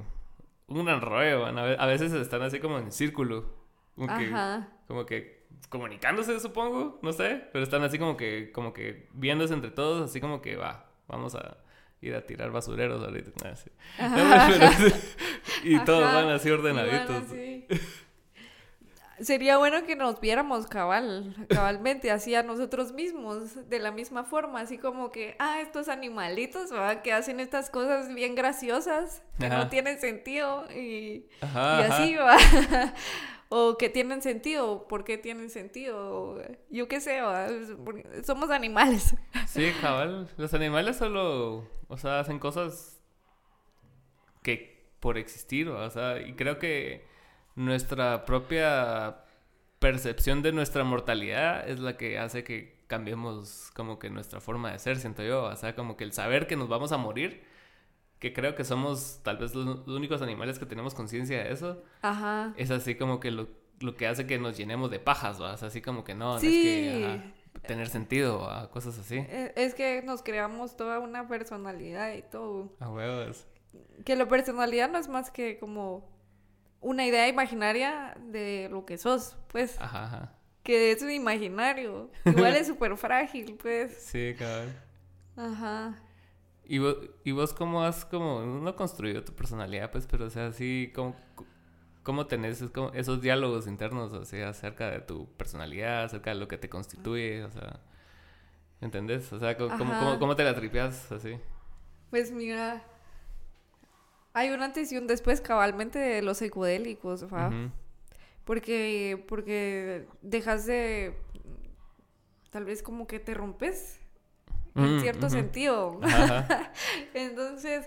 Un 0.68 0.88
enrollo, 0.88 1.46
a 1.46 1.86
veces 1.86 2.12
están 2.12 2.42
así 2.42 2.60
como 2.60 2.78
en 2.78 2.92
círculo 2.92 3.59
como 4.06 4.18
que, 4.18 4.30
como 4.86 5.06
que 5.06 5.40
comunicándose, 5.68 6.40
supongo, 6.40 6.98
no 7.02 7.12
sé, 7.12 7.42
pero 7.52 7.64
están 7.64 7.82
así 7.82 7.98
como 7.98 8.16
que, 8.16 8.50
como 8.52 8.72
que 8.72 9.08
viéndose 9.12 9.54
entre 9.54 9.70
todos, 9.70 10.10
así 10.10 10.20
como 10.20 10.42
que 10.42 10.56
va, 10.56 10.86
vamos 11.06 11.34
a 11.34 11.58
ir 12.00 12.14
a 12.14 12.26
tirar 12.26 12.50
basureros 12.50 13.02
ahorita. 13.02 13.30
y 15.64 15.78
todos 15.80 16.02
van 16.02 16.30
así 16.30 16.50
ordenaditos. 16.50 17.24
Sería 19.20 19.58
bueno 19.58 19.84
que 19.84 19.96
nos 19.96 20.18
viéramos 20.18 20.66
cabal, 20.66 21.34
cabalmente, 21.50 22.10
así 22.10 22.34
a 22.34 22.42
nosotros 22.42 22.92
mismos, 22.92 23.68
de 23.68 23.78
la 23.78 23.90
misma 23.90 24.24
forma, 24.24 24.62
así 24.62 24.78
como 24.78 25.12
que, 25.12 25.36
ah, 25.38 25.60
estos 25.60 25.88
animalitos, 25.88 26.70
¿verdad? 26.70 27.02
Que 27.02 27.12
hacen 27.12 27.38
estas 27.38 27.68
cosas 27.68 28.12
bien 28.14 28.34
graciosas, 28.34 29.22
que 29.38 29.50
no 29.50 29.68
tienen 29.68 30.00
sentido, 30.00 30.64
y, 30.74 31.26
y 31.42 31.82
así, 31.82 32.16
va. 32.16 32.38
O 33.50 33.76
que 33.76 33.90
tienen 33.90 34.22
sentido, 34.22 34.88
por 34.88 35.04
qué 35.04 35.18
tienen 35.18 35.50
sentido, 35.50 36.40
yo 36.70 36.88
qué 36.88 37.00
sé, 37.00 37.20
somos 38.24 38.50
animales. 38.50 39.14
Sí, 39.46 39.72
cabal, 39.80 40.28
los 40.36 40.54
animales 40.54 40.96
solo, 40.96 41.66
o 41.88 41.96
sea, 41.98 42.20
hacen 42.20 42.38
cosas 42.38 43.02
que 44.42 44.88
por 45.00 45.18
existir, 45.18 45.68
o 45.68 45.90
sea, 45.90 46.20
y 46.20 46.34
creo 46.34 46.58
que 46.58 47.04
nuestra 47.56 48.24
propia 48.24 49.24
percepción 49.80 50.40
de 50.42 50.52
nuestra 50.52 50.84
mortalidad 50.84 51.68
es 51.68 51.80
la 51.80 51.96
que 51.96 52.18
hace 52.18 52.44
que, 52.44 52.80
cambiemos 52.90 53.70
como 53.74 54.00
que 54.00 54.10
nuestra 54.10 54.40
forma 54.40 54.72
de 54.72 54.78
ser, 54.80 54.98
siento 54.98 55.22
yo. 55.22 55.44
O 55.44 55.56
sea, 55.56 55.74
como 55.74 55.96
que 55.96 56.04
el 56.04 56.12
saber 56.12 56.46
que 56.46 56.56
nos 56.56 56.68
vamos 56.68 56.92
a 56.92 56.98
morir, 56.98 57.42
que 58.20 58.34
creo 58.34 58.54
que 58.54 58.64
somos 58.64 59.20
tal 59.24 59.38
vez 59.38 59.54
los, 59.54 59.88
únicos 59.88 60.20
animales 60.22 60.58
que 60.58 60.66
tenemos 60.66 60.94
conciencia 60.94 61.42
de 61.42 61.52
eso. 61.52 61.82
Ajá. 62.02 62.52
Es 62.56 62.70
así 62.70 62.94
como 62.94 63.18
que 63.18 63.30
lo, 63.30 63.48
lo, 63.80 63.96
que 63.96 64.06
hace 64.06 64.26
que 64.26 64.38
nos 64.38 64.56
llenemos 64.56 64.90
de 64.90 65.00
pajas, 65.00 65.40
¿va? 65.40 65.54
Es 65.54 65.62
así 65.62 65.80
como 65.80 66.04
que 66.04 66.14
no, 66.14 66.38
sí. 66.38 66.46
es 66.46 67.22
que 67.22 67.66
tener 67.66 67.88
sentido, 67.88 68.48
a 68.48 68.70
cosas 68.70 68.98
así. 68.98 69.16
E, 69.16 69.54
es 69.56 69.74
que 69.74 70.02
nos 70.02 70.22
creamos 70.22 70.76
toda 70.76 70.98
una 71.00 71.26
personalidad 71.28 72.12
y 72.12 72.22
todo. 72.22 72.76
A 72.78 72.90
huevos. 72.90 73.46
Que 74.04 74.16
la 74.16 74.28
personalidad 74.28 74.90
no 74.90 74.98
es 74.98 75.08
más 75.08 75.30
que 75.30 75.58
como 75.58 76.06
una 76.82 77.06
idea 77.06 77.26
imaginaria 77.26 78.14
de 78.20 78.68
lo 78.70 78.84
que 78.84 78.98
sos, 78.98 79.38
pues. 79.48 79.80
Ajá, 79.80 80.04
ajá. 80.04 80.34
Que 80.62 80.92
es 80.92 81.02
un 81.02 81.10
imaginario. 81.10 82.10
Igual 82.26 82.54
es 82.56 82.66
súper 82.66 82.94
frágil, 82.98 83.56
pues. 83.60 83.96
Sí, 83.96 84.34
cabrón. 84.38 84.74
Ajá. 85.36 86.02
¿Y 86.70 86.78
vos, 86.78 86.96
¿Y 87.24 87.32
vos 87.32 87.52
cómo 87.52 87.82
has 87.82 88.04
como, 88.04 88.42
no 88.42 88.76
construido 88.76 89.24
tu 89.24 89.32
personalidad, 89.32 89.90
pues, 89.90 90.06
pero 90.06 90.26
o 90.26 90.30
sea, 90.30 90.46
así, 90.46 90.92
como 90.94 91.16
¿Cómo 92.02 92.26
tenés 92.26 92.64
esos 92.94 93.20
diálogos 93.20 93.66
internos 93.66 94.12
o 94.12 94.24
sea, 94.24 94.48
acerca 94.48 94.90
de 94.90 95.00
tu 95.00 95.26
personalidad, 95.36 96.04
acerca 96.04 96.30
de 96.30 96.36
lo 96.36 96.48
que 96.48 96.56
te 96.56 96.70
constituye? 96.70 97.44
O 97.44 97.50
sea, 97.50 97.80
¿entendés? 98.80 99.30
O 99.32 99.38
sea, 99.38 99.56
¿cómo, 99.56 100.36
te 100.36 100.44
la 100.44 100.54
tripeas 100.54 101.12
así? 101.12 101.38
Pues 102.08 102.32
mira, 102.32 102.82
hay 104.32 104.48
un 104.48 104.62
antes 104.62 104.90
y 104.92 104.96
un 104.96 105.06
después 105.06 105.42
cabalmente 105.42 105.98
de 105.98 106.22
los 106.22 106.38
psicodélicos, 106.38 107.32
¿va? 107.32 107.50
Porque, 108.44 109.22
porque 109.28 110.06
dejas 110.22 110.64
de, 110.64 111.18
tal 112.50 112.64
vez 112.64 112.82
como 112.82 113.06
que 113.06 113.20
te 113.20 113.34
rompes 113.34 113.99
en 114.84 114.96
mm, 114.98 115.00
cierto 115.00 115.30
sentido. 115.30 116.00
Entonces 117.14 117.86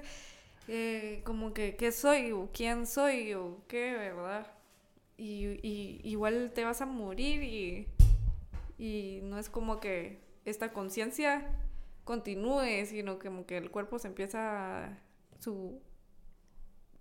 eh, 0.67 1.21
como 1.25 1.53
que 1.53 1.75
qué 1.75 1.91
soy 1.91 2.31
o 2.31 2.49
quién 2.53 2.87
soy 2.87 3.33
o 3.33 3.63
qué, 3.67 3.93
¿verdad? 3.93 4.47
Y, 5.17 5.59
igual 6.03 6.51
te 6.53 6.63
vas 6.63 6.81
a 6.81 6.85
morir 6.85 7.43
y, 7.43 7.87
y 8.77 9.19
no 9.23 9.37
es 9.37 9.49
como 9.49 9.79
que 9.79 10.19
esta 10.45 10.73
conciencia 10.73 11.49
continúe, 12.03 12.85
sino 12.85 13.19
como 13.19 13.45
que 13.45 13.57
el 13.57 13.71
cuerpo 13.71 13.99
se 13.99 14.07
empieza 14.07 14.97
su 15.39 15.81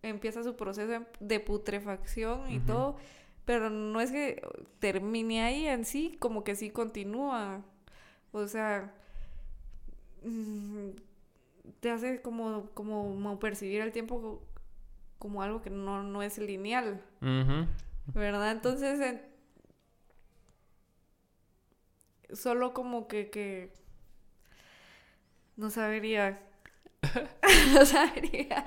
empieza 0.03 0.43
su 0.43 0.57
proceso 0.57 1.05
de 1.21 1.41
putrefacción 1.41 2.51
y 2.51 2.59
todo, 2.59 2.97
pero 3.45 3.71
no 3.71 4.01
es 4.01 4.11
que 4.11 4.43
termine 4.81 5.43
ahí 5.43 5.67
en 5.67 5.85
sí, 5.85 6.17
como 6.19 6.43
que 6.45 6.57
sí 6.57 6.71
continúa. 6.71 7.65
O 8.33 8.47
sea, 8.49 8.95
te 11.81 11.91
hace 11.91 12.23
como, 12.23 12.71
como, 12.75 13.39
percibir 13.39 13.81
el 13.81 13.93
tiempo 13.93 14.43
como 15.19 15.43
algo 15.43 15.63
que 15.63 15.71
no, 15.71 16.23
es 16.23 16.39
lineal. 16.39 17.03
¿Verdad? 18.07 18.51
Entonces, 18.51 19.21
solo 22.33 22.75
como 22.75 23.09
que, 23.09 23.31
que 23.31 23.73
no 25.57 25.71
sabría. 25.71 26.43
no 27.75 27.85
sabría. 27.85 28.67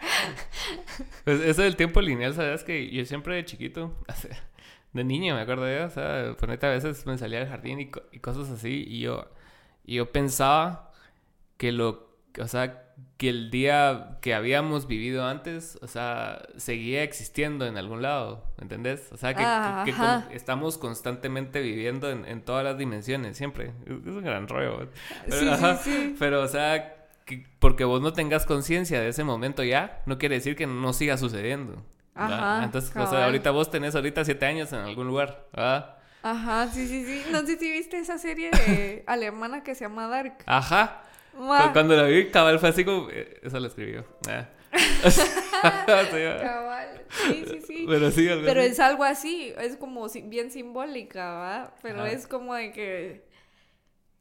Pues 1.23 1.41
eso 1.41 1.61
del 1.61 1.75
tiempo 1.75 2.01
lineal, 2.01 2.33
¿sabes? 2.33 2.63
Que 2.63 2.89
yo 2.89 3.05
siempre 3.05 3.35
de 3.35 3.45
chiquito, 3.45 3.95
de 4.93 5.03
niño 5.03 5.35
me 5.35 5.41
acuerdo 5.41 5.63
de, 5.63 5.83
o 5.83 5.89
sea, 5.89 6.29
a 6.29 6.69
veces 6.69 7.05
me 7.05 7.17
salía 7.17 7.41
al 7.41 7.47
jardín 7.47 7.79
y, 7.79 7.91
y, 8.11 8.19
cosas 8.19 8.49
así, 8.49 8.85
y 8.87 9.01
yo, 9.01 9.29
y 9.85 9.95
yo 9.95 10.11
pensaba 10.11 10.93
que 11.57 11.71
lo, 11.71 12.09
o 12.39 12.47
sea, 12.47 12.85
que 13.17 13.29
el 13.29 13.49
día 13.49 14.17
que 14.21 14.33
habíamos 14.33 14.87
vivido 14.87 15.25
antes, 15.25 15.77
o 15.81 15.87
sea, 15.87 16.41
seguía 16.57 17.03
existiendo 17.03 17.65
en 17.65 17.77
algún 17.77 18.01
lado, 18.01 18.43
¿entendés? 18.59 19.09
O 19.11 19.17
sea, 19.17 19.33
que, 19.33 19.93
estamos 20.35 20.77
constantemente 20.77 21.61
viviendo 21.61 22.09
en, 22.09 22.41
todas 22.41 22.63
las 22.63 22.77
dimensiones, 22.77 23.37
siempre. 23.37 23.73
Es 23.85 23.91
un 23.91 24.23
gran 24.23 24.47
rollo. 24.47 24.89
Pero, 25.27 25.77
sí, 25.77 25.83
sí, 25.83 26.15
pero 26.19 26.41
o 26.41 26.47
sea, 26.47 26.95
porque 27.59 27.85
vos 27.85 28.01
no 28.01 28.13
tengas 28.13 28.45
conciencia 28.45 28.99
de 28.99 29.09
ese 29.09 29.23
momento 29.23 29.63
ya, 29.63 30.01
no 30.05 30.17
quiere 30.17 30.35
decir 30.35 30.55
que 30.55 30.67
no 30.67 30.93
siga 30.93 31.17
sucediendo. 31.17 31.83
Ajá. 32.15 32.63
Entonces, 32.63 32.95
o 32.95 33.07
sea, 33.07 33.25
ahorita 33.25 33.51
vos 33.51 33.69
tenés 33.69 33.95
ahorita 33.95 34.23
siete 34.23 34.45
años 34.45 34.71
en 34.71 34.79
algún 34.79 35.07
lugar, 35.07 35.47
¿verdad? 35.53 35.97
Ajá, 36.23 36.67
sí, 36.71 36.87
sí, 36.87 37.05
sí. 37.05 37.23
No 37.31 37.45
sé 37.45 37.57
si 37.57 37.71
viste 37.71 37.99
esa 37.99 38.17
serie 38.17 39.03
alemana 39.05 39.63
que 39.63 39.75
se 39.75 39.85
llama 39.85 40.07
Dark. 40.07 40.37
Ajá. 40.45 41.03
Cuando 41.35 41.95
la 41.95 42.03
vi, 42.03 42.29
cabal 42.29 42.59
fue 42.59 42.69
así 42.69 42.85
como. 42.85 43.09
Eh, 43.09 43.39
eso 43.43 43.59
lo 43.59 43.67
escribió. 43.67 44.05
Cabal. 45.61 47.05
Sí, 47.09 47.45
sí, 47.47 47.61
sí. 47.61 47.85
Pero 47.87 48.11
sí, 48.11 48.27
Pero 48.43 48.61
es 48.61 48.79
algo 48.79 49.03
así. 49.03 49.53
Es 49.57 49.77
como 49.77 50.07
bien 50.25 50.51
simbólica, 50.51 51.33
¿va? 51.33 51.75
Pero 51.81 52.05
es 52.05 52.27
como 52.27 52.53
de 52.55 52.71
que 52.71 53.25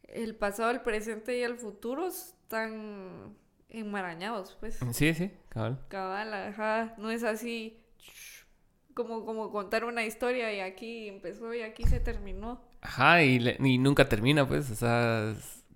el 0.08 0.34
pasado, 0.34 0.70
el 0.70 0.80
presente 0.80 1.36
y 1.36 1.42
el 1.42 1.56
futuro 1.56 2.06
están 2.08 3.36
enmarañados, 3.68 4.56
pues. 4.60 4.78
Sí, 4.92 5.14
sí, 5.14 5.30
cabal. 5.48 5.78
Cabal, 5.88 6.32
ajá. 6.34 6.94
No 6.98 7.10
es 7.10 7.24
así 7.24 7.80
como, 8.94 9.24
como 9.24 9.50
contar 9.50 9.84
una 9.84 10.04
historia 10.04 10.52
y 10.52 10.60
aquí 10.60 11.08
empezó 11.08 11.52
y 11.52 11.62
aquí 11.62 11.84
se 11.84 12.00
terminó. 12.00 12.62
Ajá, 12.80 13.22
y, 13.22 13.56
y 13.60 13.78
nunca 13.78 14.08
termina, 14.08 14.46
pues. 14.46 14.70
O 14.70 14.74
sea 14.74 15.34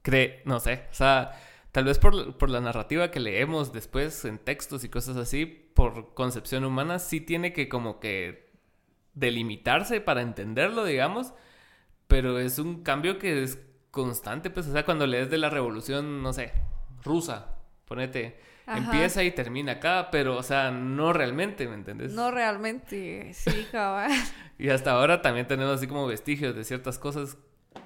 cree, 0.08 0.40
no 0.46 0.58
sé, 0.58 0.84
o 0.90 0.94
sea, 0.94 1.38
tal 1.70 1.84
vez 1.84 1.98
por, 1.98 2.48
la 2.48 2.60
narrativa 2.62 3.10
que 3.10 3.20
leemos 3.20 3.74
después 3.74 4.24
en 4.24 4.38
textos 4.38 4.82
y 4.82 4.88
cosas 4.88 5.18
así, 5.18 5.44
por 5.44 6.14
concepción 6.14 6.64
humana, 6.64 6.98
sí 6.98 7.20
tiene 7.20 7.52
que 7.52 7.68
como 7.68 8.00
que 8.00 8.50
delimitarse 9.12 10.00
para 10.00 10.22
entenderlo, 10.22 10.86
digamos, 10.86 11.34
pero 12.06 12.38
es 12.38 12.58
un 12.58 12.82
cambio 12.82 13.18
que 13.18 13.42
es 13.42 13.58
constante, 13.90 14.48
pues, 14.48 14.66
o 14.68 14.72
sea, 14.72 14.86
cuando 14.86 15.06
lees 15.06 15.28
de 15.28 15.36
la 15.36 15.50
revolución, 15.50 16.22
no 16.22 16.32
sé, 16.32 16.54
rusa, 17.04 17.58
ponete, 17.84 18.40
empieza 18.66 19.22
y 19.24 19.32
termina 19.32 19.72
acá, 19.72 20.08
pero, 20.10 20.38
o 20.38 20.42
sea, 20.42 20.70
no 20.70 21.12
realmente, 21.12 21.68
¿me 21.68 21.74
entiendes? 21.74 22.12
No 22.12 22.30
realmente, 22.30 23.34
sí, 23.34 23.66
cabal. 23.70 24.10
y 24.58 24.70
hasta 24.70 24.92
ahora 24.92 25.20
también 25.20 25.46
tenemos 25.46 25.74
así 25.74 25.86
como 25.86 26.06
vestigios 26.06 26.56
de 26.56 26.64
ciertas 26.64 26.98
cosas 26.98 27.36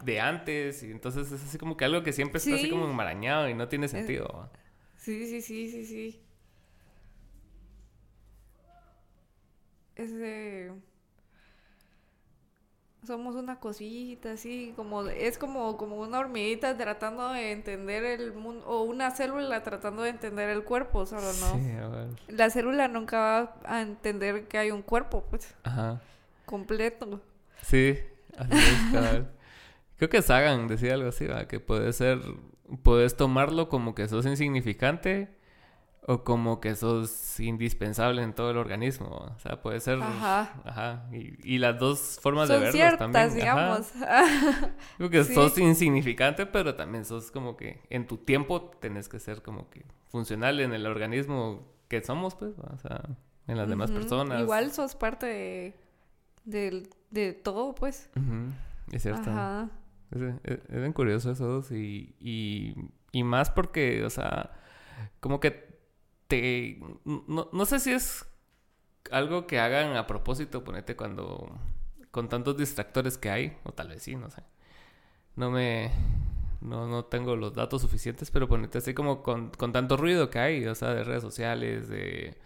de 0.05 0.21
antes. 0.21 0.83
Y 0.83 0.91
entonces 0.91 1.31
es 1.33 1.43
así 1.45 1.59
como 1.59 1.77
que 1.77 1.85
algo 1.85 2.03
que 2.03 2.13
siempre 2.13 2.39
está 2.39 2.55
así 2.55 2.71
como 2.71 2.87
enmarañado 2.87 3.49
y 3.49 3.55
no 3.55 3.69
tiene 3.69 3.89
sentido. 3.89 4.51
Sí, 4.97 5.27
sí, 5.27 5.43
sí, 5.43 5.71
sí, 5.71 5.85
sí. 5.85 6.23
Ese... 9.97 10.73
Somos 13.05 13.35
una 13.35 13.59
cosita 13.59 14.31
así, 14.31 14.75
como 14.77 15.03
es 15.09 15.37
como, 15.37 15.77
como 15.77 15.97
una 15.97 16.21
hormiguita 16.21 16.77
tratando 16.77 17.31
de 17.31 17.51
entender 17.51 18.05
el 18.05 18.33
mundo, 18.33 18.65
o 18.65 18.85
una 18.85 19.11
célula 19.11 19.65
tratando 19.65 20.03
de 20.03 20.11
entender 20.11 20.49
el 20.51 20.63
cuerpo, 20.63 21.05
solo 21.05 21.33
no. 21.33 21.55
Sí, 21.55 21.75
La 22.29 22.49
célula 22.49 22.87
nunca 22.87 23.19
va 23.19 23.57
a 23.65 23.83
entender 23.83 24.47
que 24.47 24.57
hay 24.59 24.71
un 24.71 24.83
cuerpo, 24.83 25.25
pues. 25.29 25.53
Ajá. 25.65 26.01
Completo. 26.47 27.21
Sí, 27.63 27.99
así 28.39 28.57
es, 28.57 29.25
Creo 30.03 30.11
que 30.11 30.21
Sagan 30.21 30.67
decía 30.67 30.95
algo 30.95 31.11
así, 31.11 31.29
¿va? 31.29 31.47
que 31.47 31.61
puede 31.61 31.93
ser, 31.93 32.19
puedes 32.83 33.17
tomarlo 33.17 33.69
como 33.69 33.95
que 33.95 34.09
sos 34.09 34.27
insignificante 34.27 35.33
o 36.09 36.25
como 36.25 36.61
que 36.61 36.75
sos 36.75 37.39
indispensable 37.39 38.21
en 38.21 38.33
todo 38.33 38.51
el 38.51 38.57
organismo. 38.57 39.07
O 39.07 39.39
sea, 39.39 39.63
puede 39.63 39.79
ser. 39.79 40.03
Ajá. 40.03 40.61
Ajá. 40.65 41.09
Y, 41.13 41.59
las 41.59 41.79
dos 41.79 42.19
formas 42.21 42.49
de 42.49 42.57
verlo 42.59 42.73
ciertas, 42.73 43.13
también. 43.13 43.33
digamos. 43.33 43.93
Creo 44.97 45.09
que 45.09 45.23
sos 45.23 45.57
insignificante, 45.59 46.47
pero 46.47 46.75
también 46.75 47.05
sos 47.05 47.31
como 47.31 47.57
que 47.57 47.81
en 47.89 48.09
tu 48.09 48.17
tiempo 48.17 48.73
tenés 48.81 49.09
que 49.09 49.21
ser 49.21 49.41
como 49.41 49.71
que 49.71 49.87
funcional 50.09 50.59
en 50.59 50.73
el 50.73 50.85
organismo 50.85 51.65
que 51.87 52.03
somos, 52.03 52.35
pues. 52.35 52.55
O 52.59 52.79
sea, 52.79 53.09
en 53.47 53.57
las 53.57 53.69
demás 53.69 53.93
personas. 53.93 54.41
Igual 54.41 54.73
sos 54.73 54.97
parte 54.97 55.77
de, 56.45 56.89
de, 57.13 57.33
todo, 57.35 57.73
pues. 57.77 58.11
Es 58.91 59.03
cierto. 59.03 59.31
Ajá. 59.31 59.71
Es, 60.13 60.69
bien 60.69 60.93
curioso 60.93 61.31
eso 61.31 61.63
y, 61.75 62.15
y, 63.13 63.25
más 63.25 63.51
porque, 63.51 64.05
o 64.05 64.11
sea, 64.11 64.53
como 65.21 65.41
que 65.41 65.79
te... 66.29 66.81
No, 67.05 67.49
no 67.53 67.67
sé 67.67 67.81
si 67.81 67.93
es 67.93 68.27
algo 69.11 69.47
que 69.47 69.59
hagan 69.59 69.97
a 69.97 70.07
propósito, 70.07 70.65
ponete 70.65 70.97
cuando... 70.97 71.59
Con 72.11 72.29
tantos 72.29 72.59
distractores 72.59 73.17
que 73.17 73.31
hay, 73.31 73.57
o 73.65 73.73
tal 73.73 73.89
vez 73.89 74.03
sí, 74.03 74.17
no 74.17 74.31
sé. 74.31 74.43
No 75.37 75.51
me... 75.51 75.91
No, 76.61 76.87
no 76.87 77.07
tengo 77.07 77.35
los 77.35 77.55
datos 77.55 77.83
suficientes, 77.83 78.31
pero 78.31 78.49
ponete 78.49 78.79
así 78.79 78.95
como 78.95 79.23
con, 79.23 79.51
con 79.51 79.73
tanto 79.73 79.97
ruido 79.97 80.31
que 80.31 80.39
hay, 80.39 80.67
o 80.67 80.75
sea, 80.75 80.95
de 80.95 81.05
redes 81.05 81.23
sociales, 81.23 81.89
de 81.89 82.39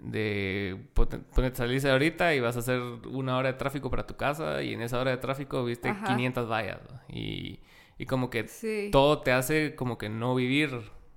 de 0.00 0.78
ponerte 0.94 1.56
salirse 1.56 1.90
ahorita 1.90 2.34
y 2.34 2.40
vas 2.40 2.56
a 2.56 2.60
hacer 2.60 2.80
una 2.80 3.36
hora 3.36 3.52
de 3.52 3.58
tráfico 3.58 3.90
para 3.90 4.06
tu 4.06 4.16
casa 4.16 4.62
y 4.62 4.72
en 4.72 4.82
esa 4.82 5.00
hora 5.00 5.10
de 5.10 5.16
tráfico 5.16 5.64
viste 5.64 5.94
500 6.06 6.48
vallas 6.48 6.78
y, 7.08 7.58
Y 7.98 8.06
como 8.06 8.30
que 8.30 8.46
todo 8.92 9.20
te 9.20 9.32
hace 9.32 9.74
como 9.74 9.98
que 9.98 10.08
no 10.08 10.34
vivir 10.34 10.70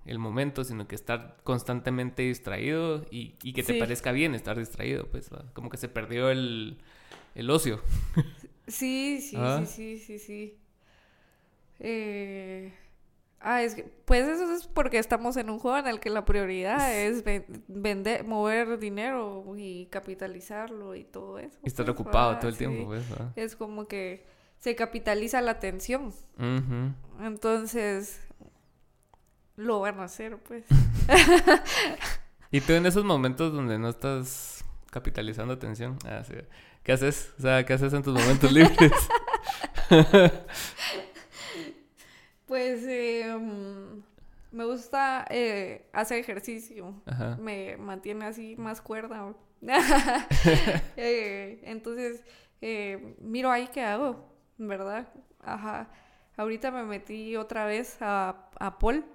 el 0.05 0.17
momento, 0.17 0.63
sino 0.63 0.87
que 0.87 0.95
estar 0.95 1.37
constantemente 1.43 2.23
distraído 2.23 3.05
y, 3.11 3.33
que 3.53 3.63
te 3.63 3.75
parezca 3.75 4.11
bien 4.11 4.33
estar 4.33 4.57
distraído, 4.57 5.05
pues, 5.07 5.29
como 5.53 5.69
que 5.69 5.77
se 5.77 5.89
perdió 5.89 6.31
el, 6.31 6.79
el 7.35 7.49
ocio. 7.51 7.81
Sí, 8.67 9.21
sí, 9.21 9.37
sí, 9.65 9.65
sí, 9.65 9.99
sí, 9.99 10.19
sí. 10.19 10.57
Eh... 11.79 12.73
Ah, 13.43 13.63
es 13.63 13.73
que, 13.73 13.83
pues 14.05 14.27
eso 14.27 14.53
es 14.53 14.67
porque 14.67 14.99
estamos 14.99 15.35
en 15.35 15.49
un 15.49 15.57
juego 15.57 15.77
en 15.77 15.87
el 15.87 15.99
que 15.99 16.11
la 16.11 16.25
prioridad 16.25 16.95
es 16.95 17.23
vender, 17.67 18.23
mover 18.23 18.77
dinero 18.77 19.43
y 19.57 19.87
capitalizarlo 19.87 20.95
y 20.95 21.03
todo 21.03 21.39
eso. 21.39 21.57
Y 21.63 21.67
estar 21.67 21.85
pues, 21.85 21.99
ocupado 21.99 22.37
todo 22.37 22.49
el 22.49 22.57
tiempo, 22.57 22.85
pues. 22.85 23.03
Es 23.35 23.55
como 23.55 23.87
que 23.87 24.25
se 24.59 24.75
capitaliza 24.75 25.41
la 25.41 25.51
atención. 25.51 26.13
Entonces, 27.19 28.21
lo 29.55 29.79
van 29.79 29.99
a 29.99 30.03
hacer, 30.03 30.37
pues. 30.37 30.65
¿Y 32.51 32.61
tú 32.61 32.73
en 32.73 32.85
esos 32.85 33.05
momentos 33.05 33.53
donde 33.53 33.79
no 33.79 33.89
estás 33.89 34.63
capitalizando 34.91 35.53
atención? 35.53 35.97
Ah, 36.05 36.23
sí. 36.23 36.35
¿Qué 36.83 36.91
haces? 36.91 37.33
O 37.39 37.41
sea, 37.41 37.65
¿qué 37.65 37.73
haces 37.73 37.93
en 37.93 38.03
tus 38.03 38.13
momentos 38.13 38.51
libres? 38.53 38.91
pues 42.51 42.83
em, 42.85 44.01
me 44.51 44.65
gusta 44.65 45.25
eh, 45.29 45.87
hacer 45.93 46.19
ejercicio. 46.19 47.01
Me 47.39 47.77
mantiene 47.77 48.25
así 48.25 48.57
más 48.57 48.81
cuerda. 48.81 49.33
Eh, 50.97 51.61
entonces, 51.63 52.25
eh, 52.59 53.15
miro 53.21 53.49
ahí 53.49 53.69
qué 53.71 53.83
hago, 53.83 54.35
¿verdad? 54.57 55.07
Ajá. 55.39 55.91
Ahorita 56.35 56.71
me 56.71 56.83
metí 56.83 57.37
otra 57.37 57.65
vez 57.65 57.95
a, 58.01 58.49
a 58.59 58.79
Paul. 58.79 59.05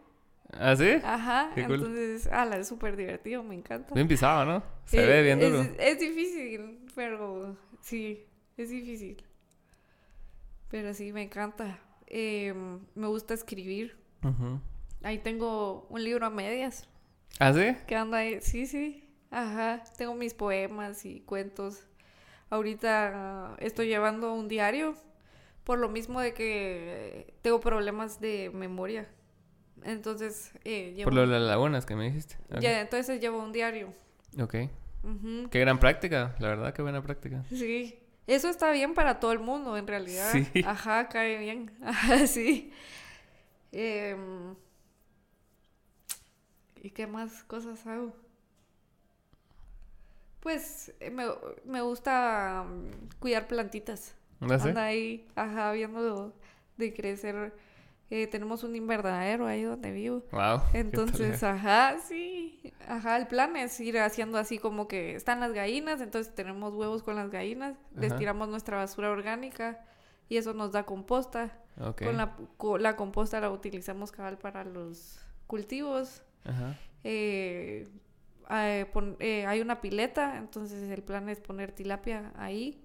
¿Ah, 0.55 0.75
sí? 0.75 0.93
Ajá, 1.05 1.51
entonces, 1.57 2.31
ah, 2.33 2.49
es 2.57 2.67
súper 2.67 2.97
divertido, 2.97 3.43
me 3.43 3.55
encanta. 3.55 3.93
Bien 3.93 4.09
pisado, 4.09 4.47
¿no? 4.47 4.63
Se 4.87 5.05
ve 5.05 5.23
bien 5.23 5.41
duro. 5.41 5.61
Es, 5.79 6.01
difícil, 6.01 6.87
pero 6.95 7.55
sí, 7.83 8.25
es 8.57 8.71
difícil. 8.71 9.23
Pero 10.71 10.95
sí, 10.95 11.13
me 11.13 11.23
encanta. 11.23 11.81
Em, 12.07 12.81
me 12.95 13.07
gusta 13.07 13.35
escribir. 13.35 13.97
Ahí 15.03 15.19
tengo 15.19 15.87
un 15.91 16.03
libro 16.03 16.27
a 16.27 16.31
medias. 16.31 16.89
¿Ah, 17.39 17.53
sí? 17.53 17.77
Que 17.87 17.97
anda 17.97 18.19
ahí, 18.19 18.41
sí, 18.41 18.67
sí. 18.67 19.09
Ajá, 19.31 19.83
tengo 19.97 20.15
mis 20.15 20.35
poemas 20.35 21.05
y 21.05 21.21
cuentos. 21.21 21.85
Ahorita 22.51 23.57
estoy 23.59 23.89
llevando 23.89 24.33
un 24.33 24.49
diario 24.49 24.95
por 25.65 25.79
lo 25.79 25.89
mismo 25.89 26.21
de 26.21 26.33
que 26.33 27.35
tengo 27.43 27.61
problemas 27.61 28.21
de 28.21 28.51
memoria. 28.55 29.09
Entonces, 29.83 30.53
eh, 30.65 30.93
llevo... 30.97 31.07
Por 31.07 31.15
lo 31.15 31.21
de 31.23 31.27
las 31.27 31.43
lagunas 31.43 31.87
que 31.87 31.97
me 31.97 32.05
dijiste. 32.05 32.37
Ya, 32.61 32.81
entonces 32.81 33.21
llevo 33.21 33.43
un 33.43 33.53
diario. 33.53 33.93
Ok. 34.41 34.55
Qué 35.51 35.61
gran 35.61 35.79
práctica, 35.79 36.35
la 36.39 36.49
verdad, 36.49 36.73
qué 36.73 36.83
buena 36.83 37.03
práctica. 37.03 37.45
Sí. 37.51 37.99
Eso 38.27 38.49
está 38.49 38.71
bien 38.73 38.95
para 38.95 39.21
todo 39.21 39.33
el 39.33 39.39
mundo, 39.39 39.77
en 39.77 39.87
realidad. 39.87 40.33
Sí. 40.33 40.63
Ajá, 40.67 41.09
cae 41.09 41.39
bien. 41.39 41.71
Ajá, 41.83 42.27
sí. 42.27 42.73
Em, 43.73 44.55
¿Y 46.83 46.91
qué 46.91 47.07
más 47.07 47.43
cosas 47.45 47.87
hago? 47.87 48.15
Pues 50.41 50.93
eh, 51.01 51.11
me, 51.11 51.25
me 51.65 51.81
gusta 51.81 52.65
mm, 52.67 53.19
cuidar 53.19 53.49
plantitas. 53.49 54.15
¿Ah, 54.41 54.59
Anda 54.61 54.85
ahí, 54.85 55.27
ajá, 55.35 55.73
viendo 55.73 56.33
de 56.77 56.95
crecer 56.95 57.53
eh, 58.11 58.27
tenemos 58.29 58.63
un 58.63 58.77
invernadero 58.77 59.47
ahí 59.47 59.63
donde 59.63 59.91
vivo. 59.91 60.23
Wow. 60.31 60.61
Entonces, 60.73 61.43
ajá, 61.43 61.97
sí. 61.99 62.73
Ajá, 62.89 63.17
el 63.17 63.27
plan 63.27 63.57
es 63.57 63.79
ir 63.81 63.99
haciendo 63.99 64.39
así 64.39 64.59
como 64.59 64.87
que 64.87 65.17
están 65.17 65.41
las 65.41 65.53
gallinas, 65.53 66.01
entonces 66.01 66.35
tenemos 66.35 66.75
huevos 66.75 67.03
con 67.03 67.17
las 67.17 67.31
gallinas, 67.31 67.77
les 67.97 68.17
tiramos 68.17 68.49
nuestra 68.49 68.77
basura 68.77 69.11
orgánica 69.11 69.85
y 70.29 70.37
eso 70.37 70.55
nos 70.55 70.73
da 70.73 70.85
composta. 70.85 71.59
Con 71.97 72.17
la, 72.17 72.37
la 72.79 72.97
composta 72.97 73.41
la 73.41 73.51
utilizamos 73.51 74.13
cabal 74.13 74.39
para 74.39 74.65
los 74.65 75.19
cultivos. 75.47 76.23
Ajá. 76.45 76.79
Eh, 77.05 77.89
eh, 78.49 79.47
hay 79.47 79.61
una 79.61 79.81
pileta, 79.81 80.39
entonces 80.39 80.91
el 80.91 81.03
plan 81.03 81.29
es 81.29 81.41
poner 81.41 81.73
tilapia 81.73 82.33
ahí. 82.37 82.83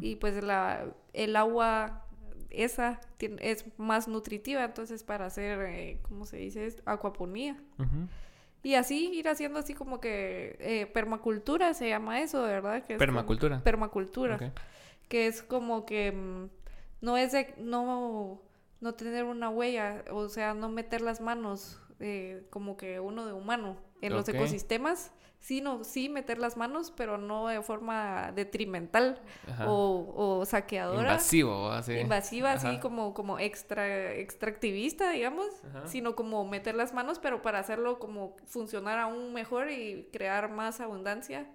Y 0.00 0.16
pues 0.16 0.42
la, 0.42 0.84
el 1.12 1.36
agua 1.36 2.04
esa 2.50 3.00
es 3.18 3.64
más 3.78 4.08
nutritiva, 4.08 4.64
entonces 4.64 5.04
para 5.04 5.26
hacer, 5.26 5.60
eh, 5.62 5.98
¿cómo 6.02 6.26
se 6.26 6.38
dice? 6.38 6.76
Acuaponía. 6.84 7.56
Y 8.62 8.74
así 8.74 9.10
ir 9.14 9.28
haciendo 9.28 9.58
así 9.58 9.74
como 9.74 10.00
que 10.00 10.56
eh, 10.60 10.86
permacultura 10.86 11.72
se 11.72 11.88
llama 11.88 12.20
eso, 12.20 12.42
¿verdad? 12.42 12.84
Que 12.84 12.96
permacultura. 12.96 13.62
permacultura. 13.62 14.52
Que 15.08 15.26
es 15.26 15.42
como 15.42 15.86
que 15.86 16.12
mm, 16.12 16.48
no 17.00 17.16
es 17.16 17.32
de 17.32 17.54
no, 17.58 18.42
no 18.80 18.94
tener 18.94 19.24
una 19.24 19.48
huella, 19.48 20.04
o 20.10 20.28
sea, 20.28 20.54
no 20.54 20.68
meter 20.68 21.00
las 21.00 21.20
manos 21.20 21.80
eh, 22.00 22.46
como 22.50 22.76
que 22.76 23.00
uno 23.00 23.26
de 23.26 23.32
humano 23.32 23.76
en 24.00 24.14
los 24.14 24.28
ecosistemas, 24.28 25.12
sino 25.40 25.84
sí 25.84 26.08
meter 26.08 26.38
las 26.38 26.56
manos, 26.56 26.92
pero 26.94 27.16
no 27.16 27.48
de 27.48 27.62
forma 27.62 28.30
detrimental 28.32 29.20
o, 29.66 30.44
saqueadora. 30.46 31.12
Invasivo, 31.12 31.70
así. 31.70 31.94
Invasiva, 31.94 32.52
así 32.52 32.78
como, 32.78 33.14
como 33.14 33.38
extra, 33.38 34.12
extractivista, 34.14 35.10
digamos, 35.10 35.46
sino 35.86 36.14
como 36.14 36.46
meter 36.46 36.74
las 36.74 36.92
manos, 36.92 37.18
pero 37.18 37.42
para 37.42 37.58
hacerlo 37.58 37.98
como 37.98 38.36
funcionar 38.46 38.98
aún 38.98 39.32
mejor 39.32 39.70
y 39.70 40.08
crear 40.12 40.50
más 40.50 40.80
abundancia. 40.80 41.50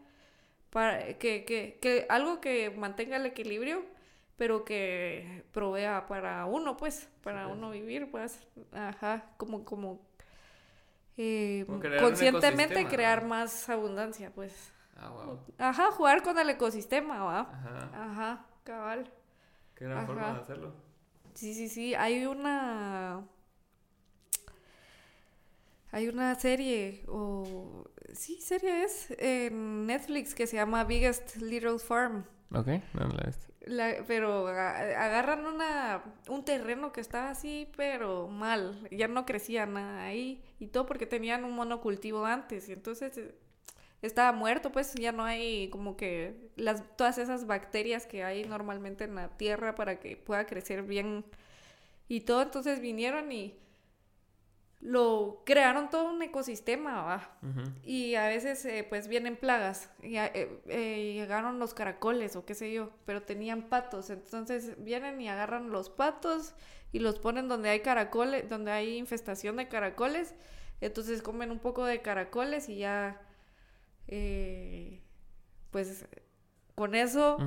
Para 0.72 1.18
que, 1.20 1.46
que, 1.46 1.80
que 1.82 2.06
algo 2.10 2.42
que 2.42 2.70
mantenga 2.72 3.16
el 3.16 3.26
equilibrio, 3.26 3.86
pero 4.36 4.66
que 4.66 5.46
provea 5.54 6.08
para 6.08 6.46
uno, 6.46 6.76
pues, 6.76 7.08
para 7.22 7.48
uno 7.48 7.70
vivir, 7.70 8.12
pues, 8.12 8.46
ajá, 8.74 9.32
como, 9.38 9.64
como 9.64 10.05
eh, 11.18 11.66
conscientemente 12.00 12.88
crear 12.88 13.26
más 13.26 13.70
abundancia, 13.70 14.32
pues. 14.34 14.72
Ah, 14.96 15.10
wow. 15.10 15.40
Ajá, 15.58 15.92
jugar 15.92 16.24
con 16.24 16.38
el 16.40 16.50
ecosistema, 16.50 17.24
¿va? 17.24 17.40
Ajá. 17.40 17.90
Ajá, 17.94 18.46
cabal. 18.64 19.12
Qué 19.76 19.86
gran 19.86 20.06
forma 20.06 20.34
de 20.34 20.40
hacerlo. 20.40 20.74
Sí, 21.34 21.54
sí, 21.54 21.68
sí. 21.70 21.96
Hay 21.96 22.26
una. 22.26 23.28
Hay 25.92 26.08
una 26.08 26.36
serie, 26.36 27.04
o. 27.08 27.86
Sí, 28.14 28.40
serie 28.42 28.84
es. 28.84 29.14
En 29.18 29.86
Netflix 29.86 30.34
que 30.34 30.48
se 30.48 30.56
llama 30.56 30.84
Biggest 30.86 31.38
Little 31.38 31.80
Farm. 31.80 32.26
Ok, 32.54 32.68
no 32.94 33.08
la 33.08 33.30
pero 34.08 34.48
agarran 34.48 35.46
una, 35.46 36.04
un 36.28 36.46
terreno 36.46 36.92
que 36.92 37.02
estaba 37.02 37.30
así, 37.30 37.70
pero 37.76 38.28
mal. 38.28 38.88
Ya 38.92 39.08
no 39.08 39.26
crecía 39.26 39.66
nada 39.66 40.04
ahí. 40.06 40.44
Y 40.60 40.68
todo 40.68 40.86
porque 40.86 41.06
tenían 41.06 41.44
un 41.44 41.54
monocultivo 41.54 42.26
antes. 42.26 42.70
Y 42.70 42.74
entonces 42.74 43.18
eh, 43.18 43.36
estaba 44.02 44.32
muerto, 44.32 44.72
pues 44.72 44.94
ya 44.96 45.12
no 45.12 45.24
hay 45.26 45.70
como 45.70 45.98
que 45.98 46.50
las, 46.56 46.84
todas 46.96 47.18
esas 47.18 47.48
bacterias 47.48 48.06
que 48.06 48.24
hay 48.24 48.46
normalmente 48.46 49.06
en 49.06 49.16
la 49.16 49.30
tierra 49.30 49.76
para 49.76 50.00
que 50.00 50.18
pueda 50.18 50.46
crecer 50.46 50.84
bien. 50.84 51.26
Y 52.08 52.22
todo, 52.22 52.44
entonces 52.44 52.82
vinieron 52.82 53.32
y 53.32 53.56
lo 54.86 55.42
crearon 55.46 55.90
todo 55.90 56.12
un 56.14 56.22
ecosistema, 56.22 57.02
¿va? 57.02 57.38
Y 57.84 58.14
a 58.14 58.28
veces 58.28 58.64
eh, 58.66 58.86
pues 58.88 59.08
vienen 59.08 59.36
plagas 59.36 59.90
y 60.04 60.18
eh, 60.18 60.62
eh, 60.68 61.14
llegaron 61.16 61.58
los 61.58 61.74
caracoles 61.74 62.36
o 62.36 62.46
qué 62.46 62.54
sé 62.54 62.72
yo, 62.72 62.92
pero 63.04 63.24
tenían 63.24 63.64
patos, 63.64 64.12
entonces 64.12 64.76
vienen 64.84 65.20
y 65.20 65.28
agarran 65.28 65.72
los 65.72 65.90
patos 65.90 66.54
y 66.92 67.00
los 67.00 67.18
ponen 67.18 67.48
donde 67.48 67.70
hay 67.70 67.80
caracoles, 67.80 68.48
donde 68.48 68.72
hay 68.72 68.98
infestación 68.98 69.56
de 69.56 69.68
caracoles, 69.68 70.36
entonces 70.82 71.24
comen 71.24 71.50
un 71.50 71.60
poco 71.60 71.84
de 71.86 72.04
caracoles 72.04 72.70
y 72.70 72.78
ya 72.78 73.20
pues 75.72 76.06
con 76.76 76.94
eso 76.94 77.38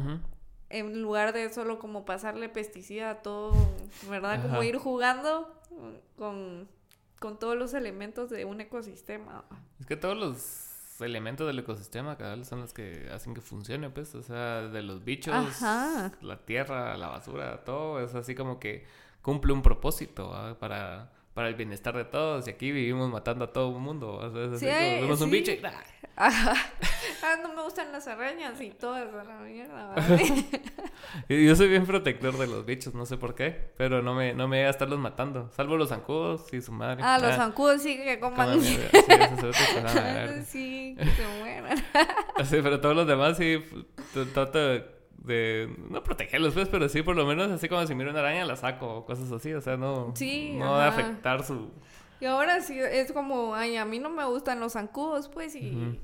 en 0.70 1.03
lugar 1.03 1.32
de 1.32 1.53
solo 1.53 1.78
como 1.78 2.05
pasarle 2.05 2.49
pesticida 2.49 3.11
a 3.11 3.22
todo, 3.22 3.53
¿verdad? 4.11 4.43
Como 4.43 4.64
ir 4.64 4.76
jugando 4.76 5.55
con 6.16 6.68
con 7.19 7.39
todos 7.39 7.57
los 7.57 7.75
elementos 7.75 8.31
de 8.31 8.45
un 8.45 8.61
ecosistema. 8.61 9.45
Es 9.81 9.87
que 9.87 9.97
todos 9.97 10.16
los 10.16 11.01
elementos 11.01 11.47
del 11.47 11.59
ecosistema, 11.59 12.16
cada 12.16 12.45
son 12.45 12.61
los 12.61 12.73
que 12.73 13.09
hacen 13.12 13.35
que 13.35 13.41
funcione, 13.41 13.91
pues, 13.91 14.14
o 14.14 14.23
sea, 14.23 14.62
de 14.62 14.83
los 14.83 15.05
bichos, 15.05 15.35
la 15.61 16.41
tierra, 16.45 16.97
la 16.97 17.09
basura, 17.09 17.64
todo 17.64 18.01
es 18.01 18.14
así 18.14 18.35
como 18.35 18.59
que 18.59 18.87
cumple 19.23 19.53
un 19.53 19.62
propósito 19.62 20.57
para 20.59 21.11
para 21.39 21.51
el 21.51 21.55
bienestar 21.55 21.97
de 21.97 22.05
todos 22.05 22.49
y 22.49 22.51
aquí 22.51 22.73
vivimos 22.73 23.09
matando 23.12 23.45
a 23.45 23.53
todo 23.53 23.71
el 23.77 23.81
mundo. 23.81 24.16
O 24.16 24.29
sea, 24.29 24.47
es 24.47 24.53
así, 24.55 24.66
vemos 24.66 25.21
un 25.21 25.31
bicho 25.31 25.53
y... 25.53 25.62
ah, 27.23 27.37
no 27.43 27.55
me 27.55 27.62
gustan 27.62 27.93
las 27.93 28.07
arañas 28.07 28.61
y 28.61 28.71
todas 28.71 29.12
a 29.12 29.25
la 29.25 29.39
mierda. 29.39 29.95
Yo 31.29 31.57
soy 31.57 31.69
bien 31.69 31.87
protector 31.87 32.37
de 32.37 32.47
los 32.47 32.64
bichos, 32.66 32.95
no 32.95 33.07
sé 33.07 33.16
por 33.16 33.35
qué, 33.35 33.71
pero 33.77 34.03
no 34.03 34.14
me, 34.14 34.35
no 34.35 34.49
me 34.49 34.64
a 34.66 34.71
estarlos 34.71 34.99
matando, 34.99 35.51
salvo 35.57 35.77
los 35.77 35.91
zancudos 35.91 36.53
y 36.53 36.61
su 36.61 36.73
madre. 36.73 37.03
Ah, 37.05 37.19
los 37.19 37.33
ah. 37.33 37.37
zancudos 37.37 37.83
sí 37.83 37.97
que 37.97 38.19
coman. 38.19 38.61
Sí, 38.61 38.79
sí, 40.47 40.97
que 40.99 41.05
se 41.05 41.27
mueran. 41.41 41.85
sí, 42.45 42.59
pero 42.62 42.81
todos 42.81 42.97
los 42.97 43.07
demás 43.07 43.37
sí 43.37 43.64
trato 44.35 44.59
de 44.59 45.75
no 45.91 46.03
protegerlos 46.05 46.55
pues 46.55 46.69
pero 46.69 46.89
sí 46.89 47.03
por 47.03 47.16
lo 47.16 47.27
menos 47.27 47.51
así 47.51 47.69
como 47.69 47.85
si 47.87 47.95
miro 47.95 48.11
una 48.11 48.21
araña 48.21 48.45
la 48.45 48.55
saco 48.55 48.99
o 48.99 49.05
cosas 49.05 49.31
así 49.33 49.53
o 49.53 49.61
sea 49.61 49.77
no 49.77 50.12
sí, 50.14 50.55
no 50.55 50.71
va 50.71 50.87
a 50.87 50.89
afectar 50.89 51.45
su 51.45 51.73
y 52.21 52.27
ahora 52.27 52.61
sí 52.61 52.79
es 52.79 53.12
como, 53.12 53.55
ay, 53.55 53.77
a 53.77 53.85
mí 53.85 53.99
no 54.01 54.11
me 54.11 54.25
gustan 54.25 54.59
los 54.59 54.73
zancudos, 54.73 55.29
pues, 55.29 55.55
y, 55.55 56.01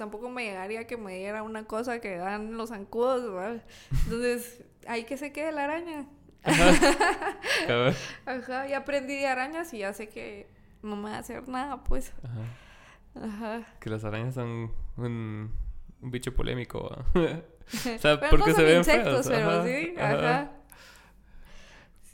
tampoco 0.00 0.30
me 0.30 0.44
llegaría 0.44 0.86
que 0.86 0.96
me 0.96 1.14
diera 1.14 1.42
una 1.42 1.64
cosa 1.64 2.00
que 2.00 2.16
dan 2.16 2.56
los 2.56 2.70
zancudos, 2.70 3.30
¿verdad? 3.30 3.62
Entonces, 4.04 4.64
ahí 4.88 5.04
que 5.04 5.18
se 5.18 5.30
quede 5.30 5.52
la 5.52 5.64
araña. 5.64 6.06
Ajá. 6.42 7.94
Ajá, 8.26 8.66
y 8.66 8.72
aprendí 8.72 9.14
de 9.14 9.26
arañas 9.26 9.72
y 9.74 9.78
ya 9.78 9.92
sé 9.92 10.08
que 10.08 10.48
no 10.82 10.96
me 10.96 11.10
va 11.10 11.16
a 11.16 11.18
hacer 11.18 11.46
nada, 11.48 11.84
pues. 11.84 12.14
Ajá. 12.24 13.26
Ajá. 13.26 13.66
Que 13.78 13.90
las 13.90 14.02
arañas 14.04 14.34
son 14.34 14.72
un, 14.96 15.52
un 16.00 16.10
bicho 16.10 16.34
polémico. 16.34 16.78
o 17.14 17.98
sea, 17.98 18.18
porque 18.30 18.54
se 18.54 18.62
ven 18.62 18.78
insectos, 18.78 19.28
pero 19.28 19.62
sí. 19.64 19.94
Ajá. 19.98 20.52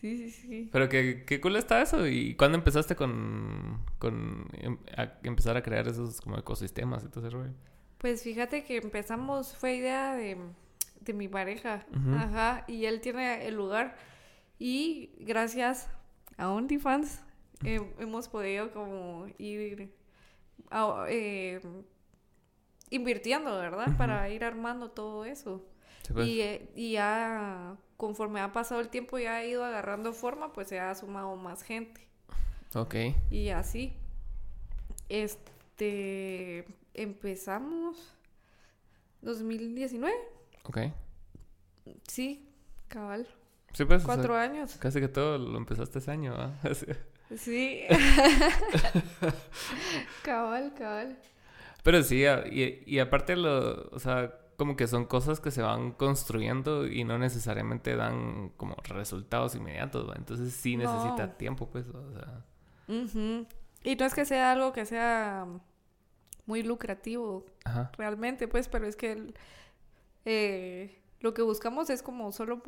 Sí, 0.00 0.16
sí, 0.16 0.30
sí. 0.30 0.68
Pero 0.72 0.88
qué, 0.88 1.24
qué 1.24 1.40
cool 1.40 1.54
está 1.54 1.80
eso. 1.80 2.04
¿Y 2.06 2.34
cuándo 2.34 2.58
empezaste 2.58 2.96
con, 2.96 3.84
con 3.98 4.48
em, 4.54 4.76
a 4.96 5.12
empezar 5.22 5.56
a 5.56 5.62
crear 5.62 5.86
esos 5.86 6.20
como 6.20 6.36
ecosistemas 6.36 7.04
y 7.04 7.08
todo 7.08 7.20
ese 7.20 7.30
rollo? 7.30 7.54
Pues 8.06 8.22
fíjate 8.22 8.62
que 8.62 8.76
empezamos, 8.76 9.56
fue 9.56 9.74
idea 9.74 10.14
de, 10.14 10.38
de 11.00 11.12
mi 11.12 11.26
pareja. 11.26 11.84
Ajá. 12.16 12.64
Y 12.68 12.84
él 12.84 13.00
tiene 13.00 13.48
el 13.48 13.56
lugar. 13.56 13.96
Y 14.60 15.10
gracias 15.18 15.88
a 16.36 16.50
OnlyFans 16.50 17.20
hemos 17.64 18.28
podido 18.28 18.70
como 18.70 19.26
ir 19.38 19.92
eh, 21.08 21.60
invirtiendo, 22.90 23.58
¿verdad? 23.58 23.96
Para 23.98 24.30
ir 24.30 24.44
armando 24.44 24.92
todo 24.92 25.24
eso. 25.24 25.66
Pues. 26.14 26.28
y, 26.28 26.42
eh, 26.42 26.70
y 26.76 26.92
ya 26.92 27.76
conforme 27.96 28.38
ha 28.38 28.52
pasado 28.52 28.80
el 28.80 28.88
tiempo 28.88 29.18
y 29.18 29.26
ha 29.26 29.44
ido 29.44 29.64
agarrando 29.64 30.12
forma, 30.12 30.52
pues 30.52 30.68
se 30.68 30.78
ha 30.78 30.94
sumado 30.94 31.34
más 31.34 31.64
gente. 31.64 32.06
Ok. 32.72 32.94
Y 33.32 33.48
así. 33.48 33.94
Este. 35.08 36.66
Empezamos. 36.96 38.14
2019. 39.20 40.14
Ok. 40.64 40.78
Sí, 42.08 42.48
cabal. 42.88 43.26
Sí, 43.72 43.84
pues. 43.84 44.02
Cuatro 44.02 44.36
años. 44.36 44.76
Casi 44.76 45.00
que 45.00 45.08
todo 45.08 45.38
lo 45.38 45.58
empezaste 45.58 45.98
ese 45.98 46.10
año, 46.10 46.34
¿ah? 46.36 46.58
sí. 47.36 47.82
cabal, 50.22 50.74
cabal. 50.74 51.18
Pero 51.82 52.02
sí, 52.02 52.24
y, 52.50 52.82
y 52.86 52.98
aparte 52.98 53.36
lo, 53.36 53.88
o 53.90 53.98
sea, 53.98 54.34
como 54.56 54.74
que 54.74 54.86
son 54.86 55.04
cosas 55.04 55.40
que 55.40 55.50
se 55.50 55.62
van 55.62 55.92
construyendo 55.92 56.86
y 56.86 57.04
no 57.04 57.18
necesariamente 57.18 57.94
dan 57.94 58.50
como 58.56 58.74
resultados 58.84 59.54
inmediatos, 59.54 60.10
entonces 60.16 60.52
sí 60.52 60.76
necesita 60.76 61.36
tiempo, 61.36 61.68
pues, 61.68 61.86
o 61.88 62.12
sea. 62.12 62.44
Y 63.84 63.96
no 63.96 64.04
es 64.04 64.14
que 64.14 64.24
sea 64.24 64.52
algo 64.52 64.72
que 64.72 64.86
sea 64.86 65.46
muy 66.46 66.62
lucrativo 66.62 67.44
realmente, 67.98 68.48
pues, 68.48 68.68
pero 68.68 68.86
es 68.86 68.96
que 68.96 69.34
eh, 70.24 70.98
lo 71.20 71.34
que 71.34 71.42
buscamos 71.42 71.90
es 71.90 72.02
como 72.02 72.32
solo 72.32 72.62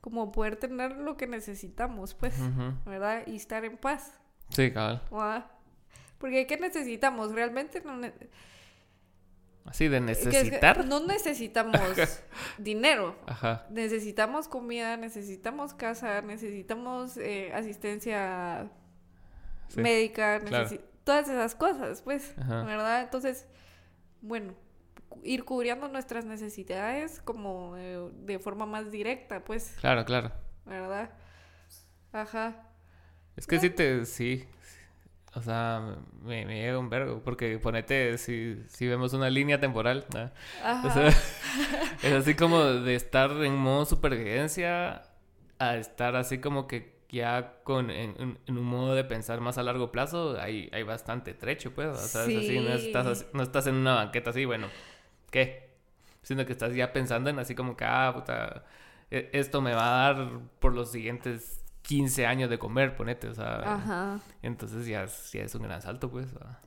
como 0.00 0.32
poder 0.32 0.56
tener 0.56 0.96
lo 0.96 1.16
que 1.16 1.26
necesitamos, 1.26 2.14
pues, 2.14 2.34
¿verdad? 2.86 3.26
Y 3.26 3.36
estar 3.36 3.64
en 3.64 3.76
paz. 3.76 4.18
Sí, 4.50 4.70
cabal. 4.70 5.02
Porque 6.18 6.46
¿qué 6.46 6.56
necesitamos? 6.56 7.32
Realmente 7.32 7.82
no... 7.84 8.00
Así 9.64 9.88
de 9.88 10.00
necesitar. 10.00 10.86
no 10.86 11.00
necesitamos 11.00 11.78
dinero. 12.58 13.16
Ajá. 13.26 13.66
Necesitamos 13.68 14.48
comida, 14.48 14.96
necesitamos 14.96 15.74
casa, 15.74 16.22
necesitamos 16.22 17.18
eh, 17.18 17.52
asistencia 17.52 18.70
médica, 19.76 20.40
todas 21.08 21.26
esas 21.26 21.54
cosas, 21.54 22.02
pues, 22.02 22.34
¿verdad? 22.36 23.00
Entonces, 23.00 23.46
bueno, 24.20 24.52
ir 25.22 25.46
cubriendo 25.46 25.88
nuestras 25.88 26.26
necesidades 26.26 27.22
como 27.22 27.78
eh, 27.78 28.10
de 28.26 28.38
forma 28.38 28.66
más 28.66 28.90
directa, 28.90 29.42
pues. 29.42 29.74
Claro, 29.80 30.04
claro. 30.04 30.32
¿Verdad? 30.66 31.08
Ajá. 32.12 32.56
Es 33.36 33.46
que 33.46 33.58
sí 33.58 33.70
te, 33.70 34.04
sí, 34.04 34.44
o 35.32 35.40
sea, 35.40 35.96
me, 36.20 36.44
me, 36.44 36.60
llega 36.60 36.78
un 36.78 36.90
vergo, 36.90 37.22
porque 37.24 37.58
ponete, 37.58 38.18
si, 38.18 38.62
si 38.68 38.86
vemos 38.86 39.14
una 39.14 39.30
línea 39.30 39.58
temporal, 39.58 40.04
o 40.10 40.12
sea, 40.12 41.08
es 42.02 42.12
así 42.12 42.34
como 42.34 42.62
de 42.62 42.96
estar 42.96 43.30
en 43.30 43.56
modo 43.56 43.86
supervivencia 43.86 45.04
a 45.58 45.76
estar 45.76 46.16
así 46.16 46.38
como 46.38 46.68
que 46.68 46.97
ya 47.08 47.60
con 47.64 47.90
en, 47.90 48.38
un 48.48 48.62
modo 48.62 48.94
de 48.94 49.04
pensar 49.04 49.40
más 49.40 49.58
a 49.58 49.62
largo 49.62 49.90
plazo, 49.90 50.38
hay, 50.40 50.68
hay 50.72 50.82
bastante 50.82 51.34
trecho, 51.34 51.72
pues, 51.74 51.88
o 51.88 51.94
sea, 51.96 52.24
es 52.24 52.36
así, 52.36 52.60
no 52.60 52.72
estás, 52.74 53.26
no 53.32 53.42
estás 53.42 53.66
en 53.66 53.76
una 53.76 53.94
banqueta 53.94 54.30
así, 54.30 54.44
bueno, 54.44 54.68
¿qué? 55.30 55.70
Sino 56.22 56.44
que 56.44 56.52
estás 56.52 56.74
ya 56.74 56.92
pensando 56.92 57.30
en 57.30 57.38
así 57.38 57.54
como 57.54 57.76
que, 57.76 57.84
ah, 57.84 58.12
puta, 58.14 58.64
e, 59.10 59.30
esto 59.32 59.60
me 59.60 59.72
va 59.72 60.08
a 60.08 60.14
dar 60.14 60.40
por 60.58 60.74
los 60.74 60.90
siguientes 60.90 61.64
15 61.82 62.26
años 62.26 62.50
de 62.50 62.58
comer, 62.58 62.94
ponete, 62.94 63.28
o 63.28 63.34
sea. 63.34 63.60
Ajá. 63.64 64.20
Entonces 64.42 64.86
ya, 64.86 65.04
es 65.04 65.54
un 65.54 65.62
gran 65.62 65.80
salto, 65.80 66.10
pues. 66.10 66.26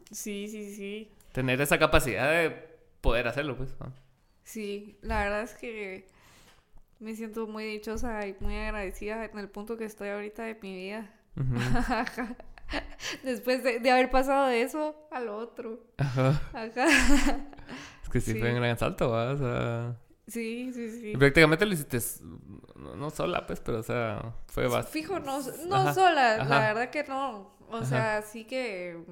Sí, 0.09 0.47
sí, 0.47 0.73
sí. 0.73 1.11
Tener 1.31 1.61
esa 1.61 1.77
capacidad 1.77 2.31
de 2.31 2.49
poder 3.01 3.27
hacerlo, 3.27 3.55
pues. 3.55 3.75
Sí, 4.43 4.97
la 5.01 5.23
verdad 5.23 5.43
es 5.43 5.53
que 5.53 6.07
me 7.01 7.15
siento 7.15 7.47
muy 7.47 7.65
dichosa 7.65 8.25
y 8.27 8.35
muy 8.39 8.55
agradecida 8.55 9.25
en 9.25 9.39
el 9.39 9.49
punto 9.49 9.75
que 9.75 9.85
estoy 9.85 10.09
ahorita 10.09 10.43
de 10.43 10.55
mi 10.61 10.75
vida. 10.75 11.11
Después 13.23 13.63
de, 13.63 13.91
haber 13.91 14.11
pasado 14.11 14.47
de 14.47 14.61
eso 14.61 14.95
a 15.11 15.19
lo 15.19 15.35
otro. 15.35 15.83
Ajá. 15.97 16.41
Ajá. 16.53 16.85
Es 18.03 18.09
que 18.09 18.21
sí, 18.21 18.39
fue 18.39 18.51
un 18.51 18.57
gran 18.57 18.77
salto, 18.77 19.09
¿va? 19.09 19.31
O 19.31 19.37
sea... 19.37 19.97
Sí, 20.27 20.71
sí, 20.73 20.91
sí. 20.91 21.17
prácticamente 21.17 21.65
lo 21.65 21.73
hiciste 21.73 21.97
no, 22.75 23.09
sola, 23.09 23.45
pues, 23.47 23.59
pero 23.59 23.79
o 23.79 23.83
sea, 23.83 24.33
fue 24.47 24.67
bastante. 24.67 24.91
Fijo, 24.91 25.19
no, 25.19 25.41
no 25.67 25.93
sola, 25.93 26.37
la 26.45 26.59
verdad 26.59 26.89
que 26.89 27.03
no. 27.03 27.51
O 27.69 27.83
sea, 27.83 28.21
sí 28.21 28.45
que. 28.45 29.03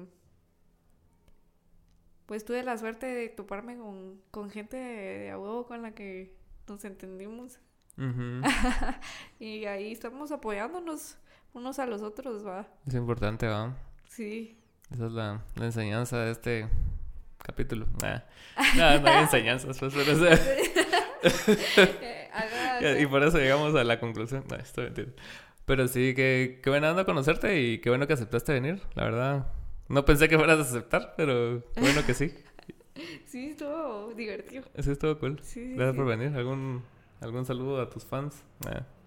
Pues 2.24 2.44
tuve 2.44 2.62
la 2.62 2.78
suerte 2.78 3.06
de 3.06 3.28
toparme 3.28 3.76
con, 3.76 4.22
con 4.30 4.50
gente 4.50 4.76
de, 4.76 5.18
de 5.18 5.30
a 5.30 5.38
huevo 5.38 5.66
con 5.66 5.82
la 5.82 5.90
que 5.92 6.34
nos 6.66 6.84
entendimos. 6.86 7.60
y 9.40 9.64
ahí 9.66 9.92
estamos 9.92 10.32
apoyándonos 10.32 11.18
unos 11.52 11.78
a 11.78 11.86
los 11.86 12.02
otros, 12.02 12.46
va. 12.46 12.66
Es 12.86 12.94
importante, 12.94 13.46
va. 13.46 13.76
Sí. 14.08 14.56
Esa 14.92 15.06
es 15.06 15.12
la, 15.12 15.42
la 15.56 15.66
enseñanza 15.66 16.18
de 16.18 16.32
este 16.32 16.68
capítulo. 17.42 17.86
Nah. 18.02 18.20
no, 18.76 19.00
no 19.00 19.08
hay 19.08 19.22
enseñanzas, 19.22 19.78
pues, 19.78 19.94
pero, 19.94 20.12
y 23.00 23.06
por 23.06 23.22
eso 23.22 23.38
llegamos 23.38 23.74
a 23.74 23.84
la 23.84 24.00
conclusión. 24.00 24.44
No, 24.48 24.56
estoy 24.56 24.84
mentindo. 24.84 25.12
Pero 25.66 25.88
sí, 25.88 26.14
que, 26.14 26.60
qué 26.62 26.70
buena 26.70 26.90
onda 26.90 27.04
conocerte 27.04 27.60
y 27.60 27.80
qué 27.80 27.90
bueno 27.90 28.06
que 28.06 28.14
aceptaste 28.14 28.52
venir, 28.52 28.80
la 28.94 29.04
verdad. 29.04 29.46
No 29.88 30.04
pensé 30.04 30.28
que 30.28 30.38
fueras 30.38 30.58
a 30.58 30.62
aceptar, 30.62 31.14
pero 31.16 31.64
bueno 31.76 32.04
que 32.06 32.14
sí. 32.14 32.32
Sí, 33.26 33.50
estuvo 33.50 34.12
divertido. 34.14 34.64
Sí, 34.78 34.90
estuvo 34.90 35.18
cool. 35.18 35.36
Gracias 35.36 35.96
por 35.96 36.06
venir. 36.06 36.36
¿Algún, 36.36 36.82
¿Algún 37.20 37.44
saludo 37.44 37.80
a 37.80 37.90
tus 37.90 38.04
fans 38.04 38.42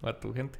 o 0.01 0.07
a 0.07 0.19
tu 0.19 0.33
gente? 0.33 0.59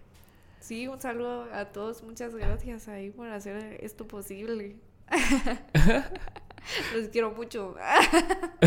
Sí, 0.60 0.88
un 0.88 1.00
saludo 1.00 1.48
a 1.54 1.66
todos. 1.66 2.02
Muchas 2.04 2.34
gracias 2.34 2.88
ahí 2.88 3.12
por 3.12 3.28
hacer 3.28 3.78
esto 3.84 4.08
posible. 4.08 4.78
Los 6.96 7.10
quiero 7.10 7.32
mucho. 7.32 7.76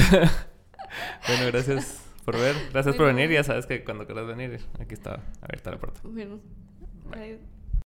bueno, 1.26 1.47
gracias 1.47 2.05
por 2.24 2.37
ver. 2.37 2.55
Gracias 2.72 2.95
por 2.97 3.07
venir. 3.07 3.30
Ya 3.30 3.43
sabes 3.43 3.66
que 3.66 3.82
cuando 3.82 4.07
quieras 4.07 4.26
venir, 4.26 4.61
aquí 4.78 4.95
está 4.95 5.22
abierta 5.41 5.70
la 5.70 5.78
puerta. 5.78 6.01
Bueno, 6.05 6.39